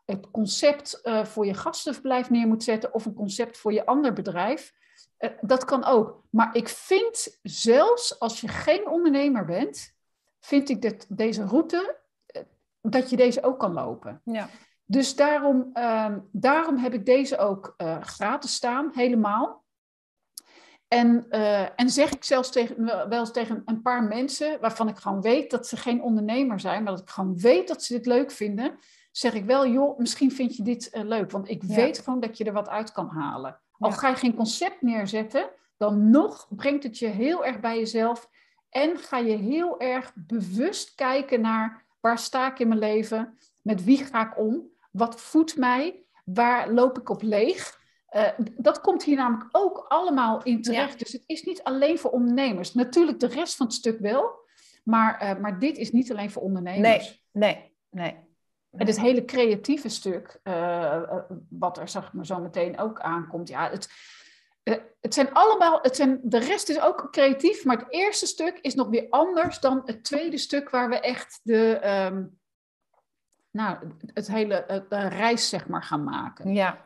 het 0.06 0.30
concept 0.30 1.00
uh, 1.04 1.24
voor 1.24 1.46
je 1.46 1.54
gastenverblijf 1.54 2.30
neer 2.30 2.46
moet 2.46 2.62
zetten 2.62 2.94
of 2.94 3.04
een 3.04 3.14
concept 3.14 3.58
voor 3.58 3.72
je 3.72 3.86
ander 3.86 4.12
bedrijf. 4.12 4.74
Uh, 5.18 5.30
dat 5.40 5.64
kan 5.64 5.84
ook. 5.84 6.22
Maar 6.30 6.56
ik 6.56 6.68
vind 6.68 7.38
zelfs 7.42 8.20
als 8.20 8.40
je 8.40 8.48
geen 8.48 8.88
ondernemer 8.88 9.44
bent, 9.44 9.94
vind 10.40 10.68
ik 10.68 10.82
dat 10.82 11.06
deze 11.08 11.44
route, 11.44 11.96
uh, 12.36 12.42
dat 12.80 13.10
je 13.10 13.16
deze 13.16 13.42
ook 13.42 13.58
kan 13.58 13.72
lopen. 13.72 14.20
Ja. 14.24 14.48
Dus 14.84 15.16
daarom, 15.16 15.70
ehm, 15.72 16.18
daarom 16.32 16.76
heb 16.76 16.94
ik 16.94 17.06
deze 17.06 17.38
ook 17.38 17.74
gratis 18.00 18.54
staan, 18.54 18.90
helemaal. 18.94 19.64
En, 20.88 21.30
en 21.76 21.90
zeg 21.90 22.12
ik 22.12 22.24
zelfs 22.24 22.50
tegen, 22.50 22.84
wel 22.84 23.18
eens 23.18 23.32
tegen 23.32 23.62
een 23.64 23.82
paar 23.82 24.02
mensen 24.02 24.60
waarvan 24.60 24.88
ik 24.88 24.96
gewoon 24.96 25.20
weet 25.20 25.50
dat 25.50 25.66
ze 25.66 25.76
geen 25.76 26.02
ondernemer 26.02 26.60
zijn, 26.60 26.82
maar 26.82 26.92
dat 26.92 27.02
ik 27.02 27.10
gewoon 27.10 27.38
weet 27.38 27.68
dat 27.68 27.82
ze 27.82 27.92
dit 27.92 28.06
leuk 28.06 28.30
vinden 28.30 28.78
zeg 29.16 29.34
ik 29.34 29.44
wel, 29.44 29.66
joh, 29.66 29.98
misschien 29.98 30.32
vind 30.32 30.56
je 30.56 30.62
dit 30.62 30.90
uh, 30.92 31.02
leuk. 31.02 31.30
Want 31.30 31.48
ik 31.48 31.62
weet 31.62 31.98
gewoon 31.98 32.20
dat 32.20 32.38
je 32.38 32.44
er 32.44 32.52
wat 32.52 32.68
uit 32.68 32.92
kan 32.92 33.08
halen. 33.08 33.60
Al 33.78 33.92
ga 33.92 34.08
je 34.08 34.16
geen 34.16 34.34
concept 34.34 34.82
neerzetten, 34.82 35.50
dan 35.76 36.10
nog 36.10 36.46
brengt 36.50 36.82
het 36.82 36.98
je 36.98 37.06
heel 37.06 37.44
erg 37.44 37.60
bij 37.60 37.78
jezelf. 37.78 38.30
En 38.70 38.96
ga 38.96 39.18
je 39.18 39.36
heel 39.36 39.80
erg 39.80 40.12
bewust 40.14 40.94
kijken 40.94 41.40
naar 41.40 41.84
waar 42.00 42.18
sta 42.18 42.50
ik 42.50 42.58
in 42.58 42.68
mijn 42.68 42.80
leven? 42.80 43.38
Met 43.62 43.84
wie 43.84 44.04
ga 44.04 44.26
ik 44.26 44.38
om? 44.38 44.62
Wat 44.90 45.20
voedt 45.20 45.56
mij? 45.56 46.04
Waar 46.24 46.72
loop 46.72 46.98
ik 46.98 47.08
op 47.08 47.22
leeg? 47.22 47.80
Uh, 48.10 48.28
dat 48.56 48.80
komt 48.80 49.04
hier 49.04 49.16
namelijk 49.16 49.48
ook 49.52 49.84
allemaal 49.88 50.42
in 50.42 50.62
terecht. 50.62 50.98
Dus 50.98 51.12
het 51.12 51.22
is 51.26 51.42
niet 51.42 51.62
alleen 51.62 51.98
voor 51.98 52.10
ondernemers. 52.10 52.74
Natuurlijk 52.74 53.20
de 53.20 53.26
rest 53.26 53.56
van 53.56 53.66
het 53.66 53.74
stuk 53.74 53.98
wel. 53.98 54.44
Maar, 54.84 55.22
uh, 55.22 55.40
maar 55.40 55.58
dit 55.58 55.76
is 55.76 55.92
niet 55.92 56.10
alleen 56.10 56.30
voor 56.30 56.42
ondernemers. 56.42 57.28
Nee, 57.32 57.54
nee, 57.54 57.72
nee. 57.90 58.25
En 58.76 58.86
het 58.86 59.00
hele 59.00 59.24
creatieve 59.24 59.88
stuk, 59.88 60.40
uh, 60.44 61.02
wat 61.48 61.78
er 61.78 61.88
zeg 61.88 62.12
maar 62.12 62.26
zo 62.26 62.40
meteen 62.40 62.78
ook 62.78 63.00
aankomt, 63.00 63.48
ja, 63.48 63.70
het, 63.70 63.88
uh, 64.64 64.76
het 65.00 65.14
zijn 65.14 65.32
allemaal, 65.32 65.78
het 65.82 65.96
zijn, 65.96 66.20
de 66.22 66.38
rest 66.38 66.68
is 66.68 66.80
ook 66.80 67.08
creatief, 67.10 67.64
maar 67.64 67.78
het 67.78 67.92
eerste 67.92 68.26
stuk 68.26 68.58
is 68.58 68.74
nog 68.74 68.88
weer 68.88 69.06
anders 69.10 69.60
dan 69.60 69.82
het 69.84 70.04
tweede 70.04 70.38
stuk 70.38 70.70
waar 70.70 70.88
we 70.88 71.00
echt 71.00 71.40
de, 71.42 71.88
um, 72.12 72.38
nou, 73.50 73.78
het 74.12 74.26
hele 74.26 74.84
de 74.88 75.08
reis 75.08 75.48
zeg 75.48 75.68
maar 75.68 75.82
gaan 75.82 76.04
maken. 76.04 76.54
Ja. 76.54 76.84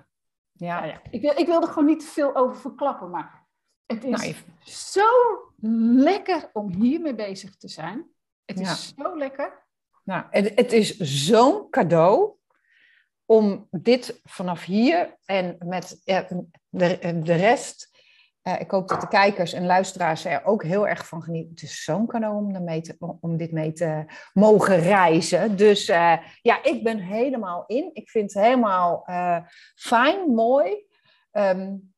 Ja. 0.53 0.85
ja, 0.85 1.00
Ik, 1.11 1.20
wil, 1.20 1.38
ik 1.38 1.46
wil 1.46 1.62
er 1.62 1.68
gewoon 1.68 1.85
niet 1.85 2.00
te 2.00 2.07
veel 2.07 2.37
over 2.37 2.61
verklappen, 2.61 3.11
maar 3.11 3.46
het 3.87 4.05
is 4.05 4.20
nou, 4.20 4.35
zo 4.64 5.09
lekker 6.03 6.50
om 6.53 6.72
hiermee 6.72 7.14
bezig 7.14 7.57
te 7.57 7.68
zijn. 7.68 8.07
Het 8.44 8.61
is 8.61 8.94
zo 8.96 9.16
lekker. 9.16 9.68
Nou, 10.05 10.25
het, 10.31 10.53
het 10.55 10.73
is 10.73 10.97
zo'n 10.99 11.71
cadeau 11.71 12.31
om 13.25 13.69
dit 13.71 14.21
vanaf 14.25 14.65
hier 14.65 15.17
en 15.25 15.57
met 15.65 16.01
de, 16.69 17.21
de 17.23 17.35
rest. 17.35 17.89
Uh, 18.43 18.61
ik 18.61 18.71
hoop 18.71 18.89
dat 18.89 19.01
de 19.01 19.09
kijkers 19.09 19.53
en 19.53 19.67
luisteraars 19.67 20.25
er 20.25 20.45
ook 20.45 20.63
heel 20.63 20.89
erg 20.89 21.07
van 21.07 21.23
genieten. 21.23 21.51
Het 21.51 21.63
is 21.63 21.85
zo'n 21.85 22.07
cadeau 22.07 22.37
om, 22.37 22.83
te, 22.83 22.97
om 23.21 23.37
dit 23.37 23.53
mee 23.53 23.73
te 23.73 24.05
mogen 24.33 24.79
reizen. 24.79 25.57
Dus 25.57 25.89
uh, 25.89 26.17
ja, 26.43 26.63
ik 26.63 26.83
ben 26.83 26.99
helemaal 26.99 27.65
in. 27.67 27.91
Ik 27.93 28.11
vind 28.11 28.35
het 28.35 28.45
helemaal 28.45 29.07
uh, 29.07 29.39
fijn, 29.75 30.35
mooi. 30.35 30.87
Um, 31.33 31.95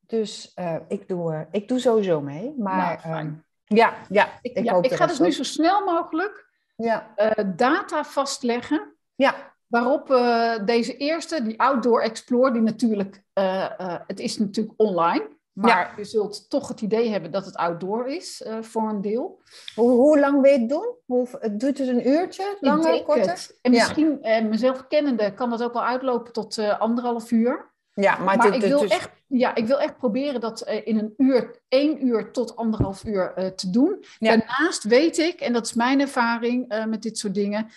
dus 0.00 0.54
ik, 0.88 1.08
doe, 1.08 1.46
ik 1.50 1.68
doe 1.68 1.78
sowieso 1.78 2.20
mee. 2.20 2.54
Maar 2.58 3.00
nou, 3.04 3.26
um, 3.26 3.44
ja, 3.64 3.94
ja, 4.08 4.38
ik, 4.40 4.64
ja, 4.64 4.82
ik 4.82 4.92
ga 4.92 5.06
dus 5.06 5.18
nu 5.18 5.32
zo 5.32 5.42
snel 5.42 5.84
mogelijk 5.84 6.51
ja. 6.82 7.14
Uh, 7.16 7.44
data 7.56 8.04
vastleggen. 8.04 8.94
Ja. 9.14 9.54
Waarop 9.66 10.10
uh, 10.10 10.64
deze 10.64 10.96
eerste, 10.96 11.42
die 11.42 11.60
Outdoor 11.60 12.02
Explore, 12.02 12.52
die 12.52 12.62
natuurlijk, 12.62 13.22
uh, 13.34 13.98
het 14.06 14.20
is 14.20 14.38
natuurlijk 14.38 14.74
online. 14.76 15.28
Maar 15.52 15.94
je 15.96 16.04
zult 16.04 16.50
toch 16.50 16.68
het 16.68 16.80
idee 16.80 17.10
hebben 17.10 17.30
dat 17.30 17.44
het 17.44 17.56
outdoor 17.56 18.06
is 18.08 18.46
voor 18.60 18.88
een 18.88 19.00
deel. 19.00 19.42
Hoe, 19.74 19.90
hoe 19.90 20.18
lang 20.18 20.40
wil 20.40 20.52
je 20.52 20.58
het 20.58 20.68
doen? 20.68 20.94
Hoe, 21.06 21.28
het 21.40 21.60
duurt 21.60 21.78
het 21.78 21.88
een 21.88 22.08
uurtje? 22.08 22.56
Langer, 22.60 23.02
korter? 23.02 23.30
Het. 23.30 23.58
En 23.62 23.70
misschien, 23.70 24.18
mezelf 24.48 24.86
kennende, 24.86 25.34
kan 25.34 25.50
dat 25.50 25.62
ook 25.62 25.72
wel 25.72 25.84
uitlopen 25.84 26.32
tot 26.32 26.58
anderhalf 26.58 27.30
uur. 27.30 27.71
Ja, 27.94 28.18
maar, 28.18 28.36
maar 28.36 28.54
ik, 28.54 28.60
wil 28.60 28.80
dus... 28.80 28.90
echt, 28.90 29.10
ja, 29.26 29.54
ik 29.54 29.66
wil 29.66 29.80
echt 29.80 29.96
proberen 29.96 30.40
dat 30.40 30.68
uh, 30.68 30.86
in 30.86 30.98
een 30.98 31.14
uur, 31.16 31.60
één 31.68 32.06
uur 32.06 32.30
tot 32.32 32.56
anderhalf 32.56 33.04
uur 33.04 33.32
uh, 33.38 33.46
te 33.46 33.70
doen. 33.70 34.04
Daarnaast 34.18 34.84
weet 34.84 35.18
ik, 35.18 35.40
en 35.40 35.52
dat 35.52 35.66
is 35.66 35.74
mijn 35.74 36.00
ervaring 36.00 36.72
uh, 36.72 36.84
met 36.84 37.02
dit 37.02 37.18
soort 37.18 37.34
dingen. 37.34 37.68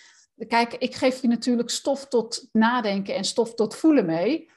Kijk, 0.48 0.74
ik 0.74 0.96
geef 0.96 1.22
je 1.22 1.28
natuurlijk 1.28 1.70
stof 1.70 2.08
tot 2.08 2.48
nadenken 2.52 3.16
en 3.16 3.24
stof 3.24 3.54
tot 3.54 3.76
voelen 3.76 4.06
mee. 4.06 4.50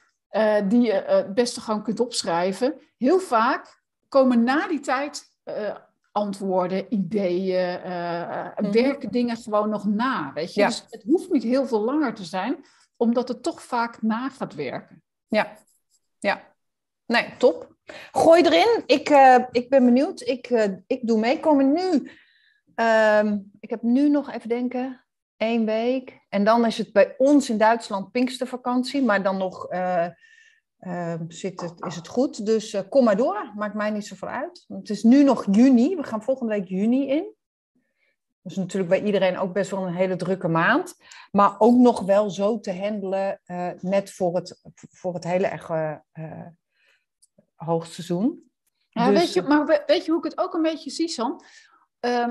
die 0.69 0.81
je 0.81 0.93
het 1.07 1.35
beste 1.35 1.61
gewoon 1.61 1.83
kunt 1.83 2.01
opschrijven. 2.01 2.75
Heel 2.97 3.21
vaak 3.21 3.83
komen 4.09 4.43
na 4.43 4.69
die 4.69 4.81
tijd 4.81 5.31
antwoorden, 6.13 6.87
ideeën, 6.89 7.81
mm 7.81 8.73
werken 8.73 9.11
dingen 9.11 9.37
gewoon 9.37 9.69
nog 9.69 9.85
na. 9.85 10.33
Weet 10.35 10.55
je? 10.55 10.61
Ja. 10.61 10.67
Dus 10.67 10.85
het 10.91 11.03
hoeft 11.03 11.31
niet 11.31 11.43
heel 11.43 11.67
veel 11.67 11.81
langer 11.81 12.15
te 12.15 12.25
zijn, 12.25 12.65
omdat 12.97 13.29
het 13.29 13.43
toch 13.43 13.63
vaak 13.63 14.03
na 14.03 14.29
gaat 14.29 14.55
werken. 14.55 15.03
Ja, 15.29 15.57
ja. 16.19 16.55
Nee, 17.07 17.37
top. 17.39 17.77
Gooi 18.13 18.43
erin. 18.43 18.83
Ik, 18.87 19.11
uh, 19.11 19.39
ik 19.51 19.69
ben 19.69 19.85
benieuwd. 19.85 20.21
Ik, 20.21 20.51
uh, 20.51 20.65
ik 20.87 21.07
doe 21.07 21.19
mee. 21.19 21.41
Komen 21.41 21.73
nu. 21.73 22.11
Uh, 22.77 23.33
ik 23.61 23.71
heb 23.71 23.83
nu 23.83 24.09
nog 24.09 24.33
even 24.33 24.49
denken. 24.49 25.05
één 25.37 25.65
week. 25.65 26.21
En 26.29 26.45
dan 26.45 26.67
is 26.67 26.79
het 26.79 26.93
bij 26.93 27.15
ons 27.19 27.51
in 27.51 27.59
Duitsland 27.59 28.11
Pinkstervakantie. 28.11 29.03
Maar 29.03 29.23
dan 29.23 29.37
nog 29.37 29.73
uh, 29.73 30.07
zit 31.29 31.61
het, 31.61 31.85
is 31.87 31.97
het 31.97 32.09
goed. 32.09 32.47
Dus 32.47 32.77
kom 32.89 33.05
maar 33.05 33.17
door. 33.17 33.53
Maakt 33.55 33.75
mij 33.75 33.91
niet 33.91 34.07
zoveel 34.07 34.29
uit. 34.29 34.65
Het 34.69 34.91
is 34.91 35.03
nu 35.03 35.23
nog 35.23 35.47
juni. 35.51 35.97
We 35.97 36.03
gaan 36.03 36.23
volgende 36.23 36.53
week 36.53 36.69
juni 36.69 37.09
in. 37.09 37.37
Dat 38.49 38.57
is 38.57 38.63
natuurlijk 38.63 38.91
bij 38.91 39.03
iedereen 39.03 39.39
ook 39.39 39.53
best 39.53 39.71
wel 39.71 39.87
een 39.87 39.95
hele 39.95 40.17
drukke 40.17 40.49
maand. 40.49 40.97
Maar 41.31 41.55
ook 41.59 41.77
nog 41.77 42.01
wel 42.01 42.31
zo 42.31 42.61
te 42.61 42.73
handelen, 42.73 43.41
uh, 43.47 43.71
net 43.81 44.11
voor 44.11 44.35
het, 44.37 44.61
voor 44.75 45.15
het 45.15 45.25
hele 45.25 45.47
erg 45.47 45.69
uh, 45.69 46.47
hoogseizoen. 47.55 48.51
Ja, 48.89 49.11
dus... 49.11 49.19
weet 49.19 49.33
je, 49.33 49.43
maar 49.43 49.83
weet 49.87 50.05
je 50.05 50.11
hoe 50.11 50.25
ik 50.25 50.31
het 50.31 50.39
ook 50.39 50.55
een 50.55 50.63
beetje 50.63 50.91
zie, 50.91 51.09
San? 51.09 51.45
Uh, 52.01 52.27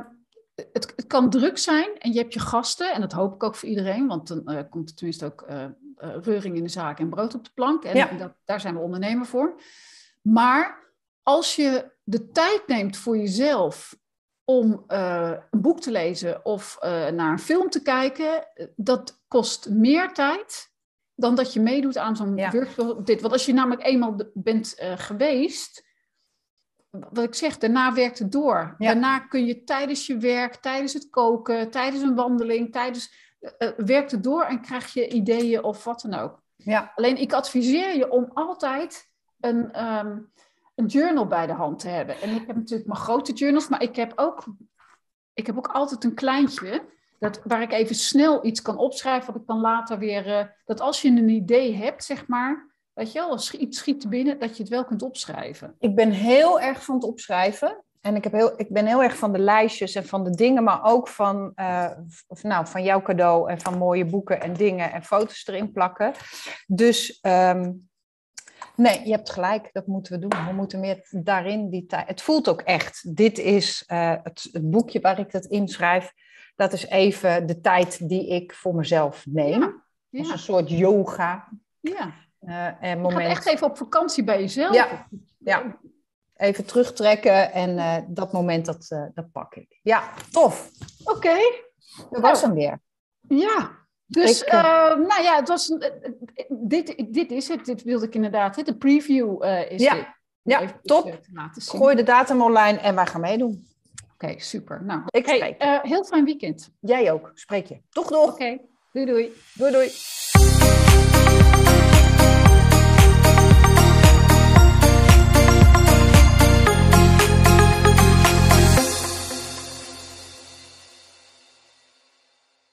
het, 0.56 0.94
het, 0.96 1.08
kan 1.08 1.30
druk 1.30 1.58
zijn 1.58 1.98
en 1.98 2.12
je 2.12 2.20
hebt 2.20 2.34
je 2.34 2.40
gasten, 2.40 2.94
en 2.94 3.02
dat 3.02 3.12
hoop 3.12 3.34
ik 3.34 3.44
ook 3.44 3.56
voor 3.56 3.70
iedereen, 3.70 4.08
want 4.08 4.28
dan 4.28 4.42
uh, 4.46 4.62
komt 4.70 4.90
er 4.90 4.96
tenminste 4.96 5.26
ook 5.26 5.46
reuring 6.24 6.56
in 6.56 6.64
de 6.64 6.70
zaak 6.70 7.00
en 7.00 7.10
brood 7.10 7.36
op 7.36 7.44
de 7.44 7.52
plank. 7.54 7.84
En 7.84 8.18
dat, 8.18 8.34
daar 8.46 8.60
zijn 8.60 8.74
we 8.74 8.80
ondernemer 8.80 9.26
voor. 9.26 9.62
Maar 10.22 10.94
als 11.24 11.56
je 11.56 11.92
de 12.04 12.28
tijd 12.28 12.64
neemt 12.68 12.98
voor 12.98 13.18
jezelf 13.18 13.98
om 14.50 14.84
uh, 14.88 15.34
een 15.52 15.62
boek 15.62 15.80
te 15.80 15.92
lezen 15.92 16.46
of 16.46 16.78
uh, 16.84 17.08
naar 17.08 17.32
een 17.32 17.40
film 17.40 17.70
te 17.70 17.82
kijken, 17.82 18.48
dat 18.76 19.24
kost 19.28 19.70
meer 19.70 20.14
tijd 20.14 20.72
dan 21.16 21.36
dat 21.36 21.54
je 21.54 21.60
meedoet 21.60 21.98
aan 21.98 22.16
zo'n 22.16 22.38
ja. 22.38 22.52
workshop. 22.52 23.06
Dit. 23.06 23.22
Want 23.22 23.34
als 23.34 23.46
je 23.46 23.54
namelijk 23.54 23.84
eenmaal 23.84 24.16
bent 24.34 24.76
uh, 24.82 24.94
geweest, 24.98 25.86
wat 26.90 27.24
ik 27.24 27.36
zeg, 27.36 27.58
daarna 27.58 27.94
werkt 27.94 28.20
het 28.20 28.32
door. 28.32 28.76
Daarna 28.78 29.20
kun 29.20 29.46
je 29.46 29.64
tijdens 29.64 30.08
je 30.08 30.18
werk, 30.18 30.56
tijdens 30.56 30.94
het 30.94 31.10
koken, 31.10 31.72
tijdens 31.72 32.04
een 32.04 32.16
wandeling, 32.16 32.72
tijdens 32.72 33.14
werkt 33.78 34.12
het 34.12 34.24
door 34.24 34.44
en 34.44 34.62
krijg 34.62 34.94
je 34.94 35.08
ideeën 35.08 35.64
of 35.64 35.84
wat 35.84 36.02
dan 36.02 36.20
ook. 36.20 36.42
Ja. 36.56 36.92
Alleen 36.96 37.18
ik 37.18 37.34
adviseer 37.34 37.98
je 37.98 38.12
om 38.12 38.32
altijd 38.34 39.10
een, 39.40 39.86
um, 39.86 40.32
een 40.78 40.86
journal 40.86 41.28
bij 41.28 41.48
de 41.48 41.54
hand 41.54 41.80
te 41.80 41.88
hebben. 41.88 42.22
En 42.22 42.30
ik 42.30 42.48
heb 42.48 42.56
natuurlijk 42.56 42.88
mijn 42.88 43.00
grote 43.00 43.34
journals, 43.34 43.68
maar 43.68 43.82
ik 43.82 43.96
heb 43.96 44.14
ook, 44.16 44.46
ik 45.34 45.46
heb 45.46 45.58
ook 45.58 45.68
altijd 45.68 46.04
een 46.04 46.14
kleintje. 46.14 46.84
Dat, 47.20 47.42
waar 47.44 47.62
ik 47.62 47.72
even 47.72 47.96
snel 47.96 48.46
iets 48.46 48.62
kan 48.62 48.78
opschrijven, 48.78 49.34
wat 49.34 49.42
ik 49.42 49.48
dan 49.48 49.60
later 49.60 49.98
weer. 49.98 50.28
Uh, 50.28 50.46
dat 50.66 50.82
als 50.82 51.02
je 51.02 51.10
een 51.10 51.30
idee 51.30 51.76
hebt, 51.76 52.04
zeg 52.04 52.28
maar. 52.28 52.76
Weet 52.94 53.12
je 53.12 53.20
wel, 53.20 53.30
als 53.30 53.54
iets 53.54 53.78
schiet 53.78 54.10
binnen, 54.10 54.40
dat 54.40 54.58
je 54.58 54.64
het 54.64 54.72
wel 54.72 54.86
kunt 54.86 55.02
opschrijven. 55.02 55.76
Ik 55.80 55.96
ben 55.96 56.12
heel 56.12 56.60
erg 56.60 56.84
van 56.84 56.96
het 56.96 57.04
opschrijven. 57.04 57.84
En 58.02 58.16
ik, 58.16 58.24
heb 58.24 58.34
heel, 58.34 58.54
ik 58.58 58.70
ben 58.70 58.86
heel 58.86 59.04
erg 59.04 59.18
van 59.18 59.32
de 59.32 59.40
lijstjes 59.40 59.96
en 59.96 60.06
van 60.06 60.24
de 60.24 60.30
dingen, 60.30 60.64
maar 60.64 60.84
ook 60.84 61.08
van, 61.08 61.52
uh, 61.56 61.92
nou, 62.42 62.68
van 62.68 62.84
jouw 62.84 63.02
cadeau 63.02 63.50
en 63.50 63.62
van 63.62 63.78
mooie 63.78 64.06
boeken 64.06 64.42
en 64.42 64.54
dingen 64.54 64.92
en 64.92 65.04
foto's 65.04 65.48
erin 65.48 65.72
plakken. 65.72 66.14
Dus 66.68 67.20
um, 67.22 67.87
nee, 68.78 69.06
je 69.06 69.12
hebt 69.12 69.30
gelijk, 69.30 69.70
dat 69.74 69.88
moeten 69.88 70.14
we 70.14 70.28
doen. 70.28 70.46
We 70.46 70.54
moeten 70.54 70.80
meer 70.80 71.08
daarin 71.12 71.70
die 71.70 71.86
tijd. 71.86 72.08
Het 72.08 72.22
voelt 72.22 72.50
ook 72.50 72.62
echt. 72.62 73.16
Dit 73.16 73.38
is 73.38 73.84
uh, 73.88 74.14
het, 74.24 74.50
het, 74.52 74.72
boekje 74.72 75.00
waar 75.00 75.20
ik 75.20 75.32
dat 75.32 75.46
inschrijf. 75.46 76.14
Dat 76.56 76.74
is 76.74 76.88
even 76.88 77.48
de 77.48 77.62
tijd 77.62 78.10
die 78.10 78.28
ik 78.28 78.54
voor 78.54 78.76
mezelf 78.76 79.26
neem. 79.26 79.60
Ja, 79.60 79.74
ja. 80.10 80.20
Als 80.20 80.32
een 80.32 80.40
soort 80.40 80.70
yoga. 80.70 81.50
Ja. 81.80 82.14
Uh, 82.42 82.84
en 82.84 83.00
moment... 83.00 83.22
Je 83.22 83.28
gaat 83.28 83.38
echt 83.38 83.48
even 83.48 83.68
op 83.68 83.78
vakantie 83.78 84.24
bij 84.24 84.40
jezelf. 84.40 84.76
Ja, 84.76 85.08
ja 85.38 85.80
even 86.36 86.66
terugtrekken 86.66 87.52
en 87.52 87.78
uh, 87.78 87.96
dat 88.08 88.32
moment, 88.32 88.66
dat, 88.66 88.88
dat 89.14 89.32
pak 89.32 89.56
ik. 89.56 89.80
Ja, 89.84 90.14
tof. 90.32 90.72
Oké. 91.04 91.16
Okay. 91.18 91.66
Dat 92.10 92.22
was 92.22 92.42
hem 92.42 92.54
weer. 92.54 92.80
Ja, 93.28 93.87
dus, 94.08 94.42
ik, 94.42 94.54
uh, 94.54 94.62
nou 94.96 95.22
ja, 95.24 95.36
het 95.36 95.48
was, 95.48 95.74
dit, 96.50 97.06
dit 97.08 97.32
is 97.32 97.48
het. 97.48 97.66
Dit 97.66 97.84
wilde 97.84 98.06
ik 98.06 98.16
inderdaad. 98.16 98.66
De 98.66 98.78
preview 98.78 99.44
is 99.70 99.82
ja. 99.82 99.94
dit. 99.94 100.06
Ja, 100.42 100.80
top. 100.82 101.20
Gooi 101.52 101.96
de 101.96 102.04
datum 102.04 102.42
online 102.42 102.78
en 102.78 102.96
wij 102.96 103.06
gaan 103.06 103.22
meedoen. 103.22 103.68
Oké, 104.14 104.26
okay, 104.26 104.40
super. 104.40 104.84
Nou, 104.84 105.02
ik 105.06 105.28
spreek 105.28 105.56
hey, 105.58 105.80
heel 105.84 106.04
fijn 106.04 106.26
weekend. 106.26 106.70
Jij 106.80 107.12
ook. 107.12 107.32
Spreek 107.34 107.66
je. 107.66 107.82
Toch 107.90 108.10
nog. 108.10 108.24
Oké, 108.24 108.34
okay. 108.34 108.62
doei 108.92 109.06
doei. 109.06 109.34
Doei 109.54 109.72
doei. 109.72 109.92